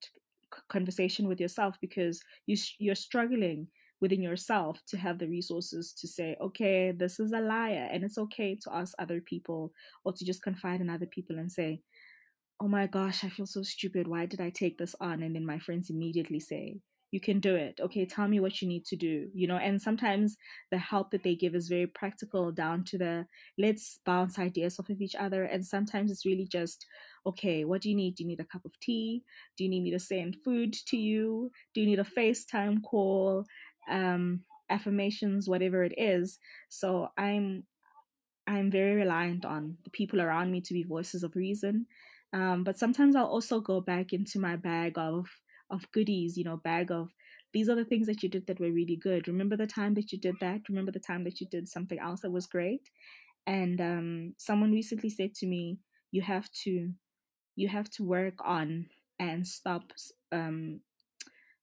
conversation 0.69 1.29
with 1.29 1.41
yourself 1.41 1.77
because 1.81 2.23
you 2.47 2.57
you're 2.79 2.95
struggling 2.95 3.69
within 4.01 4.23
yourself 4.23 4.83
to 4.89 4.97
have 4.99 5.19
the 5.19 5.27
resources 5.27 5.95
to 5.95 6.07
say, 6.07 6.37
okay, 6.41 6.93
this 6.93 7.19
is 7.19 7.33
a 7.33 7.41
liar. 7.41 7.89
And 7.91 8.05
it's 8.05 8.19
okay 8.19 8.55
to 8.63 8.75
ask 8.75 8.95
other 8.99 9.21
people 9.21 9.73
or 10.05 10.13
to 10.13 10.25
just 10.25 10.43
confide 10.43 10.81
in 10.81 10.91
other 10.91 11.07
people 11.07 11.39
and 11.39 11.51
say, 11.51 11.81
oh 12.61 12.69
my 12.69 12.87
gosh, 12.87 13.25
I 13.25 13.29
feel 13.29 13.47
so 13.47 13.63
stupid. 13.63 14.07
Why 14.07 14.27
did 14.27 14.41
I 14.41 14.51
take 14.51 14.79
this 14.79 14.95
on? 15.01 15.23
And 15.23 15.35
then 15.35 15.47
my 15.47 15.59
friends 15.59 15.91
immediately 15.91 16.41
say, 16.41 16.79
you 17.11 17.21
can 17.21 17.41
do 17.41 17.55
it. 17.55 17.81
Okay, 17.81 18.05
tell 18.05 18.29
me 18.29 18.41
what 18.41 18.61
you 18.61 18.69
need 18.69 18.85
to 18.87 18.97
do. 18.97 19.29
You 19.35 19.47
know, 19.47 19.57
and 19.57 19.81
sometimes 19.81 20.37
the 20.71 20.79
help 20.79 21.11
that 21.11 21.23
they 21.23 21.35
give 21.35 21.55
is 21.55 21.69
very 21.69 21.87
practical 21.87 22.53
down 22.53 22.85
to 22.85 22.99
the 22.99 23.27
let's 23.59 24.01
bounce 24.05 24.39
ideas 24.39 24.79
off 24.79 24.91
of 24.91 25.01
each 25.01 25.15
other. 25.15 25.45
And 25.45 25.65
sometimes 25.65 26.11
it's 26.11 26.27
really 26.27 26.47
just, 26.51 26.87
okay, 27.27 27.65
what 27.65 27.83
do 27.83 27.91
you 27.91 27.97
need? 27.97 28.17
Do 28.17 28.25
you 28.25 28.29
need 28.29 28.41
a 28.41 28.45
cup 28.45 28.65
of 28.65 28.79
tea? 28.81 29.23
Do 29.57 29.65
you 29.65 29.71
need 29.71 29.83
me 29.83 29.91
to 29.93 29.99
send 29.99 30.37
food 30.45 30.75
to 30.89 30.97
you? 30.97 31.51
Do 31.75 31.81
you 31.81 31.87
need 31.87 32.01
a 32.01 32.05
FaceTime 32.05 32.83
call? 32.83 33.45
Um, 33.89 34.43
affirmations, 34.69 35.49
whatever 35.49 35.85
it 35.85 35.95
is. 35.97 36.39
So 36.69 37.09
I'm 37.17 37.65
I'm 38.47 38.71
very 38.71 38.95
reliant 38.95 39.45
on 39.45 39.77
the 39.85 39.91
people 39.91 40.21
around 40.21 40.53
me 40.53 40.61
to 40.61 40.75
be 40.75 40.85
voices 40.85 41.25
of 41.25 41.35
reason. 41.35 41.87
Um, 42.33 42.65
but 42.65 42.79
sometimes 42.79 43.17
I'll 43.17 43.27
also 43.27 43.61
go 43.61 43.81
back 43.81 44.13
into 44.13 44.39
my 44.39 44.57
bag 44.57 44.93
of 44.97 45.27
of 45.71 45.91
goodies, 45.93 46.37
you 46.37 46.45
know, 46.45 46.57
bag 46.57 46.91
of 46.91 47.11
these 47.53 47.69
are 47.69 47.75
the 47.75 47.85
things 47.85 48.07
that 48.07 48.23
you 48.23 48.29
did 48.29 48.47
that 48.47 48.61
were 48.61 48.71
really 48.71 48.97
good. 48.97 49.29
Remember 49.29 49.57
the 49.57 49.67
time 49.67 49.95
that 49.95 50.13
you 50.13 50.19
did 50.19 50.37
that? 50.41 50.69
Remember 50.69 50.93
the 50.93 51.01
time 51.01 51.25
that 51.25 51.41
you 51.41 51.47
did 51.49 51.69
something 51.69 51.99
else 51.99 52.21
that 52.21 52.31
was 52.31 52.47
great? 52.47 52.91
And 53.47 53.81
um, 53.81 54.35
someone 54.39 54.73
recently 54.73 55.11
said 55.11 55.35
to 55.37 55.47
me, 55.47 55.81
"You 56.13 56.23
have 56.23 56.51
to, 56.65 56.93
you 57.57 57.69
have 57.69 57.91
to 57.93 58.05
work 58.05 58.37
on 58.45 58.89
and 59.19 59.47
stop 59.47 59.93
um, 60.33 60.81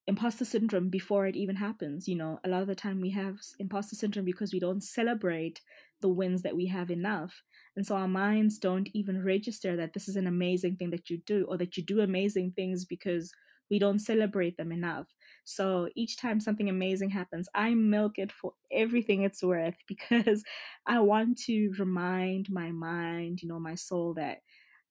imposter 0.06 0.44
syndrome 0.44 0.90
before 0.90 1.26
it 1.26 1.36
even 1.36 1.56
happens. 1.56 2.06
You 2.08 2.16
know, 2.16 2.38
a 2.44 2.48
lot 2.48 2.62
of 2.62 2.68
the 2.68 2.74
time 2.74 3.00
we 3.00 3.10
have 3.10 3.38
imposter 3.58 3.96
syndrome 3.96 4.24
because 4.24 4.52
we 4.52 4.60
don't 4.60 4.82
celebrate 4.82 5.60
the 6.00 6.08
wins 6.08 6.42
that 6.42 6.56
we 6.56 6.66
have 6.66 6.90
enough. 6.90 7.42
And 7.76 7.86
so 7.86 7.96
our 7.96 8.08
minds 8.08 8.58
don't 8.58 8.88
even 8.92 9.22
register 9.24 9.76
that 9.76 9.94
this 9.94 10.08
is 10.08 10.16
an 10.16 10.26
amazing 10.26 10.76
thing 10.76 10.90
that 10.90 11.08
you 11.08 11.18
do 11.26 11.46
or 11.48 11.56
that 11.58 11.76
you 11.76 11.82
do 11.82 12.00
amazing 12.00 12.52
things 12.52 12.84
because 12.84 13.32
we 13.74 13.80
don't 13.80 13.98
celebrate 13.98 14.56
them 14.56 14.72
enough. 14.72 15.08
So 15.44 15.88
each 15.96 16.16
time 16.16 16.40
something 16.40 16.68
amazing 16.68 17.10
happens, 17.10 17.48
I 17.54 17.74
milk 17.74 18.18
it 18.18 18.32
for 18.32 18.52
everything 18.72 19.22
it's 19.22 19.42
worth 19.42 19.76
because 19.88 20.44
I 20.86 21.00
want 21.00 21.38
to 21.46 21.72
remind 21.78 22.50
my 22.50 22.70
mind, 22.70 23.42
you 23.42 23.48
know, 23.48 23.60
my 23.60 23.74
soul 23.74 24.14
that 24.14 24.38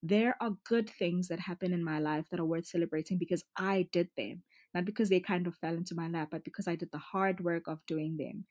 there 0.01 0.35
are 0.41 0.51
good 0.67 0.89
things 0.89 1.29
that 1.29 1.39
happen 1.39 1.73
in 1.73 1.83
my 1.83 1.99
life 1.99 2.25
that 2.29 2.39
are 2.39 2.45
worth 2.45 2.65
celebrating 2.67 3.17
because 3.17 3.43
I 3.57 3.87
did 3.91 4.09
them 4.17 4.43
not 4.75 4.85
because 4.85 5.09
they 5.09 5.19
kind 5.19 5.45
of 5.45 5.55
fell 5.57 5.75
into 5.75 5.93
my 5.93 6.07
lap, 6.07 6.29
but 6.31 6.43
because 6.43 6.67
I 6.67 6.75
did 6.75 6.89
the 6.91 6.97
hard 6.97 7.41
work 7.43 7.67
of 7.67 7.85
doing 7.85 8.17
them. 8.17 8.45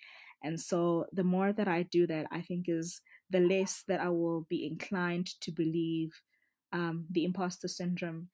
And 0.45 0.61
so 0.61 1.07
the 1.13 1.25
more 1.25 1.53
that 1.53 1.67
I 1.67 1.83
do 1.83 2.07
that, 2.07 2.27
I 2.31 2.43
think 2.43 2.67
is 2.69 3.01
the 3.31 3.41
less 3.41 3.83
that 3.89 4.01
I 4.01 4.09
will 4.09 4.47
be 4.49 4.65
inclined 4.65 5.27
to 5.41 5.51
believe 5.51 6.13
um, 6.73 7.07
the 7.11 7.25
imposter 7.25 7.69
syndrome. 7.69 8.29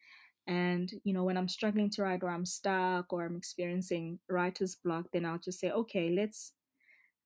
And, 0.48 0.90
you 1.04 1.14
know, 1.14 1.24
when 1.24 1.36
I'm 1.36 1.48
struggling 1.48 1.90
to 1.92 2.02
write 2.02 2.24
or 2.24 2.30
I'm 2.30 2.46
stuck 2.46 3.12
or 3.12 3.26
I'm 3.26 3.36
experiencing 3.36 4.20
writer's 4.30 4.76
block, 4.76 5.06
then 5.12 5.26
I'll 5.26 5.38
just 5.38 5.60
say, 5.60 5.70
okay, 5.70 6.10
let's 6.10 6.54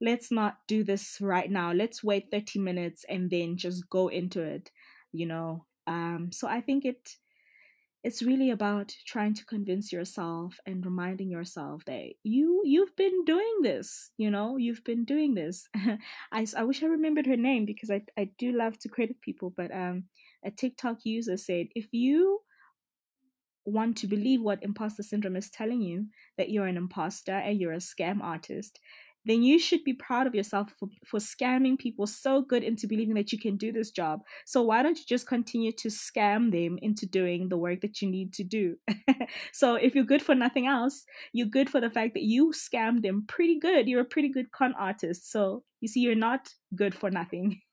let's 0.00 0.32
not 0.32 0.58
do 0.68 0.84
this 0.84 1.18
right 1.20 1.50
now. 1.50 1.72
Let's 1.72 2.04
wait 2.04 2.30
30 2.30 2.58
minutes 2.58 3.04
and 3.08 3.30
then 3.30 3.56
just 3.56 3.88
go 3.90 4.08
into 4.08 4.42
it, 4.42 4.70
you 5.12 5.26
know. 5.26 5.66
Um, 5.86 6.30
so 6.32 6.48
I 6.48 6.60
think 6.60 6.84
it 6.84 7.16
it's 8.04 8.22
really 8.22 8.50
about 8.50 8.94
trying 9.06 9.34
to 9.34 9.44
convince 9.44 9.92
yourself 9.92 10.58
and 10.66 10.84
reminding 10.84 11.30
yourself 11.30 11.84
that 11.84 12.10
you 12.24 12.62
you've 12.64 12.94
been 12.96 13.24
doing 13.24 13.58
this 13.62 14.10
you 14.16 14.30
know 14.30 14.56
you've 14.56 14.84
been 14.84 15.04
doing 15.04 15.34
this 15.34 15.68
I, 16.32 16.46
I 16.56 16.64
wish 16.64 16.82
i 16.82 16.86
remembered 16.86 17.26
her 17.26 17.36
name 17.36 17.64
because 17.64 17.90
I, 17.90 18.02
I 18.18 18.30
do 18.38 18.52
love 18.52 18.78
to 18.80 18.88
credit 18.88 19.20
people 19.20 19.52
but 19.56 19.72
um 19.72 20.04
a 20.44 20.50
tiktok 20.50 20.98
user 21.04 21.36
said 21.36 21.68
if 21.76 21.88
you 21.92 22.40
want 23.64 23.96
to 23.96 24.06
believe 24.06 24.42
what 24.42 24.62
imposter 24.62 25.02
syndrome 25.02 25.36
is 25.36 25.50
telling 25.50 25.80
you 25.80 26.06
that 26.36 26.50
you're 26.50 26.66
an 26.66 26.76
imposter 26.76 27.32
and 27.32 27.60
you're 27.60 27.72
a 27.72 27.76
scam 27.76 28.22
artist 28.22 28.78
then 29.24 29.42
you 29.42 29.58
should 29.58 29.84
be 29.84 29.92
proud 29.92 30.26
of 30.26 30.34
yourself 30.34 30.72
for, 30.78 30.88
for 31.04 31.20
scamming 31.20 31.78
people 31.78 32.06
so 32.06 32.42
good 32.42 32.64
into 32.64 32.86
believing 32.86 33.14
that 33.14 33.32
you 33.32 33.38
can 33.38 33.56
do 33.56 33.70
this 33.72 33.90
job. 33.90 34.20
So 34.44 34.62
why 34.62 34.82
don't 34.82 34.98
you 34.98 35.04
just 35.08 35.26
continue 35.26 35.72
to 35.72 35.88
scam 35.88 36.50
them 36.50 36.78
into 36.82 37.06
doing 37.06 37.48
the 37.48 37.56
work 37.56 37.80
that 37.82 38.02
you 38.02 38.10
need 38.10 38.32
to 38.34 38.44
do? 38.44 38.76
so 39.52 39.76
if 39.76 39.94
you're 39.94 40.04
good 40.04 40.22
for 40.22 40.34
nothing 40.34 40.66
else, 40.66 41.04
you're 41.32 41.46
good 41.46 41.70
for 41.70 41.80
the 41.80 41.90
fact 41.90 42.14
that 42.14 42.24
you 42.24 42.52
scammed 42.52 43.02
them 43.02 43.24
pretty 43.28 43.58
good. 43.58 43.88
You're 43.88 44.00
a 44.00 44.06
pretty 44.06 44.28
good 44.28 44.50
con 44.50 44.74
artist. 44.78 45.30
So 45.30 45.62
you 45.80 45.88
see, 45.88 46.00
you're 46.00 46.14
not 46.14 46.48
good 46.74 46.94
for 46.94 47.10
nothing. 47.10 47.60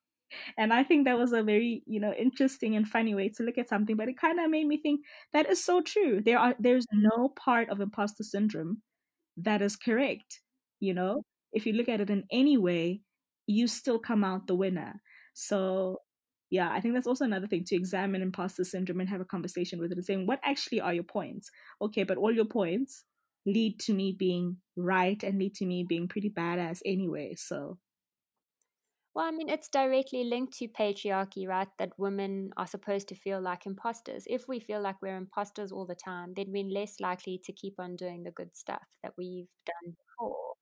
And 0.57 0.73
I 0.73 0.83
think 0.83 1.05
that 1.05 1.17
was 1.17 1.31
a 1.33 1.43
very, 1.43 1.83
you 1.85 1.99
know, 1.99 2.13
interesting 2.13 2.75
and 2.75 2.87
funny 2.87 3.15
way 3.15 3.29
to 3.29 3.43
look 3.43 3.57
at 3.57 3.69
something. 3.69 3.95
But 3.95 4.09
it 4.09 4.17
kind 4.17 4.39
of 4.39 4.49
made 4.49 4.67
me 4.67 4.77
think 4.77 5.01
that 5.33 5.49
is 5.49 5.63
so 5.63 5.81
true. 5.81 6.21
There 6.21 6.39
are 6.39 6.55
there's 6.59 6.85
no 6.91 7.29
part 7.29 7.69
of 7.69 7.81
imposter 7.81 8.23
syndrome 8.23 8.81
that 9.37 9.61
is 9.61 9.75
correct. 9.75 10.41
You 10.79 10.93
know, 10.93 11.23
if 11.53 11.65
you 11.65 11.73
look 11.73 11.89
at 11.89 12.01
it 12.01 12.09
in 12.09 12.23
any 12.31 12.57
way, 12.57 13.01
you 13.47 13.67
still 13.67 13.99
come 13.99 14.23
out 14.23 14.47
the 14.47 14.55
winner. 14.55 15.01
So 15.33 15.99
yeah, 16.49 16.71
I 16.71 16.81
think 16.81 16.93
that's 16.95 17.07
also 17.07 17.25
another 17.25 17.47
thing 17.47 17.63
to 17.65 17.75
examine 17.75 18.21
imposter 18.21 18.63
syndrome 18.63 18.99
and 18.99 19.09
have 19.09 19.21
a 19.21 19.25
conversation 19.25 19.79
with 19.79 19.91
it 19.91 19.97
and 19.97 20.05
saying, 20.05 20.25
what 20.25 20.39
actually 20.43 20.81
are 20.81 20.93
your 20.93 21.03
points? 21.03 21.51
Okay, 21.81 22.03
but 22.03 22.17
all 22.17 22.31
your 22.33 22.45
points 22.45 23.03
lead 23.45 23.79
to 23.81 23.93
me 23.93 24.11
being 24.17 24.57
right 24.75 25.21
and 25.23 25.37
lead 25.39 25.53
to 25.55 25.65
me 25.65 25.85
being 25.87 26.07
pretty 26.07 26.29
badass 26.29 26.79
anyway. 26.85 27.35
So 27.37 27.77
well, 29.15 29.25
I 29.25 29.31
mean, 29.31 29.49
it's 29.49 29.69
directly 29.69 30.23
linked 30.23 30.53
to 30.59 30.67
patriarchy, 30.67 31.47
right? 31.47 31.67
That 31.79 31.97
women 31.97 32.51
are 32.57 32.67
supposed 32.67 33.07
to 33.09 33.15
feel 33.15 33.41
like 33.41 33.65
imposters. 33.65 34.23
If 34.27 34.47
we 34.47 34.59
feel 34.59 34.81
like 34.81 35.01
we're 35.01 35.17
imposters 35.17 35.71
all 35.71 35.85
the 35.85 35.95
time, 35.95 36.33
then 36.35 36.47
we're 36.49 36.63
less 36.69 36.99
likely 36.99 37.39
to 37.45 37.51
keep 37.53 37.75
on 37.79 37.95
doing 37.95 38.23
the 38.23 38.31
good 38.31 38.55
stuff 38.55 38.83
that 39.03 39.13
we've 39.17 39.47
done 39.65 39.95
before. 39.97 40.53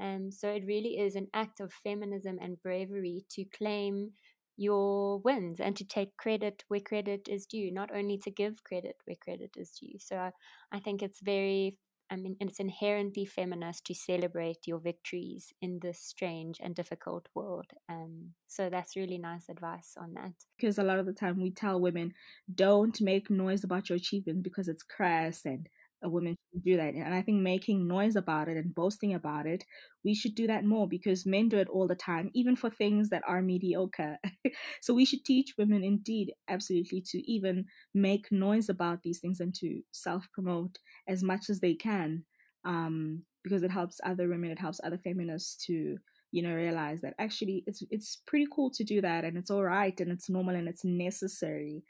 Um, 0.00 0.30
so 0.30 0.50
it 0.50 0.64
really 0.66 0.98
is 0.98 1.14
an 1.16 1.28
act 1.34 1.60
of 1.60 1.72
feminism 1.72 2.38
and 2.40 2.60
bravery 2.62 3.24
to 3.30 3.44
claim 3.56 4.10
your 4.56 5.18
wins 5.20 5.58
and 5.60 5.76
to 5.76 5.84
take 5.84 6.16
credit 6.16 6.62
where 6.68 6.80
credit 6.80 7.28
is 7.28 7.46
due, 7.46 7.72
not 7.72 7.90
only 7.94 8.18
to 8.18 8.30
give 8.30 8.62
credit 8.64 8.96
where 9.04 9.16
credit 9.20 9.50
is 9.56 9.70
due. 9.70 9.98
So 9.98 10.30
I 10.72 10.78
think 10.80 11.02
it's 11.02 11.20
very, 11.20 11.76
I 12.10 12.16
mean, 12.16 12.36
it's 12.40 12.60
inherently 12.60 13.24
feminist 13.24 13.86
to 13.86 13.94
celebrate 13.94 14.66
your 14.66 14.78
victories 14.78 15.52
in 15.60 15.78
this 15.80 15.98
strange 15.98 16.58
and 16.62 16.74
difficult 16.74 17.28
world. 17.34 17.66
Um, 17.88 18.34
so 18.46 18.68
that's 18.70 18.96
really 18.96 19.18
nice 19.18 19.48
advice 19.48 19.96
on 20.00 20.14
that. 20.14 20.32
Because 20.56 20.78
a 20.78 20.82
lot 20.82 20.98
of 20.98 21.06
the 21.06 21.12
time 21.12 21.40
we 21.40 21.50
tell 21.50 21.80
women, 21.80 22.12
don't 22.54 23.00
make 23.00 23.30
noise 23.30 23.64
about 23.64 23.88
your 23.88 23.96
achievements 23.96 24.42
because 24.42 24.68
it's 24.68 24.82
crass 24.82 25.44
and 25.44 25.68
a 26.04 26.08
woman 26.08 26.36
should 26.52 26.62
do 26.64 26.76
that. 26.76 26.94
And 26.94 27.14
I 27.14 27.22
think 27.22 27.40
making 27.42 27.88
noise 27.88 28.14
about 28.16 28.48
it 28.48 28.56
and 28.56 28.74
boasting 28.74 29.14
about 29.14 29.46
it, 29.46 29.64
we 30.04 30.14
should 30.14 30.34
do 30.34 30.46
that 30.46 30.64
more 30.64 30.86
because 30.86 31.26
men 31.26 31.48
do 31.48 31.58
it 31.58 31.68
all 31.68 31.88
the 31.88 31.94
time, 31.94 32.30
even 32.34 32.56
for 32.56 32.70
things 32.70 33.08
that 33.10 33.22
are 33.26 33.42
mediocre. 33.42 34.18
so 34.82 34.94
we 34.94 35.04
should 35.04 35.24
teach 35.24 35.54
women, 35.58 35.82
indeed, 35.82 36.32
absolutely, 36.48 37.02
to 37.10 37.18
even 37.30 37.64
make 37.94 38.30
noise 38.30 38.68
about 38.68 39.02
these 39.02 39.18
things 39.20 39.40
and 39.40 39.54
to 39.56 39.80
self 39.92 40.26
promote 40.32 40.78
as 41.08 41.22
much 41.22 41.48
as 41.50 41.60
they 41.60 41.74
can 41.74 42.24
um, 42.64 43.22
because 43.42 43.62
it 43.62 43.70
helps 43.70 44.00
other 44.04 44.28
women, 44.28 44.50
it 44.50 44.58
helps 44.58 44.80
other 44.84 44.98
feminists 44.98 45.56
to 45.66 45.98
you 46.32 46.42
know 46.42 46.52
realize 46.54 47.00
that 47.00 47.14
actually 47.20 47.62
it's 47.68 47.80
it's 47.90 48.16
pretty 48.26 48.46
cool 48.52 48.68
to 48.68 48.82
do 48.82 49.00
that 49.00 49.24
and 49.24 49.36
it's 49.38 49.52
all 49.52 49.62
right 49.62 50.00
and 50.00 50.10
it's 50.10 50.28
normal 50.28 50.56
and 50.56 50.66
it's 50.66 50.84
necessary 50.84 51.84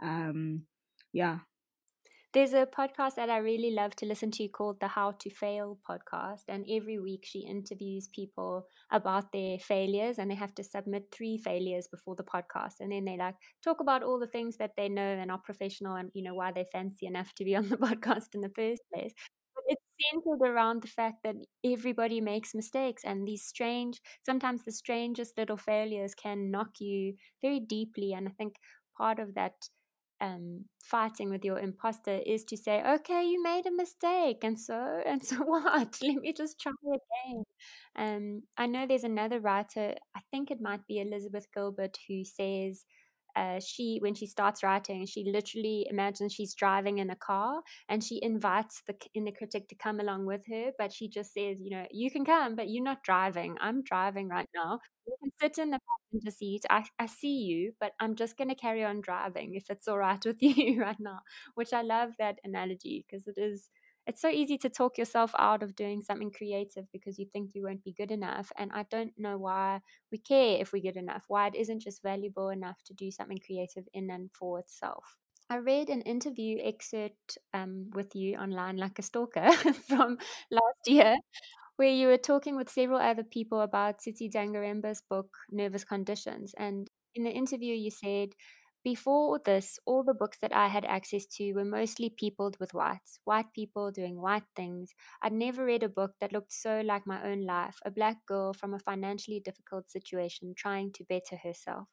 um 0.00 0.62
yeah 1.12 1.38
There's 2.34 2.52
a 2.52 2.66
podcast 2.66 3.14
that 3.14 3.30
I 3.30 3.38
really 3.38 3.70
love 3.70 3.96
to 3.96 4.06
listen 4.06 4.30
to 4.32 4.48
called 4.48 4.80
the 4.80 4.88
How 4.88 5.12
to 5.12 5.30
Fail 5.30 5.78
podcast. 5.88 6.42
And 6.48 6.66
every 6.70 6.98
week 6.98 7.24
she 7.26 7.40
interviews 7.40 8.08
people 8.14 8.66
about 8.90 9.32
their 9.32 9.58
failures 9.58 10.18
and 10.18 10.30
they 10.30 10.34
have 10.34 10.54
to 10.56 10.62
submit 10.64 11.06
three 11.10 11.38
failures 11.38 11.88
before 11.88 12.16
the 12.16 12.24
podcast. 12.24 12.80
And 12.80 12.92
then 12.92 13.06
they 13.06 13.16
like 13.16 13.36
talk 13.64 13.80
about 13.80 14.02
all 14.02 14.18
the 14.18 14.26
things 14.26 14.58
that 14.58 14.72
they 14.76 14.90
know 14.90 15.02
and 15.02 15.30
are 15.30 15.38
professional 15.38 15.96
and, 15.96 16.10
you 16.14 16.22
know, 16.22 16.34
why 16.34 16.52
they're 16.52 16.66
fancy 16.70 17.06
enough 17.06 17.32
to 17.36 17.44
be 17.44 17.56
on 17.56 17.70
the 17.70 17.76
podcast 17.88 18.34
in 18.34 18.42
the 18.42 18.50
first 18.54 18.82
place. 18.92 19.14
It's 19.66 19.82
centered 20.12 20.42
around 20.46 20.82
the 20.82 20.88
fact 20.88 21.22
that 21.24 21.36
everybody 21.64 22.20
makes 22.20 22.54
mistakes 22.54 23.04
and 23.04 23.26
these 23.26 23.44
strange, 23.44 24.00
sometimes 24.24 24.64
the 24.64 24.72
strangest 24.72 25.36
little 25.38 25.56
failures 25.56 26.14
can 26.14 26.50
knock 26.50 26.80
you 26.80 27.14
very 27.42 27.60
deeply. 27.60 28.12
And 28.12 28.28
I 28.28 28.32
think 28.32 28.54
part 28.96 29.18
of 29.18 29.34
that 29.34 29.54
um, 30.20 30.64
fighting 30.82 31.30
with 31.30 31.44
your 31.44 31.58
imposter 31.58 32.20
is 32.26 32.44
to 32.46 32.56
say, 32.56 32.82
okay, 32.82 33.24
you 33.24 33.42
made 33.42 33.66
a 33.66 33.70
mistake, 33.74 34.38
and 34.42 34.58
so 34.58 34.74
and 35.06 35.24
so 35.24 35.36
what? 35.44 35.98
Let 36.02 36.16
me 36.16 36.32
just 36.32 36.60
try 36.60 36.72
again. 36.86 37.44
Um, 37.96 38.42
I 38.56 38.66
know 38.66 38.86
there's 38.86 39.04
another 39.04 39.40
writer. 39.40 39.94
I 40.16 40.20
think 40.30 40.50
it 40.50 40.60
might 40.60 40.86
be 40.86 41.00
Elizabeth 41.00 41.46
Gilbert 41.54 41.98
who 42.08 42.24
says 42.24 42.84
she 43.60 43.98
when 44.00 44.14
she 44.14 44.26
starts 44.26 44.62
writing 44.62 45.04
she 45.06 45.24
literally 45.24 45.86
imagines 45.90 46.32
she's 46.32 46.54
driving 46.54 46.98
in 46.98 47.10
a 47.10 47.16
car 47.16 47.60
and 47.88 48.02
she 48.02 48.18
invites 48.22 48.82
the 48.86 48.94
inner 49.14 49.32
critic 49.32 49.68
to 49.68 49.74
come 49.74 50.00
along 50.00 50.26
with 50.26 50.44
her 50.46 50.70
but 50.78 50.92
she 50.92 51.08
just 51.08 51.32
says 51.34 51.60
you 51.60 51.70
know 51.70 51.84
you 51.90 52.10
can 52.10 52.24
come 52.24 52.54
but 52.56 52.68
you're 52.68 52.84
not 52.84 53.02
driving. 53.02 53.56
I'm 53.60 53.82
driving 53.82 54.28
right 54.28 54.48
now. 54.54 54.78
You 55.06 55.14
can 55.22 55.30
sit 55.40 55.58
in 55.58 55.70
the 55.70 55.80
passenger 56.12 56.30
seat. 56.30 56.64
I, 56.70 56.84
I 56.98 57.06
see 57.06 57.38
you 57.44 57.72
but 57.80 57.92
i'm 58.00 58.14
just 58.14 58.36
going 58.36 58.48
to 58.48 58.54
carry 58.54 58.84
on 58.84 59.00
driving 59.00 59.54
if 59.54 59.70
it's 59.70 59.88
all 59.88 59.98
right 59.98 60.22
with 60.24 60.36
you 60.42 60.80
right 60.80 60.98
now 61.00 61.20
which 61.54 61.72
i 61.72 61.82
love 61.82 62.10
that 62.18 62.38
analogy 62.44 63.04
because 63.08 63.26
it 63.26 63.36
is 63.38 63.68
it's 64.08 64.22
so 64.22 64.28
easy 64.28 64.56
to 64.58 64.70
talk 64.70 64.96
yourself 64.96 65.32
out 65.38 65.62
of 65.62 65.76
doing 65.76 66.00
something 66.00 66.30
creative 66.30 66.86
because 66.92 67.18
you 67.18 67.26
think 67.30 67.50
you 67.54 67.62
won't 67.64 67.84
be 67.84 67.92
good 67.92 68.10
enough. 68.10 68.50
And 68.56 68.72
I 68.72 68.84
don't 68.90 69.12
know 69.18 69.36
why 69.36 69.80
we 70.10 70.16
care 70.16 70.58
if 70.58 70.72
we're 70.72 70.82
good 70.82 70.96
enough, 70.96 71.24
why 71.28 71.48
it 71.48 71.54
isn't 71.54 71.80
just 71.80 72.02
valuable 72.02 72.48
enough 72.48 72.78
to 72.86 72.94
do 72.94 73.10
something 73.10 73.38
creative 73.44 73.84
in 73.92 74.10
and 74.10 74.30
for 74.32 74.58
itself. 74.60 75.18
I 75.50 75.58
read 75.58 75.90
an 75.90 76.00
interview 76.02 76.58
excerpt 76.62 77.36
um, 77.52 77.90
with 77.94 78.14
you 78.14 78.36
online, 78.36 78.78
like 78.78 78.98
a 78.98 79.02
stalker, 79.02 79.50
from 79.88 80.18
last 80.50 80.82
year, 80.86 81.16
where 81.76 81.88
you 81.90 82.08
were 82.08 82.18
talking 82.18 82.56
with 82.56 82.70
several 82.70 82.98
other 83.00 83.24
people 83.24 83.60
about 83.60 84.00
Tsitsi 84.00 84.30
Dangarembga's 84.32 85.02
book, 85.08 85.28
Nervous 85.50 85.84
Conditions. 85.84 86.54
And 86.58 86.88
in 87.14 87.24
the 87.24 87.30
interview, 87.30 87.74
you 87.74 87.90
said, 87.90 88.30
before 88.82 89.38
this, 89.38 89.78
all 89.84 90.02
the 90.02 90.14
books 90.14 90.38
that 90.40 90.52
I 90.54 90.68
had 90.68 90.84
access 90.84 91.26
to 91.36 91.52
were 91.54 91.64
mostly 91.64 92.10
peopled 92.10 92.58
with 92.58 92.74
whites, 92.74 93.20
white 93.24 93.52
people 93.52 93.90
doing 93.90 94.20
white 94.20 94.44
things. 94.56 94.94
I'd 95.22 95.32
never 95.32 95.64
read 95.64 95.82
a 95.82 95.88
book 95.88 96.14
that 96.20 96.32
looked 96.32 96.52
so 96.52 96.80
like 96.80 97.06
my 97.06 97.22
own 97.22 97.42
life, 97.46 97.78
a 97.84 97.90
black 97.90 98.26
girl 98.26 98.52
from 98.52 98.74
a 98.74 98.78
financially 98.78 99.40
difficult 99.40 99.90
situation 99.90 100.54
trying 100.56 100.92
to 100.92 101.04
better 101.04 101.36
herself. 101.36 101.88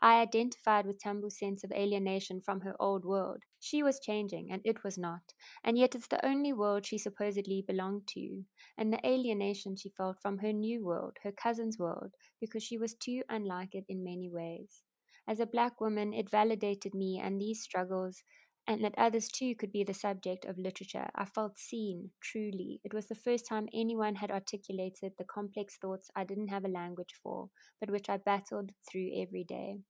I 0.00 0.22
identified 0.22 0.86
with 0.86 0.98
Tambu's 1.00 1.38
sense 1.38 1.62
of 1.62 1.70
alienation 1.70 2.40
from 2.40 2.62
her 2.62 2.74
old 2.80 3.04
world. 3.04 3.42
She 3.60 3.82
was 3.82 4.00
changing, 4.00 4.50
and 4.50 4.62
it 4.64 4.82
was 4.82 4.96
not. 4.96 5.34
And 5.62 5.76
yet 5.76 5.94
it's 5.94 6.06
the 6.08 6.24
only 6.24 6.54
world 6.54 6.86
she 6.86 6.96
supposedly 6.96 7.60
belonged 7.60 8.06
to. 8.14 8.46
And 8.78 8.90
the 8.90 9.06
alienation 9.06 9.76
she 9.76 9.90
felt 9.90 10.22
from 10.22 10.38
her 10.38 10.54
new 10.54 10.82
world, 10.82 11.18
her 11.24 11.32
cousin's 11.32 11.78
world, 11.78 12.14
because 12.40 12.62
she 12.62 12.78
was 12.78 12.94
too 12.94 13.22
unlike 13.28 13.74
it 13.74 13.84
in 13.86 14.02
many 14.02 14.30
ways. 14.30 14.85
As 15.28 15.40
a 15.40 15.46
black 15.46 15.80
woman, 15.80 16.12
it 16.12 16.30
validated 16.30 16.94
me 16.94 17.18
and 17.20 17.40
these 17.40 17.62
struggles, 17.62 18.22
and 18.66 18.82
that 18.84 18.94
others 18.98 19.28
too 19.28 19.54
could 19.54 19.72
be 19.72 19.84
the 19.84 19.94
subject 19.94 20.44
of 20.44 20.58
literature. 20.58 21.08
I 21.14 21.24
felt 21.24 21.58
seen, 21.58 22.10
truly. 22.20 22.80
It 22.84 22.92
was 22.94 23.06
the 23.08 23.14
first 23.14 23.46
time 23.46 23.68
anyone 23.72 24.16
had 24.16 24.30
articulated 24.30 25.12
the 25.18 25.24
complex 25.24 25.76
thoughts 25.78 26.10
I 26.16 26.24
didn't 26.24 26.48
have 26.48 26.64
a 26.64 26.68
language 26.68 27.14
for, 27.22 27.50
but 27.80 27.90
which 27.90 28.08
I 28.08 28.16
battled 28.16 28.72
through 28.90 29.10
every 29.20 29.44
day. 29.44 29.80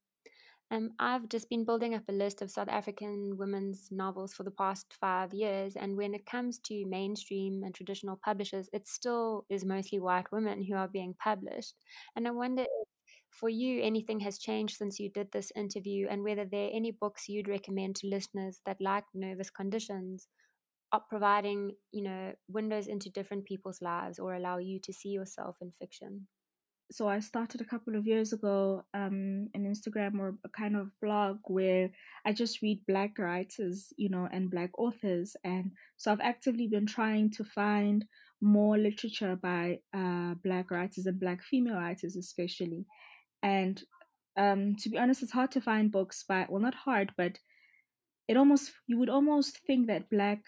Um, 0.70 0.90
I've 0.98 1.28
just 1.28 1.48
been 1.48 1.64
building 1.64 1.94
up 1.94 2.02
a 2.08 2.12
list 2.12 2.42
of 2.42 2.50
South 2.50 2.68
African 2.68 3.36
women's 3.38 3.88
novels 3.92 4.34
for 4.34 4.42
the 4.42 4.50
past 4.50 4.94
five 5.00 5.32
years, 5.32 5.76
and 5.76 5.96
when 5.96 6.12
it 6.14 6.26
comes 6.26 6.58
to 6.60 6.84
mainstream 6.86 7.62
and 7.62 7.72
traditional 7.74 8.16
publishers, 8.24 8.68
it 8.72 8.86
still 8.88 9.46
is 9.48 9.64
mostly 9.64 10.00
white 10.00 10.30
women 10.32 10.64
who 10.64 10.74
are 10.74 10.88
being 10.88 11.14
published. 11.22 11.74
And 12.16 12.26
I 12.26 12.32
wonder 12.32 12.62
if 12.62 12.85
for 13.38 13.48
you 13.48 13.82
anything 13.82 14.20
has 14.20 14.38
changed 14.38 14.76
since 14.76 14.98
you 14.98 15.10
did 15.10 15.28
this 15.32 15.52
interview 15.54 16.06
and 16.08 16.22
whether 16.22 16.44
there 16.44 16.66
are 16.66 16.76
any 16.76 16.90
books 16.90 17.28
you'd 17.28 17.48
recommend 17.48 17.94
to 17.96 18.08
listeners 18.08 18.60
that 18.64 18.80
like 18.80 19.04
nervous 19.14 19.50
conditions 19.50 20.28
providing 21.10 21.72
you 21.92 22.02
know 22.02 22.32
windows 22.48 22.86
into 22.86 23.10
different 23.10 23.44
people's 23.44 23.82
lives 23.82 24.18
or 24.18 24.34
allow 24.34 24.56
you 24.56 24.80
to 24.80 24.94
see 24.94 25.10
yourself 25.10 25.56
in 25.60 25.70
fiction 25.78 26.26
so 26.90 27.08
I 27.08 27.20
started 27.20 27.60
a 27.60 27.64
couple 27.64 27.96
of 27.96 28.06
years 28.06 28.32
ago 28.32 28.84
um, 28.94 29.48
an 29.54 29.64
Instagram 29.64 30.20
or 30.20 30.38
a 30.44 30.48
kind 30.48 30.76
of 30.76 30.90
blog 31.02 31.38
where 31.44 31.90
I 32.24 32.32
just 32.32 32.62
read 32.62 32.86
black 32.86 33.18
writers, 33.18 33.92
you 33.96 34.08
know, 34.08 34.28
and 34.30 34.50
black 34.50 34.70
authors. 34.78 35.36
And 35.42 35.72
so 35.96 36.12
I've 36.12 36.20
actively 36.20 36.68
been 36.68 36.86
trying 36.86 37.30
to 37.32 37.44
find 37.44 38.04
more 38.40 38.78
literature 38.78 39.34
by 39.34 39.80
uh, 39.92 40.34
black 40.44 40.70
writers 40.70 41.06
and 41.06 41.18
black 41.18 41.42
female 41.42 41.74
writers, 41.74 42.14
especially. 42.16 42.86
And 43.42 43.82
um, 44.36 44.76
to 44.76 44.90
be 44.90 44.98
honest, 44.98 45.22
it's 45.22 45.32
hard 45.32 45.50
to 45.52 45.60
find 45.60 45.90
books 45.92 46.24
by, 46.28 46.46
well, 46.48 46.60
not 46.60 46.74
hard, 46.74 47.12
but 47.16 47.38
it 48.28 48.36
almost, 48.36 48.72
you 48.86 48.98
would 48.98 49.08
almost 49.08 49.58
think 49.66 49.86
that 49.86 50.10
Black 50.10 50.40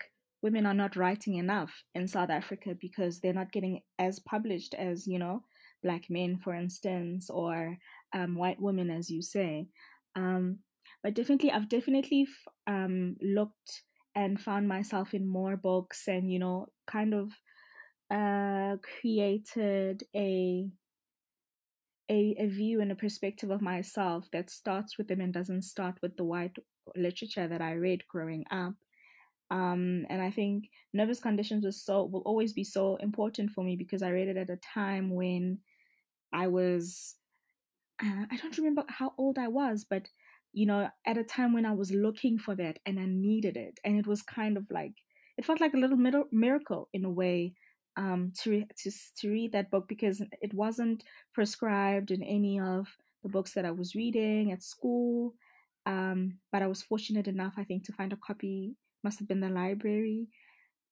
women 0.42 0.66
are 0.66 0.74
not 0.74 0.96
writing 0.96 1.34
enough 1.34 1.82
in 1.94 2.06
South 2.06 2.30
Africa 2.30 2.74
because 2.80 3.20
they're 3.20 3.32
not 3.32 3.52
getting 3.52 3.80
as 3.98 4.18
published 4.18 4.74
as, 4.74 5.06
you 5.06 5.18
know, 5.18 5.42
Black 5.82 6.04
men, 6.10 6.38
for 6.38 6.54
instance, 6.54 7.30
or 7.30 7.76
um, 8.12 8.34
white 8.36 8.60
women, 8.60 8.90
as 8.90 9.10
you 9.10 9.22
say. 9.22 9.68
Um, 10.16 10.58
but 11.02 11.14
definitely, 11.14 11.52
I've 11.52 11.68
definitely 11.68 12.26
um, 12.66 13.16
looked 13.22 13.82
and 14.14 14.40
found 14.40 14.66
myself 14.66 15.14
in 15.14 15.26
more 15.26 15.56
books 15.56 16.08
and, 16.08 16.30
you 16.32 16.40
know, 16.40 16.66
kind 16.86 17.14
of 17.14 17.30
uh, 18.10 18.76
created 19.00 20.02
a 20.16 20.66
a, 22.10 22.34
a 22.38 22.46
view 22.46 22.80
and 22.80 22.90
a 22.90 22.96
perspective 22.96 23.50
of 23.50 23.60
myself 23.60 24.28
that 24.32 24.50
starts 24.50 24.96
with 24.96 25.08
them 25.08 25.20
and 25.20 25.32
doesn't 25.32 25.62
start 25.62 25.96
with 26.02 26.16
the 26.16 26.24
white 26.24 26.56
literature 26.96 27.46
that 27.46 27.60
I 27.60 27.72
read 27.72 28.06
growing 28.08 28.44
up. 28.50 28.74
Um, 29.50 30.04
and 30.10 30.20
I 30.20 30.30
think 30.30 30.64
nervous 30.92 31.20
conditions 31.20 31.64
was 31.64 31.82
so 31.82 32.04
will 32.04 32.22
always 32.26 32.52
be 32.52 32.64
so 32.64 32.96
important 32.96 33.50
for 33.50 33.64
me 33.64 33.76
because 33.76 34.02
I 34.02 34.10
read 34.10 34.28
it 34.28 34.36
at 34.36 34.50
a 34.50 34.58
time 34.74 35.14
when 35.14 35.58
I 36.32 36.48
was 36.48 37.16
uh, 38.02 38.24
I 38.30 38.36
don't 38.36 38.56
remember 38.58 38.84
how 38.88 39.12
old 39.18 39.38
I 39.38 39.48
was, 39.48 39.84
but 39.88 40.08
you 40.52 40.66
know, 40.66 40.88
at 41.06 41.18
a 41.18 41.24
time 41.24 41.52
when 41.52 41.66
I 41.66 41.72
was 41.72 41.90
looking 41.90 42.38
for 42.38 42.54
that 42.56 42.78
and 42.86 42.98
I 42.98 43.06
needed 43.06 43.56
it, 43.56 43.80
and 43.84 43.98
it 43.98 44.06
was 44.06 44.22
kind 44.22 44.56
of 44.56 44.66
like 44.70 44.94
it 45.36 45.44
felt 45.44 45.60
like 45.60 45.74
a 45.74 45.78
little 45.78 45.98
miracle 46.32 46.88
in 46.92 47.04
a 47.04 47.10
way 47.10 47.54
um, 47.98 48.32
to, 48.42 48.64
to, 48.78 48.92
to 49.18 49.30
read 49.30 49.52
that 49.52 49.70
book 49.70 49.88
because 49.88 50.22
it 50.40 50.54
wasn't 50.54 51.04
prescribed 51.34 52.12
in 52.12 52.22
any 52.22 52.60
of 52.60 52.88
the 53.24 53.28
books 53.28 53.54
that 53.54 53.66
I 53.66 53.72
was 53.72 53.96
reading 53.96 54.52
at 54.52 54.62
school. 54.62 55.34
Um, 55.86 56.38
but 56.52 56.62
I 56.62 56.68
was 56.68 56.82
fortunate 56.82 57.28
enough, 57.28 57.54
I 57.58 57.64
think, 57.64 57.84
to 57.86 57.92
find 57.92 58.12
a 58.14 58.18
copy. 58.18 58.76
Must 59.04 59.18
have 59.20 59.28
been 59.28 59.40
the 59.40 59.50
library, 59.50 60.28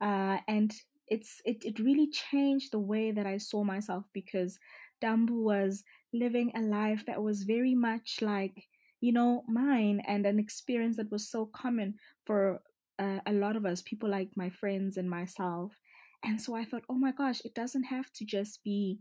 uh, 0.01 0.39
and 0.49 0.73
it's 1.09 1.41
it 1.45 1.65
it 1.65 1.79
really 1.79 2.11
changed 2.11 2.73
the 2.73 2.79
way 2.79 3.11
that 3.13 3.27
I 3.27 3.39
saw 3.39 3.65
myself 3.65 4.05
because 4.13 4.59
Tambu 5.03 5.43
was 5.43 5.85
living 6.13 6.53
a 6.55 6.61
life 6.61 7.05
that 7.07 7.23
was 7.23 7.45
very 7.45 7.75
much 7.75 8.19
like 8.23 8.65
you 9.01 9.13
know 9.13 9.45
mine 9.49 10.03
and 10.07 10.27
an 10.27 10.39
experience 10.39 10.97
that 10.97 11.11
was 11.11 11.29
so 11.31 11.47
common 11.47 11.95
for 12.25 12.61
uh, 12.99 13.21
a 13.27 13.33
lot 13.33 13.57
of 13.57 13.67
us, 13.67 13.83
people 13.83 14.09
like 14.09 14.31
my 14.37 14.51
friends 14.51 14.97
and 14.97 15.11
myself. 15.11 15.73
And 16.25 16.41
so 16.41 16.55
I 16.55 16.65
thought, 16.65 16.83
oh 16.89 16.95
my 16.99 17.13
gosh, 17.13 17.41
it 17.45 17.55
doesn't 17.55 17.85
have 17.85 18.13
to 18.15 18.25
just 18.25 18.63
be, 18.65 18.99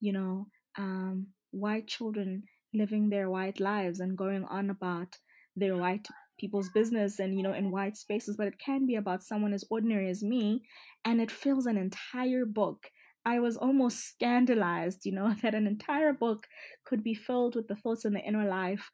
you 0.00 0.12
know, 0.12 0.46
um, 0.78 1.28
white 1.50 1.86
children 1.88 2.44
living 2.72 3.10
their 3.10 3.28
white 3.28 3.58
lives 3.60 4.00
and 4.00 4.16
going 4.16 4.44
on 4.44 4.70
about 4.70 5.18
their 5.56 5.76
white 5.76 6.06
people's 6.38 6.70
business 6.70 7.18
and, 7.18 7.36
you 7.36 7.42
know, 7.42 7.52
in 7.52 7.70
white 7.70 7.96
spaces, 7.96 8.36
but 8.36 8.46
it 8.46 8.58
can 8.64 8.86
be 8.86 8.94
about 8.94 9.22
someone 9.22 9.52
as 9.52 9.64
ordinary 9.70 10.08
as 10.08 10.22
me. 10.22 10.62
And 11.04 11.20
it 11.20 11.30
fills 11.30 11.66
an 11.66 11.76
entire 11.76 12.44
book. 12.46 12.90
I 13.24 13.40
was 13.40 13.56
almost 13.56 13.98
scandalized, 14.08 15.04
you 15.04 15.12
know, 15.12 15.34
that 15.42 15.54
an 15.54 15.66
entire 15.66 16.12
book 16.12 16.46
could 16.84 17.02
be 17.02 17.14
filled 17.14 17.56
with 17.56 17.68
the 17.68 17.76
thoughts 17.76 18.04
and 18.04 18.14
the 18.14 18.20
inner 18.20 18.48
life 18.48 18.90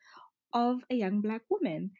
of 0.52 0.82
a 0.90 0.94
young 0.94 1.20
black 1.20 1.42
woman 1.50 1.90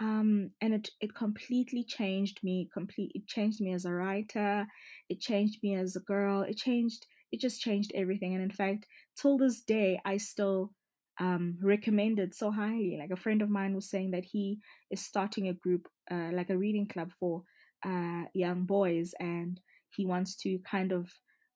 um, 0.00 0.50
and 0.60 0.74
it 0.74 0.90
it 1.00 1.14
completely 1.14 1.84
changed 1.84 2.40
me. 2.42 2.68
Complete, 2.72 3.12
it 3.14 3.26
changed 3.26 3.60
me 3.60 3.72
as 3.72 3.84
a 3.84 3.92
writer. 3.92 4.66
It 5.08 5.20
changed 5.20 5.62
me 5.62 5.74
as 5.74 5.96
a 5.96 6.00
girl. 6.00 6.42
It 6.42 6.56
changed. 6.56 7.06
It 7.32 7.40
just 7.40 7.60
changed 7.60 7.92
everything. 7.94 8.34
And 8.34 8.42
in 8.42 8.50
fact, 8.50 8.86
till 9.20 9.38
this 9.38 9.62
day, 9.62 10.00
I 10.04 10.18
still 10.18 10.72
um, 11.18 11.58
recommend 11.62 12.18
it 12.18 12.34
so 12.34 12.50
highly. 12.50 12.96
Like 12.98 13.10
a 13.10 13.16
friend 13.16 13.42
of 13.42 13.50
mine 13.50 13.74
was 13.74 13.88
saying 13.90 14.10
that 14.12 14.24
he 14.24 14.58
is 14.90 15.04
starting 15.04 15.48
a 15.48 15.54
group, 15.54 15.88
uh, 16.10 16.30
like 16.32 16.50
a 16.50 16.58
reading 16.58 16.86
club 16.86 17.10
for 17.18 17.42
uh, 17.84 18.24
young 18.34 18.64
boys, 18.64 19.14
and 19.18 19.60
he 19.90 20.04
wants 20.04 20.36
to 20.36 20.58
kind 20.70 20.92
of, 20.92 21.10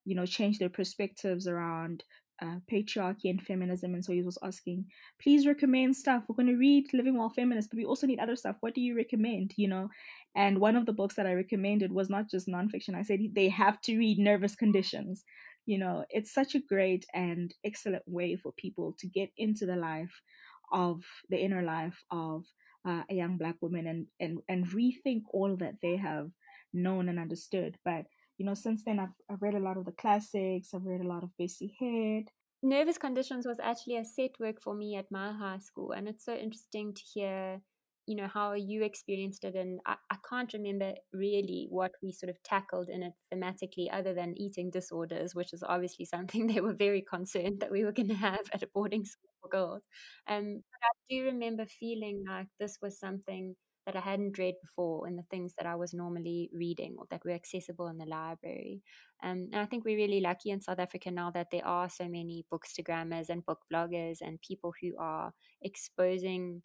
you 0.04 0.14
know, 0.14 0.26
change 0.26 0.58
their 0.58 0.70
perspectives 0.70 1.46
around 1.46 2.04
uh, 2.42 2.56
patriarchy 2.70 3.30
and 3.30 3.42
feminism. 3.42 3.94
And 3.94 4.04
so 4.04 4.12
he 4.12 4.22
was 4.22 4.38
asking, 4.42 4.86
please 5.22 5.46
recommend 5.46 5.96
stuff. 5.96 6.24
We're 6.28 6.36
going 6.36 6.48
to 6.48 6.56
read 6.56 6.92
Living 6.92 7.16
While 7.16 7.30
Feminist, 7.30 7.70
but 7.70 7.76
we 7.76 7.84
also 7.84 8.06
need 8.06 8.18
other 8.18 8.36
stuff. 8.36 8.56
What 8.60 8.74
do 8.74 8.80
you 8.80 8.96
recommend? 8.96 9.52
You 9.56 9.68
know, 9.68 9.88
and 10.34 10.58
one 10.58 10.76
of 10.76 10.86
the 10.86 10.92
books 10.92 11.16
that 11.16 11.26
I 11.26 11.34
recommended 11.34 11.92
was 11.92 12.08
not 12.08 12.30
just 12.30 12.48
nonfiction. 12.48 12.94
I 12.94 13.02
said 13.02 13.20
they 13.34 13.48
have 13.48 13.80
to 13.82 13.98
read 13.98 14.18
Nervous 14.18 14.54
Conditions. 14.54 15.24
You 15.66 15.78
know, 15.78 16.04
it's 16.10 16.32
such 16.32 16.54
a 16.54 16.60
great 16.60 17.04
and 17.14 17.52
excellent 17.64 18.02
way 18.06 18.36
for 18.36 18.52
people 18.52 18.94
to 18.98 19.06
get 19.06 19.30
into 19.36 19.66
the 19.66 19.76
life 19.76 20.22
of 20.72 21.02
the 21.28 21.38
inner 21.38 21.62
life 21.62 22.02
of 22.10 22.44
uh, 22.86 23.02
a 23.10 23.14
young 23.14 23.36
black 23.36 23.56
woman 23.60 23.86
and, 23.86 24.06
and 24.20 24.38
and 24.48 24.66
rethink 24.68 25.22
all 25.32 25.56
that 25.56 25.74
they 25.82 25.96
have 25.96 26.30
known 26.72 27.08
and 27.08 27.18
understood. 27.18 27.76
But 27.84 28.06
you 28.40 28.46
know, 28.46 28.54
since 28.54 28.84
then 28.84 28.98
I've, 28.98 29.12
I've 29.30 29.42
read 29.42 29.54
a 29.54 29.60
lot 29.60 29.76
of 29.76 29.84
the 29.84 29.92
classics. 29.92 30.72
I've 30.72 30.86
read 30.86 31.02
a 31.02 31.08
lot 31.08 31.22
of 31.22 31.36
Bessie 31.38 31.76
Head. 31.78 32.30
Nervous 32.62 32.96
Conditions 32.96 33.46
was 33.46 33.60
actually 33.62 33.98
a 33.98 34.04
set 34.04 34.30
work 34.40 34.62
for 34.62 34.74
me 34.74 34.96
at 34.96 35.12
my 35.12 35.30
high 35.30 35.58
school, 35.58 35.92
and 35.92 36.08
it's 36.08 36.24
so 36.24 36.34
interesting 36.34 36.94
to 36.94 37.02
hear 37.02 37.60
you 38.06 38.16
know 38.16 38.26
how 38.26 38.54
you 38.54 38.82
experienced 38.82 39.44
it 39.44 39.54
and 39.54 39.78
I, 39.86 39.94
I, 40.10 40.16
can't 40.28 40.52
remember 40.54 40.94
really 41.12 41.68
what 41.70 41.92
we 42.02 42.10
sort 42.10 42.30
of 42.30 42.42
tackled 42.42 42.88
in 42.88 43.02
it 43.04 43.12
thematically 43.32 43.88
other 43.92 44.14
than 44.14 44.34
eating 44.36 44.70
disorders 44.70 45.34
which 45.34 45.52
is 45.52 45.62
obviously 45.62 46.06
something 46.06 46.46
they 46.48 46.60
were 46.60 46.72
very 46.72 47.02
concerned 47.02 47.60
that 47.60 47.70
we 47.70 47.84
were 47.84 47.92
going 47.92 48.08
to 48.08 48.14
have 48.14 48.40
at 48.52 48.64
a 48.64 48.68
boarding 48.74 49.04
school 49.04 49.30
for 49.40 49.48
girls 49.50 49.82
um, 50.28 50.62
but 50.72 50.80
i 50.82 50.92
do 51.08 51.24
remember 51.26 51.66
feeling 51.66 52.24
like 52.26 52.48
this 52.58 52.78
was 52.82 52.98
something 52.98 53.54
that 53.86 53.96
i 53.96 54.00
hadn't 54.00 54.38
read 54.38 54.54
before 54.62 55.06
in 55.08 55.16
the 55.16 55.24
things 55.30 55.54
that 55.56 55.66
i 55.66 55.74
was 55.74 55.94
normally 55.94 56.50
reading 56.52 56.94
or 56.98 57.06
that 57.10 57.24
were 57.24 57.30
accessible 57.30 57.88
in 57.88 57.98
the 57.98 58.06
library 58.06 58.80
um, 59.22 59.48
and 59.52 59.60
i 59.60 59.66
think 59.66 59.84
we're 59.84 59.96
really 59.96 60.20
lucky 60.20 60.50
in 60.50 60.60
south 60.60 60.78
africa 60.78 61.10
now 61.10 61.30
that 61.30 61.48
there 61.50 61.66
are 61.66 61.88
so 61.88 62.04
many 62.04 62.44
bookstagrammers 62.52 63.28
and 63.28 63.44
book 63.46 63.60
bloggers 63.72 64.18
and 64.20 64.40
people 64.40 64.72
who 64.80 64.92
are 64.98 65.32
exposing 65.62 66.62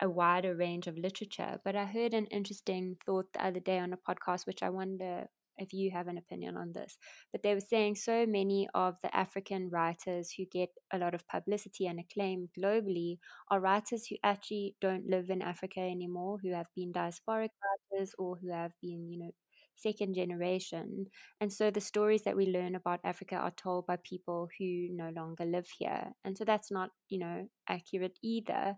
a 0.00 0.08
wider 0.08 0.54
range 0.54 0.86
of 0.86 0.96
literature. 0.96 1.58
But 1.64 1.76
I 1.76 1.84
heard 1.84 2.14
an 2.14 2.26
interesting 2.26 2.96
thought 3.04 3.32
the 3.32 3.44
other 3.44 3.60
day 3.60 3.78
on 3.78 3.92
a 3.92 3.96
podcast, 3.96 4.46
which 4.46 4.62
I 4.62 4.70
wonder 4.70 5.26
if 5.58 5.72
you 5.72 5.90
have 5.90 6.08
an 6.08 6.18
opinion 6.18 6.56
on 6.56 6.72
this. 6.72 6.98
But 7.32 7.42
they 7.42 7.54
were 7.54 7.60
saying 7.60 7.96
so 7.96 8.26
many 8.26 8.68
of 8.74 8.96
the 9.02 9.14
African 9.14 9.68
writers 9.70 10.32
who 10.36 10.44
get 10.46 10.70
a 10.92 10.98
lot 10.98 11.14
of 11.14 11.26
publicity 11.28 11.86
and 11.86 12.00
acclaim 12.00 12.48
globally 12.58 13.18
are 13.50 13.60
writers 13.60 14.06
who 14.06 14.16
actually 14.22 14.76
don't 14.80 15.08
live 15.08 15.30
in 15.30 15.42
Africa 15.42 15.80
anymore, 15.80 16.38
who 16.42 16.52
have 16.52 16.68
been 16.74 16.92
diasporic 16.92 17.50
writers 17.92 18.14
or 18.18 18.36
who 18.36 18.50
have 18.50 18.72
been, 18.80 19.08
you 19.10 19.18
know, 19.18 19.30
second 19.76 20.14
generation. 20.14 21.06
And 21.40 21.52
so 21.52 21.70
the 21.70 21.80
stories 21.80 22.22
that 22.22 22.36
we 22.36 22.46
learn 22.46 22.74
about 22.74 23.00
Africa 23.04 23.36
are 23.36 23.52
told 23.52 23.86
by 23.86 23.96
people 24.02 24.48
who 24.58 24.88
no 24.90 25.10
longer 25.14 25.44
live 25.44 25.68
here. 25.78 26.12
And 26.24 26.36
so 26.36 26.44
that's 26.44 26.70
not, 26.70 26.90
you 27.08 27.18
know, 27.18 27.48
accurate 27.68 28.18
either. 28.22 28.74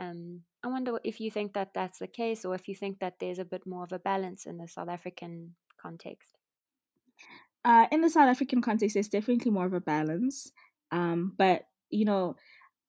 Um, 0.00 0.42
I 0.62 0.68
wonder 0.68 0.98
if 1.04 1.20
you 1.20 1.30
think 1.30 1.54
that 1.54 1.70
that's 1.74 1.98
the 1.98 2.08
case, 2.08 2.44
or 2.44 2.54
if 2.54 2.68
you 2.68 2.74
think 2.74 2.98
that 3.00 3.14
there's 3.20 3.38
a 3.38 3.44
bit 3.44 3.62
more 3.66 3.84
of 3.84 3.92
a 3.92 3.98
balance 3.98 4.46
in 4.46 4.58
the 4.58 4.68
South 4.68 4.88
African 4.88 5.54
context. 5.84 6.30
Uh, 7.64 7.86
in 7.90 8.00
the 8.00 8.10
South 8.10 8.28
African 8.28 8.60
context, 8.60 8.94
there's 8.94 9.08
definitely 9.08 9.50
more 9.50 9.66
of 9.66 9.72
a 9.72 9.80
balance. 9.80 10.52
Um, 10.92 11.32
but 11.36 11.62
you 11.90 12.04
know, 12.04 12.36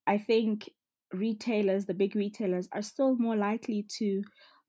I 0.07 0.17
think 0.17 0.69
retailers, 1.13 1.85
the 1.85 1.93
big 1.93 2.15
retailers, 2.15 2.67
are 2.71 2.81
still 2.81 3.15
more 3.17 3.35
likely 3.35 3.85
to 3.97 4.21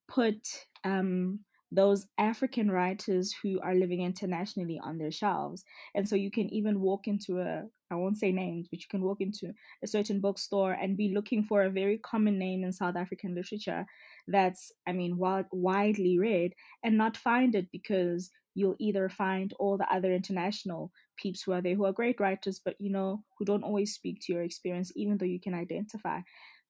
put 0.09 0.41
um, 0.85 1.41
those 1.77 2.07
African 2.19 2.71
writers 2.71 3.35
who 3.43 3.61
are 3.61 3.75
living 3.75 4.01
internationally 4.01 4.81
on 4.83 4.99
their 4.99 5.13
shelves. 5.13 5.65
And 5.95 6.09
so 6.09 6.17
you 6.17 6.31
can 6.31 6.49
even 6.53 6.81
walk 6.81 7.07
into 7.07 7.41
a, 7.41 7.65
I 7.91 7.95
won't 7.95 8.19
say 8.19 8.33
names, 8.33 8.67
but 8.71 8.81
you 8.81 8.87
can 8.91 9.03
walk 9.03 9.21
into 9.21 9.53
a 9.85 9.87
certain 9.87 10.21
bookstore 10.21 10.73
and 10.73 10.97
be 10.97 11.13
looking 11.15 11.45
for 11.45 11.63
a 11.63 11.71
very 11.71 11.99
common 11.99 12.39
name 12.39 12.65
in 12.65 12.73
South 12.73 12.97
African 12.97 13.35
literature 13.35 13.87
that's, 14.27 14.73
I 14.87 14.93
mean, 14.93 15.19
widely 15.19 16.19
read 16.19 16.55
and 16.83 16.97
not 16.97 17.17
find 17.17 17.55
it 17.55 17.71
because 17.71 18.31
you'll 18.55 18.77
either 18.79 19.09
find 19.09 19.53
all 19.59 19.77
the 19.77 19.93
other 19.93 20.13
international 20.13 20.91
peeps 21.19 21.43
who 21.43 21.53
are 21.53 21.61
there 21.61 21.75
who 21.75 21.85
are 21.85 21.93
great 21.93 22.19
writers, 22.21 22.61
but 22.65 22.75
you 22.79 22.91
know, 22.91 23.23
who 23.39 23.45
don't 23.45 23.63
always 23.65 23.95
speak 23.95 24.19
to 24.23 24.33
your 24.33 24.43
experience, 24.43 24.93
even 24.97 25.19
though 25.19 25.27
you 25.27 25.41
can 25.41 25.55
identify 25.55 26.21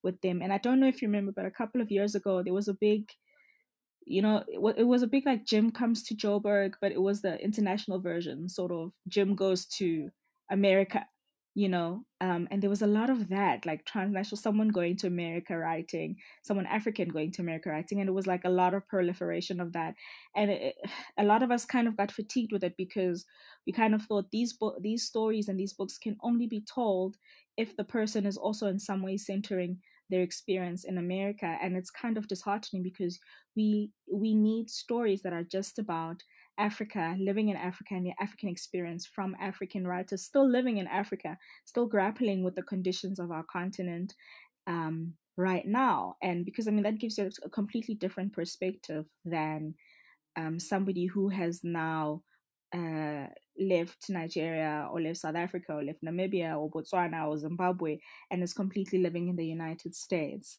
with 0.02 0.20
them. 0.20 0.42
And 0.42 0.52
I 0.52 0.58
don't 0.58 0.80
know 0.80 0.88
if 0.88 1.00
you 1.02 1.08
remember, 1.08 1.32
but 1.32 1.46
a 1.46 1.50
couple 1.50 1.80
of 1.80 1.90
years 1.90 2.14
ago, 2.14 2.42
there 2.42 2.54
was 2.54 2.68
a 2.68 2.74
big 2.74 3.10
you 4.06 4.22
know, 4.22 4.44
it, 4.48 4.60
it 4.78 4.84
was 4.84 5.02
a 5.02 5.06
big 5.06 5.26
like 5.26 5.44
Jim 5.46 5.70
comes 5.70 6.02
to 6.04 6.14
Joburg, 6.14 6.74
but 6.80 6.92
it 6.92 7.02
was 7.02 7.22
the 7.22 7.38
international 7.42 8.00
version, 8.00 8.48
sort 8.48 8.72
of. 8.72 8.92
Jim 9.08 9.34
goes 9.34 9.66
to 9.78 10.10
America, 10.50 11.06
you 11.54 11.68
know, 11.68 12.04
um, 12.20 12.46
and 12.50 12.62
there 12.62 12.70
was 12.70 12.82
a 12.82 12.86
lot 12.86 13.10
of 13.10 13.28
that, 13.28 13.64
like 13.66 13.84
transnational, 13.86 14.36
someone 14.36 14.68
going 14.68 14.96
to 14.98 15.06
America 15.06 15.56
writing, 15.56 16.16
someone 16.44 16.66
African 16.66 17.08
going 17.08 17.32
to 17.32 17.42
America 17.42 17.70
writing, 17.70 17.98
and 18.00 18.08
it 18.08 18.12
was 18.12 18.26
like 18.26 18.44
a 18.44 18.50
lot 18.50 18.74
of 18.74 18.86
proliferation 18.88 19.60
of 19.60 19.72
that, 19.72 19.94
and 20.36 20.50
it, 20.50 20.74
a 21.18 21.24
lot 21.24 21.42
of 21.42 21.50
us 21.50 21.64
kind 21.64 21.88
of 21.88 21.96
got 21.96 22.12
fatigued 22.12 22.52
with 22.52 22.62
it 22.62 22.74
because 22.76 23.24
we 23.66 23.72
kind 23.72 23.94
of 23.94 24.02
thought 24.02 24.30
these 24.30 24.52
bo- 24.52 24.78
these 24.80 25.04
stories 25.04 25.48
and 25.48 25.58
these 25.58 25.72
books 25.72 25.98
can 25.98 26.16
only 26.22 26.46
be 26.46 26.62
told 26.72 27.16
if 27.56 27.76
the 27.76 27.84
person 27.84 28.26
is 28.26 28.36
also 28.36 28.66
in 28.66 28.78
some 28.78 29.02
way 29.02 29.16
centering 29.16 29.78
their 30.10 30.22
experience 30.22 30.84
in 30.84 30.98
America 30.98 31.56
and 31.62 31.76
it's 31.76 31.90
kind 31.90 32.16
of 32.16 32.28
disheartening 32.28 32.82
because 32.82 33.18
we 33.56 33.90
we 34.12 34.34
need 34.34 34.70
stories 34.70 35.22
that 35.22 35.32
are 35.32 35.42
just 35.42 35.78
about 35.78 36.22
Africa, 36.58 37.16
living 37.18 37.48
in 37.48 37.56
Africa 37.56 37.94
and 37.94 38.06
the 38.06 38.14
African 38.20 38.48
experience 38.48 39.06
from 39.06 39.36
African 39.40 39.86
writers 39.86 40.24
still 40.24 40.48
living 40.48 40.78
in 40.78 40.86
Africa, 40.86 41.36
still 41.64 41.86
grappling 41.86 42.42
with 42.42 42.54
the 42.54 42.62
conditions 42.62 43.18
of 43.18 43.30
our 43.30 43.44
continent 43.44 44.14
um, 44.66 45.12
right 45.36 45.66
now. 45.66 46.16
And 46.22 46.44
because 46.44 46.66
I 46.66 46.70
mean 46.70 46.84
that 46.84 46.98
gives 46.98 47.18
you 47.18 47.30
a 47.44 47.50
completely 47.50 47.94
different 47.94 48.32
perspective 48.32 49.06
than 49.24 49.74
um, 50.36 50.58
somebody 50.58 51.06
who 51.06 51.28
has 51.28 51.60
now 51.62 52.22
uh, 52.74 53.26
left 53.58 54.08
Nigeria 54.08 54.88
or 54.90 55.00
left 55.00 55.18
South 55.18 55.36
Africa 55.36 55.74
or 55.74 55.84
left 55.84 56.02
Namibia 56.02 56.56
or 56.58 56.70
Botswana 56.70 57.28
or 57.28 57.38
Zimbabwe 57.38 57.98
and 58.30 58.42
is 58.42 58.52
completely 58.52 58.98
living 58.98 59.28
in 59.28 59.36
the 59.36 59.46
United 59.46 59.94
States. 59.94 60.58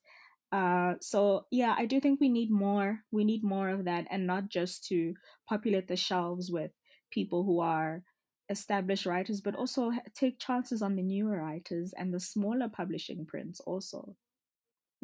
Uh, 0.51 0.93
so 1.01 1.45
yeah, 1.51 1.75
I 1.77 1.85
do 1.85 1.99
think 1.99 2.19
we 2.19 2.29
need 2.29 2.49
more. 2.49 2.99
We 3.11 3.25
need 3.25 3.43
more 3.43 3.69
of 3.69 3.85
that, 3.85 4.05
and 4.09 4.25
not 4.25 4.49
just 4.49 4.85
to 4.85 5.13
populate 5.47 5.87
the 5.87 5.97
shelves 5.97 6.49
with 6.49 6.71
people 7.11 7.43
who 7.43 7.59
are 7.59 8.03
established 8.49 9.05
writers, 9.05 9.41
but 9.41 9.55
also 9.55 9.91
take 10.15 10.39
chances 10.39 10.81
on 10.81 10.95
the 10.95 11.01
newer 11.01 11.41
writers 11.41 11.93
and 11.97 12.13
the 12.13 12.19
smaller 12.19 12.69
publishing 12.69 13.25
prints 13.25 13.59
also. 13.59 14.15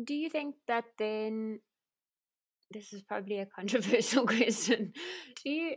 Do 0.01 0.13
you 0.13 0.29
think 0.29 0.55
that 0.67 0.85
then? 0.97 1.59
This 2.71 2.93
is 2.93 3.01
probably 3.03 3.39
a 3.39 3.45
controversial 3.45 4.25
question. 4.27 4.93
Do 5.43 5.49
you 5.51 5.75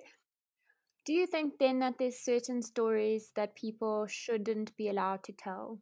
do 1.07 1.12
you 1.12 1.26
think 1.26 1.59
then 1.59 1.78
that 1.78 1.94
there's 1.98 2.18
certain 2.18 2.61
stories 2.61 3.30
that 3.36 3.54
people 3.54 4.07
shouldn't 4.09 4.76
be 4.76 4.88
allowed 4.88 5.22
to 5.22 5.32
tell? 5.32 5.78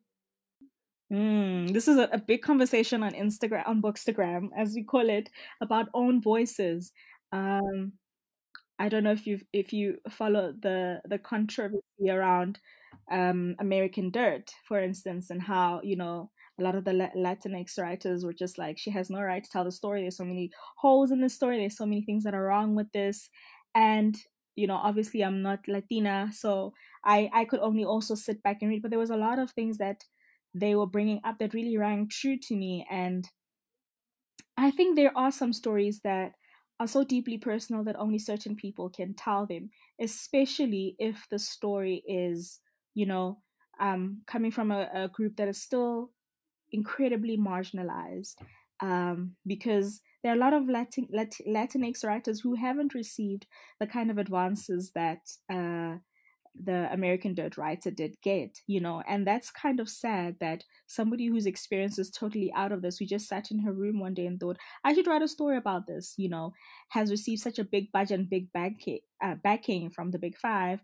Mm, 1.12 1.72
this 1.72 1.88
is 1.88 1.96
a, 1.96 2.08
a, 2.12 2.18
big 2.18 2.42
conversation 2.42 3.02
on 3.02 3.12
Instagram, 3.12 3.66
on 3.66 3.80
Bookstagram, 3.80 4.48
as 4.56 4.74
we 4.74 4.84
call 4.84 5.08
it, 5.08 5.30
about 5.60 5.88
own 5.94 6.20
voices. 6.20 6.92
Um, 7.32 7.92
I 8.78 8.88
don't 8.88 9.04
know 9.04 9.12
if 9.12 9.26
you 9.26 9.40
if 9.52 9.72
you 9.72 9.98
follow 10.10 10.52
the 10.60 11.00
the 11.08 11.18
controversy 11.18 12.10
around 12.10 12.58
um, 13.10 13.54
American 13.60 14.10
Dirt, 14.10 14.50
for 14.66 14.80
instance, 14.80 15.30
and 15.30 15.42
how 15.42 15.80
you 15.84 15.96
know 15.96 16.30
a 16.58 16.62
lot 16.62 16.74
of 16.74 16.84
the 16.84 17.10
Latinx 17.16 17.78
writers 17.78 18.24
were 18.24 18.32
just 18.32 18.58
like, 18.58 18.78
she 18.78 18.90
has 18.90 19.10
no 19.10 19.20
right 19.20 19.42
to 19.42 19.50
tell 19.50 19.64
the 19.64 19.72
story. 19.72 20.02
There's 20.02 20.16
so 20.16 20.24
many 20.24 20.50
holes 20.76 21.10
in 21.10 21.20
the 21.20 21.28
story. 21.28 21.58
There's 21.58 21.76
so 21.76 21.86
many 21.86 22.02
things 22.02 22.24
that 22.24 22.34
are 22.34 22.44
wrong 22.44 22.74
with 22.74 22.90
this, 22.92 23.30
and 23.74 24.16
you 24.56 24.66
know 24.66 24.76
obviously 24.76 25.22
i'm 25.22 25.42
not 25.42 25.66
latina 25.68 26.28
so 26.32 26.72
i 27.04 27.30
i 27.32 27.44
could 27.44 27.60
only 27.60 27.84
also 27.84 28.14
sit 28.14 28.42
back 28.42 28.58
and 28.60 28.70
read 28.70 28.82
but 28.82 28.90
there 28.90 29.00
was 29.00 29.10
a 29.10 29.16
lot 29.16 29.38
of 29.38 29.50
things 29.50 29.78
that 29.78 30.04
they 30.54 30.74
were 30.74 30.86
bringing 30.86 31.20
up 31.24 31.38
that 31.38 31.54
really 31.54 31.76
rang 31.76 32.08
true 32.08 32.36
to 32.38 32.54
me 32.54 32.86
and 32.90 33.28
i 34.56 34.70
think 34.70 34.96
there 34.96 35.16
are 35.16 35.32
some 35.32 35.52
stories 35.52 36.00
that 36.00 36.32
are 36.80 36.86
so 36.86 37.04
deeply 37.04 37.38
personal 37.38 37.84
that 37.84 37.98
only 37.98 38.18
certain 38.18 38.56
people 38.56 38.88
can 38.88 39.14
tell 39.14 39.46
them 39.46 39.70
especially 40.00 40.96
if 40.98 41.26
the 41.30 41.38
story 41.38 42.02
is 42.06 42.60
you 42.94 43.06
know 43.06 43.38
um, 43.80 44.22
coming 44.28 44.52
from 44.52 44.70
a, 44.70 44.88
a 44.94 45.08
group 45.08 45.34
that 45.36 45.48
is 45.48 45.60
still 45.60 46.10
incredibly 46.70 47.36
marginalized 47.36 48.36
um, 48.80 49.34
because 49.46 50.00
there 50.24 50.32
are 50.32 50.36
a 50.36 50.40
lot 50.40 50.54
of 50.54 50.68
Latin, 50.70 51.06
Latin, 51.12 51.46
Latinx 51.46 52.02
writers 52.02 52.40
who 52.40 52.54
haven't 52.54 52.94
received 52.94 53.46
the 53.78 53.86
kind 53.86 54.10
of 54.10 54.16
advances 54.16 54.92
that 54.94 55.18
uh, 55.52 55.98
the 56.58 56.88
American 56.90 57.34
Dirt 57.34 57.58
writer 57.58 57.90
did 57.90 58.16
get, 58.22 58.60
you 58.66 58.80
know, 58.80 59.02
and 59.06 59.26
that's 59.26 59.50
kind 59.50 59.80
of 59.80 59.88
sad 59.88 60.36
that 60.40 60.64
somebody 60.86 61.26
whose 61.26 61.44
experience 61.44 61.98
is 61.98 62.10
totally 62.10 62.50
out 62.56 62.72
of 62.72 62.80
this, 62.80 62.96
who 62.96 63.04
just 63.04 63.28
sat 63.28 63.50
in 63.50 63.58
her 63.58 63.72
room 63.72 64.00
one 64.00 64.14
day 64.14 64.24
and 64.24 64.40
thought, 64.40 64.56
I 64.82 64.94
should 64.94 65.06
write 65.06 65.20
a 65.20 65.28
story 65.28 65.58
about 65.58 65.86
this, 65.86 66.14
you 66.16 66.30
know, 66.30 66.54
has 66.88 67.10
received 67.10 67.42
such 67.42 67.58
a 67.58 67.64
big 67.64 67.92
budget 67.92 68.18
and 68.20 68.30
big 68.30 68.50
backing, 68.52 69.00
uh, 69.22 69.34
backing 69.34 69.90
from 69.90 70.10
the 70.10 70.18
Big 70.18 70.38
Five. 70.38 70.80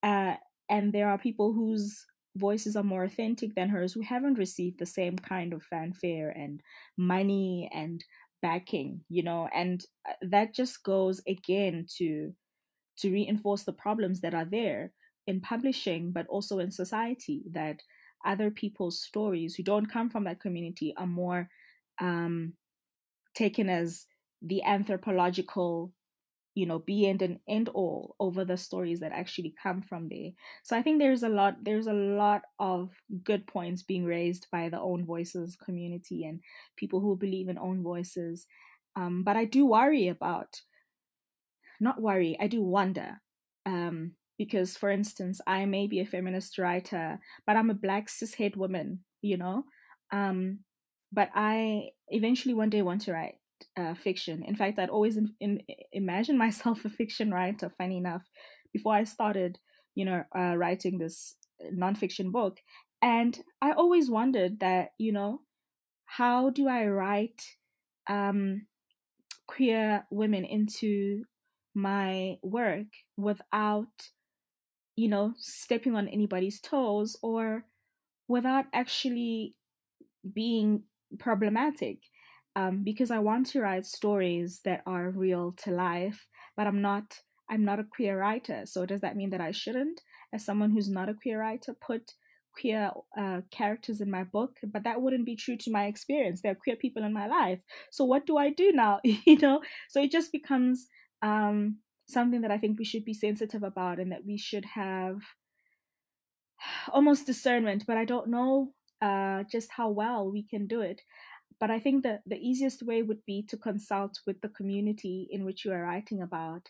Uh, 0.00 0.34
and 0.68 0.92
there 0.92 1.08
are 1.08 1.18
people 1.18 1.52
whose 1.54 2.06
voices 2.36 2.76
are 2.76 2.84
more 2.84 3.02
authentic 3.02 3.56
than 3.56 3.70
hers 3.70 3.92
who 3.92 4.02
haven't 4.02 4.38
received 4.38 4.78
the 4.78 4.86
same 4.86 5.16
kind 5.16 5.52
of 5.52 5.64
fanfare 5.64 6.30
and 6.30 6.60
money 6.96 7.68
and 7.74 8.04
backing, 8.42 9.02
you 9.08 9.22
know, 9.22 9.48
and 9.54 9.84
uh, 10.08 10.12
that 10.22 10.54
just 10.54 10.82
goes 10.82 11.20
again 11.26 11.86
to 11.98 12.34
to 12.98 13.10
reinforce 13.10 13.64
the 13.64 13.72
problems 13.72 14.20
that 14.20 14.34
are 14.34 14.44
there 14.44 14.92
in 15.26 15.40
publishing, 15.40 16.12
but 16.12 16.26
also 16.26 16.58
in 16.58 16.70
society, 16.70 17.42
that 17.52 17.80
other 18.26 18.50
people's 18.50 19.00
stories 19.00 19.54
who 19.54 19.62
don't 19.62 19.90
come 19.90 20.10
from 20.10 20.24
that 20.24 20.40
community 20.40 20.92
are 20.98 21.06
more 21.06 21.48
um, 22.00 22.52
taken 23.34 23.70
as 23.70 24.06
the 24.42 24.62
anthropological 24.62 25.92
you 26.60 26.66
know 26.66 26.78
be 26.78 27.06
end 27.06 27.22
and 27.22 27.38
end 27.48 27.68
all 27.70 28.14
over 28.20 28.44
the 28.44 28.56
stories 28.56 29.00
that 29.00 29.12
actually 29.12 29.54
come 29.62 29.80
from 29.82 30.08
there 30.08 30.30
so 30.62 30.76
i 30.76 30.82
think 30.82 30.98
there's 30.98 31.22
a 31.22 31.28
lot 31.28 31.54
there's 31.62 31.86
a 31.86 31.92
lot 31.92 32.42
of 32.58 32.90
good 33.24 33.46
points 33.46 33.82
being 33.82 34.04
raised 34.04 34.46
by 34.52 34.68
the 34.68 34.80
own 34.80 35.04
voices 35.04 35.56
community 35.56 36.24
and 36.24 36.40
people 36.76 37.00
who 37.00 37.16
believe 37.16 37.48
in 37.48 37.58
own 37.58 37.82
voices 37.82 38.46
um, 38.96 39.22
but 39.24 39.36
i 39.36 39.44
do 39.44 39.66
worry 39.66 40.08
about 40.08 40.60
not 41.80 42.00
worry, 42.00 42.36
I 42.38 42.46
do 42.46 42.62
wonder. 42.62 43.20
Um, 43.66 44.12
because, 44.38 44.76
for 44.76 44.90
instance, 44.90 45.40
I 45.46 45.64
may 45.66 45.86
be 45.86 46.00
a 46.00 46.06
feminist 46.06 46.58
writer, 46.58 47.18
but 47.46 47.56
I'm 47.56 47.70
a 47.70 47.74
black 47.74 48.08
cishet 48.08 48.56
woman, 48.56 49.00
you 49.22 49.36
know? 49.36 49.64
Um, 50.12 50.60
but 51.12 51.30
I 51.34 51.90
eventually 52.08 52.54
one 52.54 52.70
day 52.70 52.82
want 52.82 53.02
to 53.02 53.12
write 53.12 53.36
uh, 53.76 53.94
fiction. 53.94 54.42
In 54.44 54.56
fact, 54.56 54.78
I'd 54.78 54.90
always 54.90 55.16
in, 55.16 55.34
in, 55.40 55.62
imagine 55.92 56.38
myself 56.46 56.84
a 56.84 56.88
fiction 56.88 57.32
writer, 57.32 57.70
funny 57.76 57.98
enough, 57.98 58.22
before 58.72 58.94
I 58.94 59.04
started, 59.04 59.58
you 59.94 60.04
know, 60.04 60.24
uh, 60.36 60.56
writing 60.56 60.98
this 60.98 61.36
nonfiction 61.74 62.32
book. 62.32 62.58
And 63.02 63.38
I 63.62 63.72
always 63.72 64.10
wondered 64.10 64.60
that, 64.60 64.92
you 64.98 65.12
know, 65.12 65.40
how 66.04 66.50
do 66.50 66.68
I 66.68 66.86
write 66.86 67.56
um, 68.08 68.66
queer 69.46 70.04
women 70.10 70.44
into 70.44 71.24
my 71.74 72.36
work 72.42 72.86
without 73.16 74.10
you 74.96 75.08
know 75.08 75.34
stepping 75.38 75.94
on 75.94 76.08
anybody's 76.08 76.60
toes 76.60 77.16
or 77.22 77.64
without 78.28 78.66
actually 78.72 79.54
being 80.34 80.82
problematic 81.18 81.98
um, 82.56 82.82
because 82.84 83.10
i 83.10 83.18
want 83.18 83.46
to 83.46 83.60
write 83.60 83.86
stories 83.86 84.60
that 84.64 84.82
are 84.86 85.10
real 85.10 85.52
to 85.52 85.70
life 85.70 86.28
but 86.56 86.66
i'm 86.66 86.80
not 86.80 87.20
i'm 87.50 87.64
not 87.64 87.80
a 87.80 87.84
queer 87.84 88.18
writer. 88.18 88.62
So 88.64 88.86
does 88.86 89.00
that 89.00 89.16
mean 89.16 89.30
that 89.30 89.40
i 89.40 89.50
shouldn't? 89.50 90.02
As 90.32 90.44
someone 90.44 90.70
who's 90.70 90.88
not 90.88 91.08
a 91.08 91.14
queer 91.14 91.40
writer 91.40 91.74
put 91.74 92.12
queer 92.52 92.90
uh, 93.16 93.40
characters 93.50 94.00
in 94.00 94.10
my 94.10 94.24
book 94.24 94.56
but 94.62 94.84
that 94.84 95.00
wouldn't 95.00 95.26
be 95.26 95.36
true 95.36 95.56
to 95.56 95.70
my 95.70 95.86
experience. 95.86 96.42
There 96.42 96.52
are 96.52 96.62
queer 96.62 96.76
people 96.76 97.04
in 97.04 97.12
my 97.12 97.26
life. 97.26 97.60
So 97.90 98.04
what 98.04 98.26
do 98.26 98.36
i 98.36 98.50
do 98.50 98.72
now? 98.72 99.00
You 99.04 99.38
know? 99.38 99.62
So 99.88 100.00
it 100.02 100.10
just 100.10 100.32
becomes 100.32 100.86
um, 101.22 101.78
something 102.08 102.40
that 102.42 102.50
I 102.50 102.58
think 102.58 102.78
we 102.78 102.84
should 102.84 103.04
be 103.04 103.14
sensitive 103.14 103.62
about 103.62 103.98
and 103.98 104.12
that 104.12 104.24
we 104.26 104.36
should 104.36 104.64
have 104.64 105.20
almost 106.92 107.26
discernment, 107.26 107.84
but 107.86 107.96
I 107.96 108.04
don't 108.04 108.28
know 108.28 108.72
uh, 109.00 109.44
just 109.50 109.70
how 109.72 109.88
well 109.88 110.30
we 110.30 110.42
can 110.42 110.66
do 110.66 110.80
it. 110.80 111.00
But 111.60 111.70
I 111.70 111.78
think 111.78 112.02
that 112.04 112.22
the 112.26 112.38
easiest 112.38 112.82
way 112.82 113.02
would 113.02 113.24
be 113.26 113.44
to 113.48 113.56
consult 113.56 114.18
with 114.26 114.40
the 114.40 114.48
community 114.48 115.28
in 115.30 115.44
which 115.44 115.64
you 115.64 115.72
are 115.72 115.82
writing 115.82 116.22
about, 116.22 116.68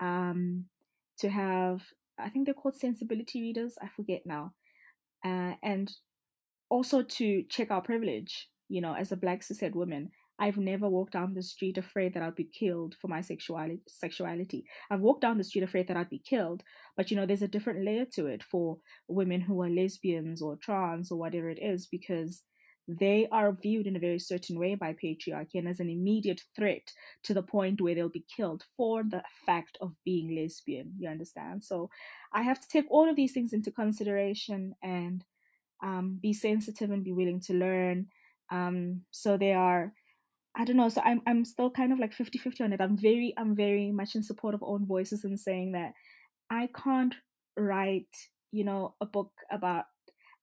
um, 0.00 0.64
to 1.18 1.28
have, 1.28 1.82
I 2.18 2.30
think 2.30 2.46
they're 2.46 2.54
called 2.54 2.76
sensibility 2.76 3.40
readers, 3.40 3.76
I 3.80 3.88
forget 3.94 4.22
now, 4.24 4.54
uh, 5.24 5.54
and 5.62 5.92
also 6.70 7.02
to 7.02 7.44
check 7.50 7.70
our 7.70 7.82
privilege, 7.82 8.48
you 8.68 8.80
know, 8.80 8.94
as 8.94 9.12
a 9.12 9.16
black 9.16 9.42
cishet 9.42 9.74
woman 9.74 10.10
I've 10.38 10.56
never 10.56 10.88
walked 10.88 11.12
down 11.12 11.34
the 11.34 11.42
street 11.42 11.78
afraid 11.78 12.14
that 12.14 12.22
I'd 12.22 12.34
be 12.34 12.44
killed 12.44 12.96
for 13.00 13.08
my 13.08 13.20
sexuality. 13.20 13.82
Sexuality. 13.86 14.64
I've 14.90 15.00
walked 15.00 15.20
down 15.20 15.38
the 15.38 15.44
street 15.44 15.62
afraid 15.62 15.86
that 15.88 15.96
I'd 15.96 16.10
be 16.10 16.18
killed, 16.18 16.62
but 16.96 17.10
you 17.10 17.16
know, 17.16 17.24
there's 17.24 17.42
a 17.42 17.48
different 17.48 17.84
layer 17.84 18.04
to 18.14 18.26
it 18.26 18.42
for 18.42 18.78
women 19.06 19.40
who 19.40 19.62
are 19.62 19.70
lesbians 19.70 20.42
or 20.42 20.56
trans 20.56 21.12
or 21.12 21.18
whatever 21.18 21.50
it 21.50 21.60
is, 21.62 21.86
because 21.86 22.42
they 22.86 23.26
are 23.32 23.52
viewed 23.52 23.86
in 23.86 23.96
a 23.96 24.00
very 24.00 24.18
certain 24.18 24.58
way 24.58 24.74
by 24.74 24.92
patriarchy 24.92 25.54
and 25.54 25.68
as 25.68 25.80
an 25.80 25.88
immediate 25.88 26.42
threat 26.54 26.92
to 27.22 27.32
the 27.32 27.42
point 27.42 27.80
where 27.80 27.94
they'll 27.94 28.08
be 28.08 28.26
killed 28.36 28.64
for 28.76 29.02
the 29.02 29.22
fact 29.46 29.78
of 29.80 29.94
being 30.04 30.36
lesbian. 30.36 30.92
You 30.98 31.08
understand? 31.08 31.64
So 31.64 31.88
I 32.32 32.42
have 32.42 32.60
to 32.60 32.68
take 32.68 32.84
all 32.90 33.08
of 33.08 33.16
these 33.16 33.32
things 33.32 33.52
into 33.52 33.70
consideration 33.70 34.74
and 34.82 35.24
um, 35.82 36.18
be 36.20 36.32
sensitive 36.32 36.90
and 36.90 37.04
be 37.04 37.12
willing 37.12 37.40
to 37.42 37.54
learn. 37.54 38.08
Um, 38.50 39.02
so 39.10 39.36
they 39.36 39.52
are 39.52 39.92
I 40.56 40.64
don't 40.64 40.76
know. 40.76 40.88
So 40.88 41.00
I'm 41.04 41.20
I'm 41.26 41.44
still 41.44 41.70
kind 41.70 41.92
of 41.92 41.98
like 41.98 42.14
50-50 42.14 42.60
on 42.60 42.72
it. 42.72 42.80
I'm 42.80 42.96
very 42.96 43.34
I'm 43.36 43.56
very 43.56 43.90
much 43.90 44.14
in 44.14 44.22
support 44.22 44.54
of 44.54 44.62
own 44.62 44.86
voices 44.86 45.24
and 45.24 45.40
saying 45.40 45.72
that 45.72 45.94
I 46.50 46.68
can't 46.84 47.14
write, 47.56 48.14
you 48.52 48.64
know, 48.64 48.94
a 49.00 49.06
book 49.06 49.32
about 49.50 49.86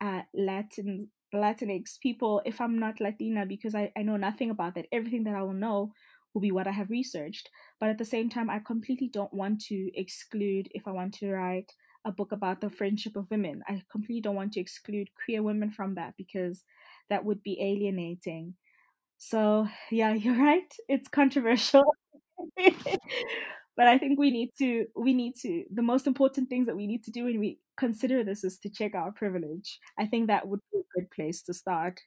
uh, 0.02 0.22
Latin 0.34 1.10
Latinx 1.38 2.00
people 2.00 2.42
if 2.46 2.60
I'm 2.62 2.80
not 2.80 3.00
Latina 3.00 3.46
because 3.46 3.76
I, 3.76 3.92
I 3.98 4.04
know 4.04 4.18
nothing 4.18 4.50
about 4.50 4.76
that. 4.76 4.88
Everything 4.92 5.24
that 5.26 5.36
I 5.36 5.42
will 5.42 5.54
know 5.54 5.94
will 6.34 6.42
be 6.42 6.52
what 6.52 6.68
I 6.68 6.72
have 6.72 6.90
researched. 6.90 7.50
But 7.80 7.90
at 7.90 7.98
the 7.98 8.06
same 8.06 8.30
time, 8.30 8.50
I 8.50 8.60
completely 8.60 9.10
don't 9.12 9.34
want 9.34 9.62
to 9.66 9.92
exclude 9.96 10.70
if 10.72 10.88
I 10.88 10.92
want 10.92 11.14
to 11.16 11.32
write 11.32 11.72
a 12.06 12.12
book 12.12 12.32
about 12.32 12.62
the 12.62 12.70
friendship 12.70 13.16
of 13.16 13.30
women. 13.30 13.62
I 13.68 13.84
completely 13.92 14.22
don't 14.22 14.36
want 14.36 14.54
to 14.54 14.60
exclude 14.60 15.10
queer 15.26 15.44
women 15.44 15.72
from 15.72 15.96
that 15.96 16.14
because 16.18 16.64
that 17.10 17.26
would 17.26 17.44
be 17.44 17.60
alienating. 17.62 18.56
So, 19.18 19.68
yeah, 19.92 20.14
you're 20.16 20.38
right. 20.38 20.72
It's 20.88 21.08
controversial. 21.08 21.84
but 23.78 23.88
I 23.88 23.98
think 23.98 24.20
we 24.20 24.32
need 24.32 24.52
to 24.60 24.88
we 24.96 25.14
need 25.14 25.36
to 25.42 25.64
the 25.72 25.82
most 25.82 26.08
important 26.08 26.50
things 26.50 26.68
that 26.68 26.76
we 26.76 26.88
need 26.88 27.04
to 27.06 27.12
do 27.12 27.26
when 27.26 27.40
we 27.40 27.60
consider 27.78 28.24
this 28.24 28.44
is 28.44 28.58
to 28.60 28.70
check 28.70 28.96
our 28.96 29.12
privilege. 29.12 29.80
I 29.98 30.06
think 30.06 30.28
that 30.28 30.48
would 30.48 30.62
be 30.72 30.80
a 30.80 31.00
good 31.00 31.12
place 31.12 31.42
to 31.44 31.54
start. 31.54 32.02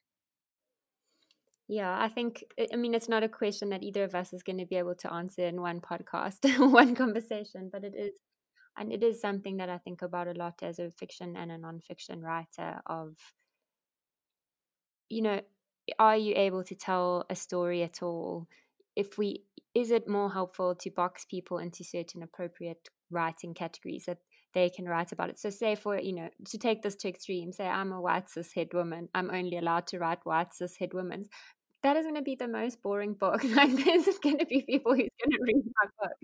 Yeah, 1.66 1.96
I 1.98 2.08
think 2.08 2.44
I 2.72 2.76
mean 2.76 2.94
it's 2.94 3.08
not 3.08 3.22
a 3.22 3.28
question 3.28 3.70
that 3.70 3.82
either 3.82 4.04
of 4.04 4.14
us 4.14 4.32
is 4.32 4.42
going 4.42 4.58
to 4.58 4.66
be 4.66 4.76
able 4.76 4.94
to 4.96 5.12
answer 5.12 5.46
in 5.46 5.60
one 5.60 5.80
podcast, 5.80 6.44
one 6.72 6.94
conversation, 6.94 7.70
but 7.72 7.84
it 7.84 7.94
is 7.96 8.12
and 8.76 8.92
it 8.92 9.02
is 9.02 9.20
something 9.20 9.56
that 9.58 9.68
I 9.68 9.78
think 9.78 10.02
about 10.02 10.28
a 10.28 10.32
lot 10.32 10.62
as 10.62 10.78
a 10.78 10.90
fiction 10.90 11.36
and 11.36 11.50
a 11.50 11.58
nonfiction 11.58 12.22
writer 12.22 12.80
of 12.86 13.16
you 15.08 15.22
know 15.22 15.40
are 15.98 16.16
you 16.16 16.34
able 16.36 16.64
to 16.64 16.74
tell 16.74 17.24
a 17.28 17.36
story 17.36 17.82
at 17.82 18.02
all 18.02 18.48
if 18.96 19.18
we 19.18 19.44
is 19.74 19.90
it 19.90 20.08
more 20.08 20.32
helpful 20.32 20.74
to 20.74 20.90
box 20.90 21.24
people 21.24 21.58
into 21.58 21.84
certain 21.84 22.22
appropriate 22.22 22.88
writing 23.10 23.54
categories 23.54 24.04
that 24.06 24.18
they 24.54 24.70
can 24.70 24.86
write 24.86 25.12
about 25.12 25.30
it. 25.30 25.38
So 25.38 25.50
say 25.50 25.74
for 25.74 25.98
you 25.98 26.14
know 26.14 26.28
to 26.46 26.58
take 26.58 26.82
this 26.82 26.94
to 26.96 27.08
extreme 27.08 27.52
say 27.52 27.66
i'm 27.66 27.92
a 27.92 28.00
white 28.00 28.26
cishet 28.26 28.72
woman 28.74 29.08
i'm 29.14 29.30
only 29.30 29.56
allowed 29.56 29.86
to 29.88 29.98
write 29.98 30.24
white 30.24 30.50
cishet 30.50 30.94
women 30.94 31.26
that 31.84 31.96
is 31.96 32.04
going 32.04 32.14
to 32.16 32.22
be 32.22 32.34
the 32.34 32.48
most 32.48 32.82
boring 32.82 33.12
book. 33.12 33.44
Like, 33.54 33.70
there's 33.84 34.18
going 34.18 34.38
to 34.38 34.46
be 34.46 34.62
people 34.62 34.94
who's 34.94 35.10
going 35.20 35.32
to 35.32 35.42
read 35.42 35.64
my 35.76 35.88
book. 36.00 36.16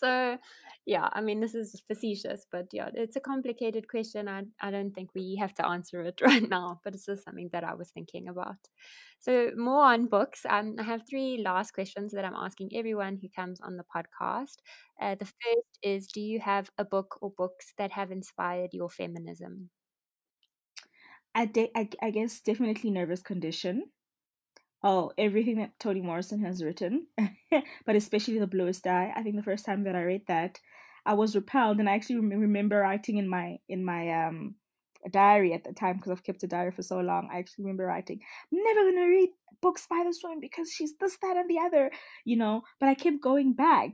So, 0.00 0.38
yeah, 0.86 1.08
I 1.12 1.20
mean, 1.20 1.40
this 1.40 1.54
is 1.54 1.82
facetious, 1.86 2.46
but 2.50 2.66
yeah, 2.72 2.88
it's 2.94 3.16
a 3.16 3.20
complicated 3.20 3.88
question. 3.88 4.28
I, 4.28 4.44
I 4.60 4.70
don't 4.70 4.92
think 4.94 5.10
we 5.14 5.36
have 5.40 5.52
to 5.54 5.66
answer 5.66 6.02
it 6.02 6.20
right 6.22 6.48
now, 6.48 6.80
but 6.84 6.94
it's 6.94 7.06
just 7.06 7.24
something 7.24 7.50
that 7.52 7.64
I 7.64 7.74
was 7.74 7.90
thinking 7.90 8.28
about. 8.28 8.56
So, 9.18 9.50
more 9.56 9.82
on 9.82 10.06
books. 10.06 10.46
Um, 10.48 10.76
I 10.78 10.84
have 10.84 11.02
three 11.10 11.42
last 11.44 11.72
questions 11.72 12.12
that 12.12 12.24
I'm 12.24 12.36
asking 12.36 12.70
everyone 12.74 13.18
who 13.20 13.28
comes 13.28 13.60
on 13.60 13.76
the 13.76 13.84
podcast. 13.84 14.58
Uh, 15.02 15.16
the 15.16 15.26
first 15.26 15.78
is 15.82 16.06
Do 16.06 16.20
you 16.20 16.38
have 16.38 16.70
a 16.78 16.84
book 16.84 17.18
or 17.20 17.32
books 17.36 17.74
that 17.76 17.90
have 17.90 18.12
inspired 18.12 18.70
your 18.72 18.88
feminism? 18.88 19.70
I, 21.34 21.46
de- 21.46 21.72
I, 21.74 21.88
I 22.00 22.10
guess 22.10 22.40
definitely 22.40 22.90
Nervous 22.90 23.22
Condition 23.22 23.90
oh 24.82 25.12
everything 25.18 25.56
that 25.58 25.78
Toni 25.78 26.00
Morrison 26.00 26.42
has 26.44 26.62
written, 26.62 27.06
but 27.86 27.96
especially 27.96 28.38
the 28.38 28.46
bluest 28.46 28.86
eye. 28.86 29.12
I 29.14 29.22
think 29.22 29.36
the 29.36 29.42
first 29.42 29.64
time 29.64 29.84
that 29.84 29.96
I 29.96 30.02
read 30.02 30.22
that, 30.28 30.58
I 31.06 31.14
was 31.14 31.34
repelled, 31.34 31.78
and 31.78 31.88
I 31.88 31.94
actually 31.94 32.16
remember 32.16 32.78
writing 32.78 33.16
in 33.16 33.28
my 33.28 33.58
in 33.68 33.84
my 33.84 34.26
um 34.26 34.54
diary 35.10 35.52
at 35.52 35.64
the 35.64 35.72
time 35.72 35.96
because 35.96 36.10
I've 36.12 36.24
kept 36.24 36.42
a 36.42 36.48
diary 36.48 36.72
for 36.72 36.82
so 36.82 36.98
long. 37.00 37.28
I 37.32 37.38
actually 37.38 37.64
remember 37.64 37.86
writing, 37.86 38.20
I'm 38.52 38.62
never 38.62 38.90
gonna 38.90 39.08
read 39.08 39.30
books 39.60 39.86
by 39.88 40.02
this 40.04 40.20
woman 40.22 40.40
because 40.40 40.70
she's 40.72 40.94
this, 41.00 41.16
that, 41.22 41.36
and 41.36 41.48
the 41.48 41.58
other, 41.58 41.90
you 42.24 42.36
know. 42.36 42.62
But 42.80 42.88
I 42.88 42.94
kept 42.94 43.20
going 43.20 43.54
back 43.54 43.92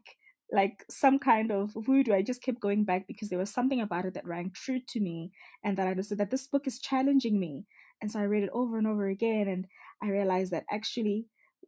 like 0.52 0.84
some 0.88 1.18
kind 1.18 1.50
of 1.50 1.72
voodoo. 1.74 2.12
I 2.12 2.22
just 2.22 2.42
kept 2.42 2.60
going 2.60 2.84
back 2.84 3.06
because 3.06 3.28
there 3.28 3.38
was 3.38 3.50
something 3.50 3.80
about 3.80 4.04
it 4.04 4.14
that 4.14 4.26
rang 4.26 4.52
true 4.54 4.80
to 4.88 5.00
me 5.00 5.32
and 5.64 5.76
that 5.76 5.86
I 5.86 5.90
understood 5.90 6.18
that 6.18 6.30
this 6.30 6.46
book 6.46 6.66
is 6.66 6.78
challenging 6.78 7.40
me. 7.40 7.66
And 8.00 8.10
so 8.10 8.20
I 8.20 8.24
read 8.24 8.44
it 8.44 8.50
over 8.52 8.78
and 8.78 8.86
over 8.86 9.08
again 9.08 9.48
and 9.48 9.66
I 10.04 10.08
realized 10.10 10.52
that 10.52 10.64
actually 10.70 11.26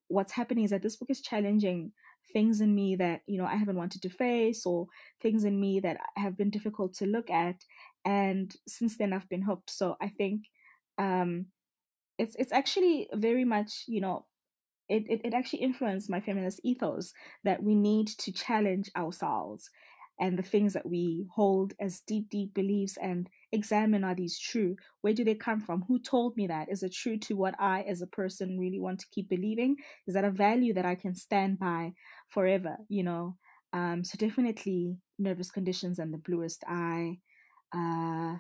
what's 0.09 0.33
happening 0.33 0.65
is 0.65 0.71
that 0.71 0.83
this 0.83 0.97
book 0.97 1.11
is 1.11 1.21
challenging 1.21 1.93
things 2.33 2.61
in 2.61 2.75
me 2.75 2.97
that 2.97 3.23
you 3.27 3.39
know 3.39 3.47
I 3.47 3.57
haven't 3.57 3.77
wanted 3.79 4.03
to 4.03 4.11
face 4.11 4.67
or 4.67 4.87
things 5.23 5.45
in 5.45 5.59
me 5.59 5.81
that 5.81 5.97
have 6.17 6.37
been 6.37 6.51
difficult 6.51 6.95
to 6.95 7.07
look 7.07 7.31
at 7.31 7.57
and 8.05 8.55
since 8.69 8.99
then 8.99 9.13
I've 9.13 9.29
been 9.29 9.43
hooked. 9.43 9.71
So 9.71 9.97
I 10.01 10.09
think 10.09 10.43
um 10.99 11.47
it's 12.19 12.37
it's 12.37 12.53
actually 12.53 13.09
very 13.15 13.45
much 13.45 13.85
you 13.87 14.01
know 14.01 14.27
it, 14.89 15.05
it, 15.09 15.21
it 15.25 15.35
actually 15.35 15.61
influenced 15.61 16.11
my 16.11 16.21
feminist 16.21 16.61
ethos 16.63 17.13
that 17.43 17.63
we 17.63 17.75
need 17.75 18.07
to 18.07 18.33
challenge 18.33 18.91
ourselves 18.97 19.71
and 20.19 20.39
the 20.39 20.43
things 20.43 20.73
that 20.73 20.87
we 20.87 21.27
hold 21.35 21.75
as 21.81 22.01
deep, 22.01 22.31
deep 22.31 22.55
beliefs 22.55 22.97
and 23.01 23.29
examine 23.53 24.05
are 24.05 24.15
these 24.15 24.39
true? 24.39 24.77
Where 25.03 25.13
do 25.13 25.25
they 25.25 25.35
come 25.35 25.61
from? 25.61 25.85
Who 25.89 25.99
told 25.99 26.37
me 26.37 26.47
that? 26.47 26.71
Is 26.71 26.83
it 26.83 26.95
true 26.95 27.19
to 27.19 27.35
what 27.35 27.55
I, 27.59 27.83
as 27.83 28.01
a 28.03 28.07
person, 28.07 28.59
really 28.59 28.81
want 28.81 29.01
to 29.01 29.07
keep 29.13 29.29
believing? 29.29 29.77
Is 30.07 30.15
that 30.15 30.25
a 30.25 30.31
value 30.31 30.73
that 30.75 30.87
I 30.87 30.95
can 30.95 31.15
stand 31.15 31.59
by 31.59 31.93
forever? 32.29 32.77
You 32.89 33.03
know, 33.03 33.37
um, 33.73 34.05
so 34.05 34.17
definitely 34.17 34.97
nervous 35.19 35.51
conditions 35.51 35.99
and 35.99 36.13
the 36.13 36.19
bluest 36.19 36.65
eye. 36.67 37.19
Uh, 37.75 38.37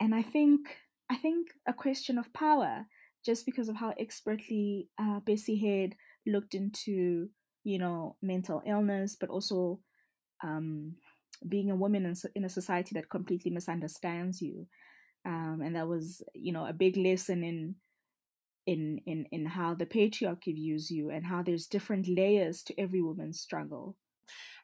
and 0.00 0.14
I 0.14 0.22
think 0.22 0.60
I 1.10 1.16
think 1.16 1.48
a 1.66 1.72
question 1.72 2.18
of 2.18 2.32
power 2.32 2.86
just 3.24 3.46
because 3.46 3.68
of 3.68 3.76
how 3.76 3.92
expertly 3.98 4.88
uh, 4.98 5.20
Bessie 5.20 5.56
Head 5.56 5.96
looked 6.26 6.54
into, 6.54 7.28
you 7.62 7.78
know, 7.78 8.16
mental 8.22 8.62
illness, 8.66 9.16
but 9.18 9.30
also 9.30 9.80
um, 10.44 10.96
being 11.48 11.70
a 11.70 11.76
woman 11.76 12.06
in, 12.06 12.14
in 12.34 12.44
a 12.44 12.48
society 12.48 12.94
that 12.94 13.10
completely 13.10 13.50
misunderstands 13.50 14.40
you. 14.40 14.66
Um, 15.26 15.62
and 15.64 15.74
that 15.74 15.88
was, 15.88 16.22
you 16.34 16.52
know, 16.52 16.66
a 16.66 16.72
big 16.72 16.96
lesson 16.96 17.42
in 17.42 17.76
in 18.66 19.00
in 19.06 19.26
in 19.30 19.46
how 19.46 19.74
the 19.74 19.86
patriarchy 19.86 20.54
views 20.54 20.90
you 20.90 21.10
and 21.10 21.26
how 21.26 21.42
there's 21.42 21.66
different 21.66 22.08
layers 22.08 22.62
to 22.62 22.78
every 22.78 23.02
woman's 23.02 23.40
struggle. 23.40 23.96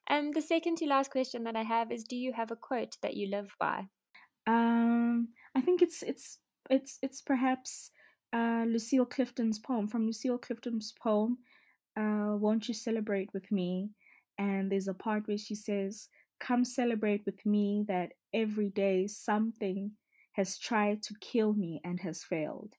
And 0.07 0.35
the 0.35 0.43
second 0.43 0.77
to 0.79 0.87
last 0.87 1.11
question 1.11 1.45
that 1.45 1.57
I 1.57 1.63
have 1.63 1.91
is: 1.93 2.05
Do 2.05 2.17
you 2.17 2.33
have 2.33 2.51
a 2.51 2.57
quote 2.57 2.97
that 3.03 3.15
you 3.15 3.29
live 3.29 3.55
by? 3.59 3.89
Um, 4.47 5.29
I 5.55 5.61
think 5.61 5.83
it's 5.83 6.03
it's 6.03 6.39
it's 6.69 6.99
it's 7.03 7.23
perhaps 7.23 7.91
uh, 8.33 8.65
Lucille 8.67 9.07
Clifton's 9.07 9.59
poem, 9.59 9.89
from 9.89 10.07
Lucille 10.07 10.39
Clifton's 10.39 10.93
poem, 10.93 11.39
uh, 11.97 12.37
Won't 12.37 12.69
You 12.69 12.75
Celebrate 12.75 13.33
With 13.33 13.51
Me? 13.51 13.91
And 14.41 14.73
there's 14.73 14.89
a 14.89 14.95
part 14.95 15.29
where 15.29 15.39
she 15.39 15.55
says, 15.55 16.09
Come 16.41 16.65
celebrate 16.65 17.27
with 17.27 17.47
me 17.47 17.85
that 17.89 18.15
every 18.35 18.71
day 18.71 19.07
something 19.09 19.93
has 20.35 20.59
tried 20.59 21.03
to 21.05 21.15
kill 21.21 21.55
me 21.55 21.81
and 21.85 22.01
has 22.01 22.25
failed. 22.25 22.75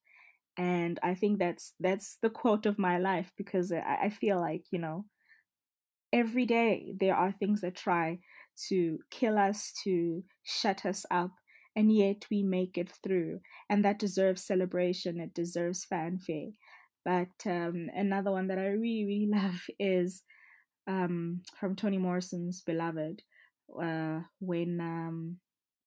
And 0.57 0.99
I 1.03 1.15
think 1.15 1.39
that's 1.39 1.73
that's 1.79 2.17
the 2.21 2.29
quote 2.31 2.65
of 2.65 2.79
my 2.79 2.97
life 2.99 3.33
because 3.37 3.71
I, 3.71 3.99
I 4.05 4.09
feel 4.09 4.39
like, 4.39 4.65
you 4.71 4.79
know, 4.79 5.05
every 6.13 6.45
day 6.45 6.93
there 6.99 7.15
are 7.15 7.31
things 7.31 7.61
that 7.61 7.75
try 7.75 8.19
to 8.67 8.99
kill 9.09 9.37
us, 9.37 9.71
to 9.83 10.23
shut 10.43 10.85
us 10.85 11.05
up, 11.09 11.31
and 11.75 11.91
yet 11.95 12.25
we 12.29 12.43
make 12.43 12.77
it 12.77 12.89
through. 13.03 13.39
And 13.69 13.83
that 13.85 13.99
deserves 13.99 14.43
celebration, 14.43 15.19
it 15.19 15.33
deserves 15.33 15.85
fanfare. 15.85 16.49
But 17.05 17.29
um, 17.45 17.89
another 17.95 18.31
one 18.31 18.47
that 18.47 18.59
I 18.59 18.67
really, 18.67 19.05
really 19.05 19.29
love 19.31 19.61
is 19.79 20.23
um, 20.91 21.41
from 21.59 21.75
Toni 21.75 21.97
Morrison's 21.97 22.61
Beloved, 22.61 23.21
uh, 23.81 24.19
when 24.39 24.79
um, 24.81 25.37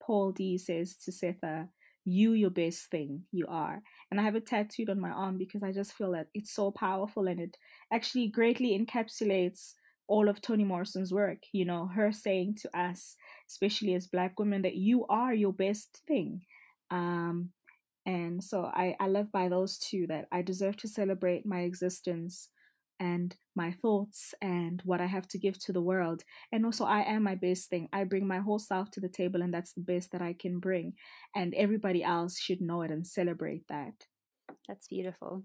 Paul 0.03 0.33
D 0.33 0.57
says 0.59 0.97
to 1.05 1.11
Sethe, 1.11 1.69
You, 2.05 2.33
your 2.33 2.51
best 2.51 2.91
thing, 2.91 3.25
you 3.31 3.47
are. 3.49 3.83
And 4.11 4.21
I 4.21 4.23
have 4.25 4.37
it 4.37 4.47
tattooed 4.47 4.89
on 4.91 5.01
my 5.01 5.11
arm 5.11 5.37
because 5.37 5.63
I 5.63 5.73
just 5.73 5.93
feel 5.93 6.13
that 6.13 6.29
it's 6.35 6.55
so 6.55 6.71
powerful 6.71 7.27
and 7.27 7.41
it 7.41 7.57
actually 7.93 8.29
greatly 8.29 8.79
encapsulates 8.79 9.75
all 10.07 10.29
of 10.29 10.41
Toni 10.41 10.65
Morrison's 10.65 11.13
work, 11.13 11.39
you 11.53 11.65
know, 11.65 11.87
her 11.87 12.13
saying 12.13 12.57
to 12.63 12.79
us, 12.79 13.17
especially 13.51 13.95
as 13.95 14.07
Black 14.07 14.39
women, 14.39 14.63
that 14.63 14.75
you 14.77 15.07
are 15.09 15.35
your 15.35 15.53
best 15.53 16.03
thing. 16.07 16.43
Um, 16.91 17.51
and 18.07 18.45
so 18.45 18.65
I, 18.65 18.97
I 19.01 19.09
live 19.09 19.33
by 19.33 19.49
those 19.49 19.79
two 19.79 20.07
that 20.09 20.29
I 20.31 20.43
deserve 20.43 20.77
to 20.79 20.89
celebrate 20.89 21.47
my 21.47 21.61
existence 21.61 22.49
and 23.05 23.37
my 23.55 23.71
thoughts 23.83 24.35
and 24.41 24.81
what 24.85 25.01
I 25.01 25.09
have 25.17 25.29
to 25.29 25.39
give 25.39 25.59
to 25.61 25.73
the 25.73 25.87
world. 25.91 26.21
And 26.53 26.65
also, 26.65 26.85
I 26.85 27.03
am 27.15 27.23
my 27.23 27.35
best 27.35 27.69
thing. 27.69 27.89
I 27.93 28.05
bring 28.05 28.27
my 28.27 28.39
whole 28.39 28.59
self 28.59 28.91
to 28.93 29.01
the 29.01 29.15
table, 29.21 29.43
and 29.43 29.53
that's 29.53 29.75
the 29.75 29.87
best 29.93 30.13
that 30.13 30.23
I 30.23 30.33
can 30.33 30.59
bring. 30.59 30.95
And 31.35 31.55
everybody 31.55 32.03
else 32.03 32.39
should 32.39 32.61
know 32.61 32.83
it 32.83 32.91
and 32.91 33.07
celebrate 33.07 33.65
that. 33.69 33.97
That's 34.67 34.89
beautiful. 34.89 35.45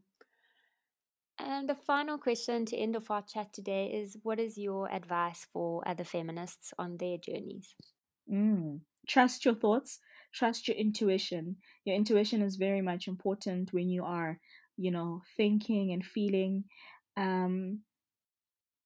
And 1.39 1.69
the 1.69 1.75
final 1.75 2.17
question 2.17 2.65
to 2.65 2.77
end 2.77 2.95
off 2.95 3.11
our 3.11 3.23
chat 3.33 3.53
today 3.53 3.85
is 4.01 4.17
what 4.23 4.39
is 4.39 4.57
your 4.57 4.91
advice 4.91 5.47
for 5.53 5.87
other 5.87 6.03
feminists 6.03 6.73
on 6.77 6.97
their 6.97 7.17
journeys? 7.17 7.75
Mm. 8.31 8.81
Trust 9.07 9.45
your 9.45 9.55
thoughts, 9.55 9.99
trust 10.33 10.67
your 10.67 10.77
intuition. 10.77 11.55
Your 11.85 11.95
intuition 11.95 12.41
is 12.41 12.57
very 12.57 12.81
much 12.81 13.07
important 13.07 13.73
when 13.73 13.89
you 13.89 14.03
are, 14.03 14.39
you 14.77 14.91
know, 14.91 15.21
thinking 15.37 15.91
and 15.93 16.05
feeling. 16.05 16.65
Um, 17.17 17.81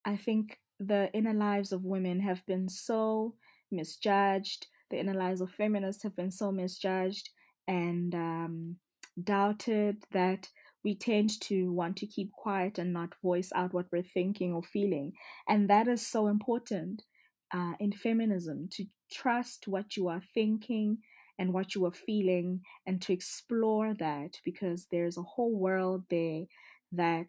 I 0.05 0.17
think 0.17 0.59
the 0.79 1.11
inner 1.13 1.33
lives 1.33 1.71
of 1.71 1.83
women 1.83 2.19
have 2.21 2.45
been 2.45 2.69
so 2.69 3.35
misjudged. 3.71 4.67
The 4.89 4.99
inner 4.99 5.13
lives 5.13 5.41
of 5.41 5.51
feminists 5.51 6.03
have 6.03 6.15
been 6.15 6.31
so 6.31 6.51
misjudged 6.51 7.29
and 7.67 8.13
um, 8.13 8.75
doubted 9.21 10.03
that 10.11 10.49
we 10.83 10.95
tend 10.95 11.39
to 11.41 11.71
want 11.71 11.97
to 11.97 12.07
keep 12.07 12.31
quiet 12.33 12.77
and 12.77 12.91
not 12.91 13.15
voice 13.21 13.51
out 13.55 13.73
what 13.73 13.85
we're 13.91 14.03
thinking 14.03 14.53
or 14.53 14.61
feeling. 14.61 15.13
And 15.47 15.69
that 15.69 15.87
is 15.87 16.05
so 16.05 16.27
important 16.27 17.03
uh, 17.53 17.73
in 17.79 17.93
feminism 17.93 18.67
to 18.73 18.85
trust 19.11 19.67
what 19.67 19.95
you 19.95 20.09
are 20.09 20.21
thinking 20.33 20.97
and 21.39 21.53
what 21.53 21.73
you 21.73 21.85
are 21.85 21.91
feeling 21.91 22.61
and 22.85 23.01
to 23.01 23.13
explore 23.13 23.93
that 23.95 24.39
because 24.43 24.87
there's 24.91 25.17
a 25.17 25.23
whole 25.23 25.57
world 25.57 26.03
there 26.09 26.43
that 26.91 27.27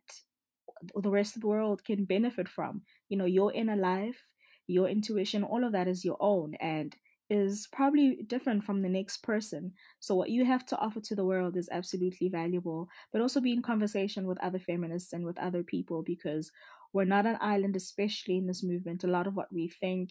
the 0.95 1.11
rest 1.11 1.37
of 1.37 1.43
the 1.43 1.49
world 1.49 1.85
can 1.85 2.05
benefit 2.05 2.49
from. 2.49 2.83
You 3.09 3.19
know, 3.19 3.25
your 3.25 3.53
inner 3.53 3.77
life, 3.77 4.21
your 4.67 4.89
intuition, 4.89 5.45
all 5.45 5.65
of 5.65 5.73
that 5.73 5.89
is 5.89 6.05
your 6.05 6.17
own. 6.21 6.55
And 6.61 6.95
is 7.31 7.69
probably 7.73 8.19
different 8.27 8.65
from 8.65 8.83
the 8.83 8.89
next 8.89 9.23
person. 9.23 9.73
So, 9.99 10.15
what 10.15 10.31
you 10.31 10.45
have 10.45 10.67
to 10.67 10.77
offer 10.79 11.01
to 11.01 11.15
the 11.15 11.25
world 11.25 11.57
is 11.57 11.69
absolutely 11.73 12.29
valuable, 12.29 12.89
but 13.13 13.23
also 13.23 13.41
be 13.41 13.53
in 13.53 13.63
conversation 13.63 14.27
with 14.27 14.43
other 14.43 14.59
feminists 14.59 15.13
and 15.13 15.25
with 15.25 15.39
other 15.39 15.63
people 15.63 16.03
because 16.03 16.51
we're 16.93 17.05
not 17.05 17.27
an 17.27 17.39
island, 17.41 17.77
especially 17.77 18.37
in 18.37 18.47
this 18.47 18.63
movement. 18.63 19.05
A 19.05 19.09
lot 19.09 19.27
of 19.27 19.35
what 19.35 19.53
we 19.53 19.69
think 19.69 20.11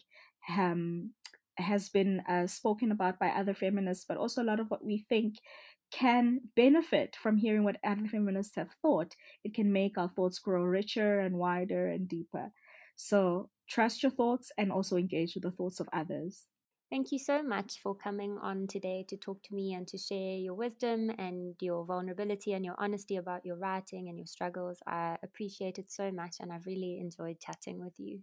um, 0.57 1.11
has 1.57 1.89
been 1.89 2.22
uh, 2.28 2.47
spoken 2.47 2.91
about 2.91 3.20
by 3.20 3.30
other 3.30 3.53
feminists, 3.53 4.05
but 4.07 4.18
also 4.18 4.41
a 4.41 4.49
lot 4.51 4.59
of 4.59 4.70
what 4.70 4.84
we 4.84 4.97
think 4.97 5.36
can 5.94 6.41
benefit 6.56 7.16
from 7.16 7.38
hearing 7.38 7.64
what 7.64 7.78
other 7.84 8.08
feminists 8.08 8.56
have 8.56 8.72
thought. 8.82 9.16
It 9.44 9.54
can 9.54 9.72
make 9.72 9.98
our 9.98 10.10
thoughts 10.10 10.39
grow 10.39 10.64
richer 10.64 11.20
and 11.20 11.38
wider 11.38 11.88
and 11.88 12.08
deeper. 12.08 12.52
So, 12.96 13.50
trust 13.70 14.04
your 14.04 14.12
thoughts 14.12 14.52
and 14.58 14.72
also 14.72 14.98
engage 14.98 15.36
with 15.36 15.44
the 15.44 15.52
thoughts 15.52 15.80
of 15.80 15.89
others. 15.94 16.48
Thank 16.89 17.12
you 17.12 17.20
so 17.20 17.41
much 17.41 17.80
for 17.82 17.96
coming 17.96 18.38
on 18.39 18.68
today 18.68 19.06
to 19.10 19.18
talk 19.18 19.41
to 19.44 19.56
me 19.56 19.74
and 19.74 19.88
to 19.88 19.98
share 19.98 20.38
your 20.38 20.54
wisdom 20.54 21.12
and 21.18 21.56
your 21.60 21.86
vulnerability 21.86 22.54
and 22.54 22.64
your 22.64 22.76
honesty 22.78 23.16
about 23.16 23.46
your 23.46 23.58
writing 23.58 24.10
and 24.10 24.18
your 24.18 24.28
struggles. 24.28 24.80
I 24.86 25.18
appreciate 25.24 25.80
it 25.80 25.91
so 25.91 26.12
much 26.12 26.36
and 26.39 26.54
I've 26.54 26.68
really 26.68 27.00
enjoyed 27.00 27.39
chatting 27.39 27.80
with 27.80 28.00
you. 28.00 28.22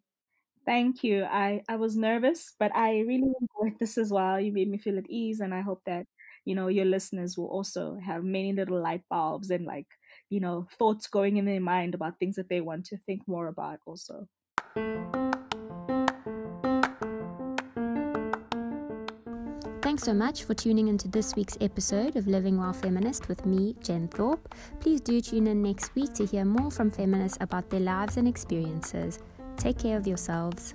Thank 0.67 1.03
you. 1.03 1.25
I, 1.25 1.63
I 1.69 1.77
was 1.77 1.97
nervous, 1.97 2.55
but 2.59 2.71
I 2.77 3.01
really 3.01 3.33
enjoyed 3.41 3.79
this 3.81 3.99
as 3.99 4.13
well. 4.13 4.39
You 4.39 4.53
made 4.53 4.71
me 4.71 4.79
feel 4.79 4.99
at 4.99 5.09
ease, 5.09 5.41
and 5.41 5.55
I 5.55 5.63
hope 5.63 5.83
that 5.87 6.07
you 6.45 6.55
know 6.55 6.69
your 6.69 6.85
listeners 6.85 7.37
will 7.37 7.49
also 7.49 7.99
have 8.05 8.25
many 8.25 8.53
little 8.53 8.81
light 8.81 9.03
bulbs 9.11 9.51
and 9.51 9.67
like 9.67 9.87
you 10.29 10.41
know 10.41 10.67
thoughts 10.79 11.07
going 11.07 11.37
in 11.37 11.45
their 11.45 11.61
mind 11.61 11.95
about 11.95 12.19
things 12.19 12.37
that 12.37 12.49
they 12.49 12.61
want 12.61 12.87
to 12.87 12.97
think 12.97 13.23
more 13.27 13.49
about 13.49 13.79
also. 13.87 14.27
Thanks 19.83 20.05
so 20.05 20.15
much 20.15 20.45
for 20.45 20.55
tuning 20.55 20.87
into 20.87 21.09
this 21.09 21.35
week's 21.35 21.59
episode 21.61 22.15
of 22.15 22.29
Living 22.29 22.57
While 22.57 22.73
Feminist 22.73 23.29
with 23.29 23.45
me, 23.45 23.75
Jen 23.83 24.07
Thorpe. 24.07 24.55
Please 24.79 25.01
do 25.01 25.21
tune 25.21 25.49
in 25.49 25.63
next 25.63 25.95
week 25.97 26.15
to 26.15 26.25
hear 26.25 26.45
more 26.45 26.71
from 26.71 26.93
feminists 26.93 27.39
about 27.41 27.69
their 27.71 27.81
lives 27.81 28.17
and 28.17 28.29
experiences. 28.29 29.19
Take 29.57 29.79
care 29.79 29.97
of 29.97 30.07
yourselves. 30.07 30.75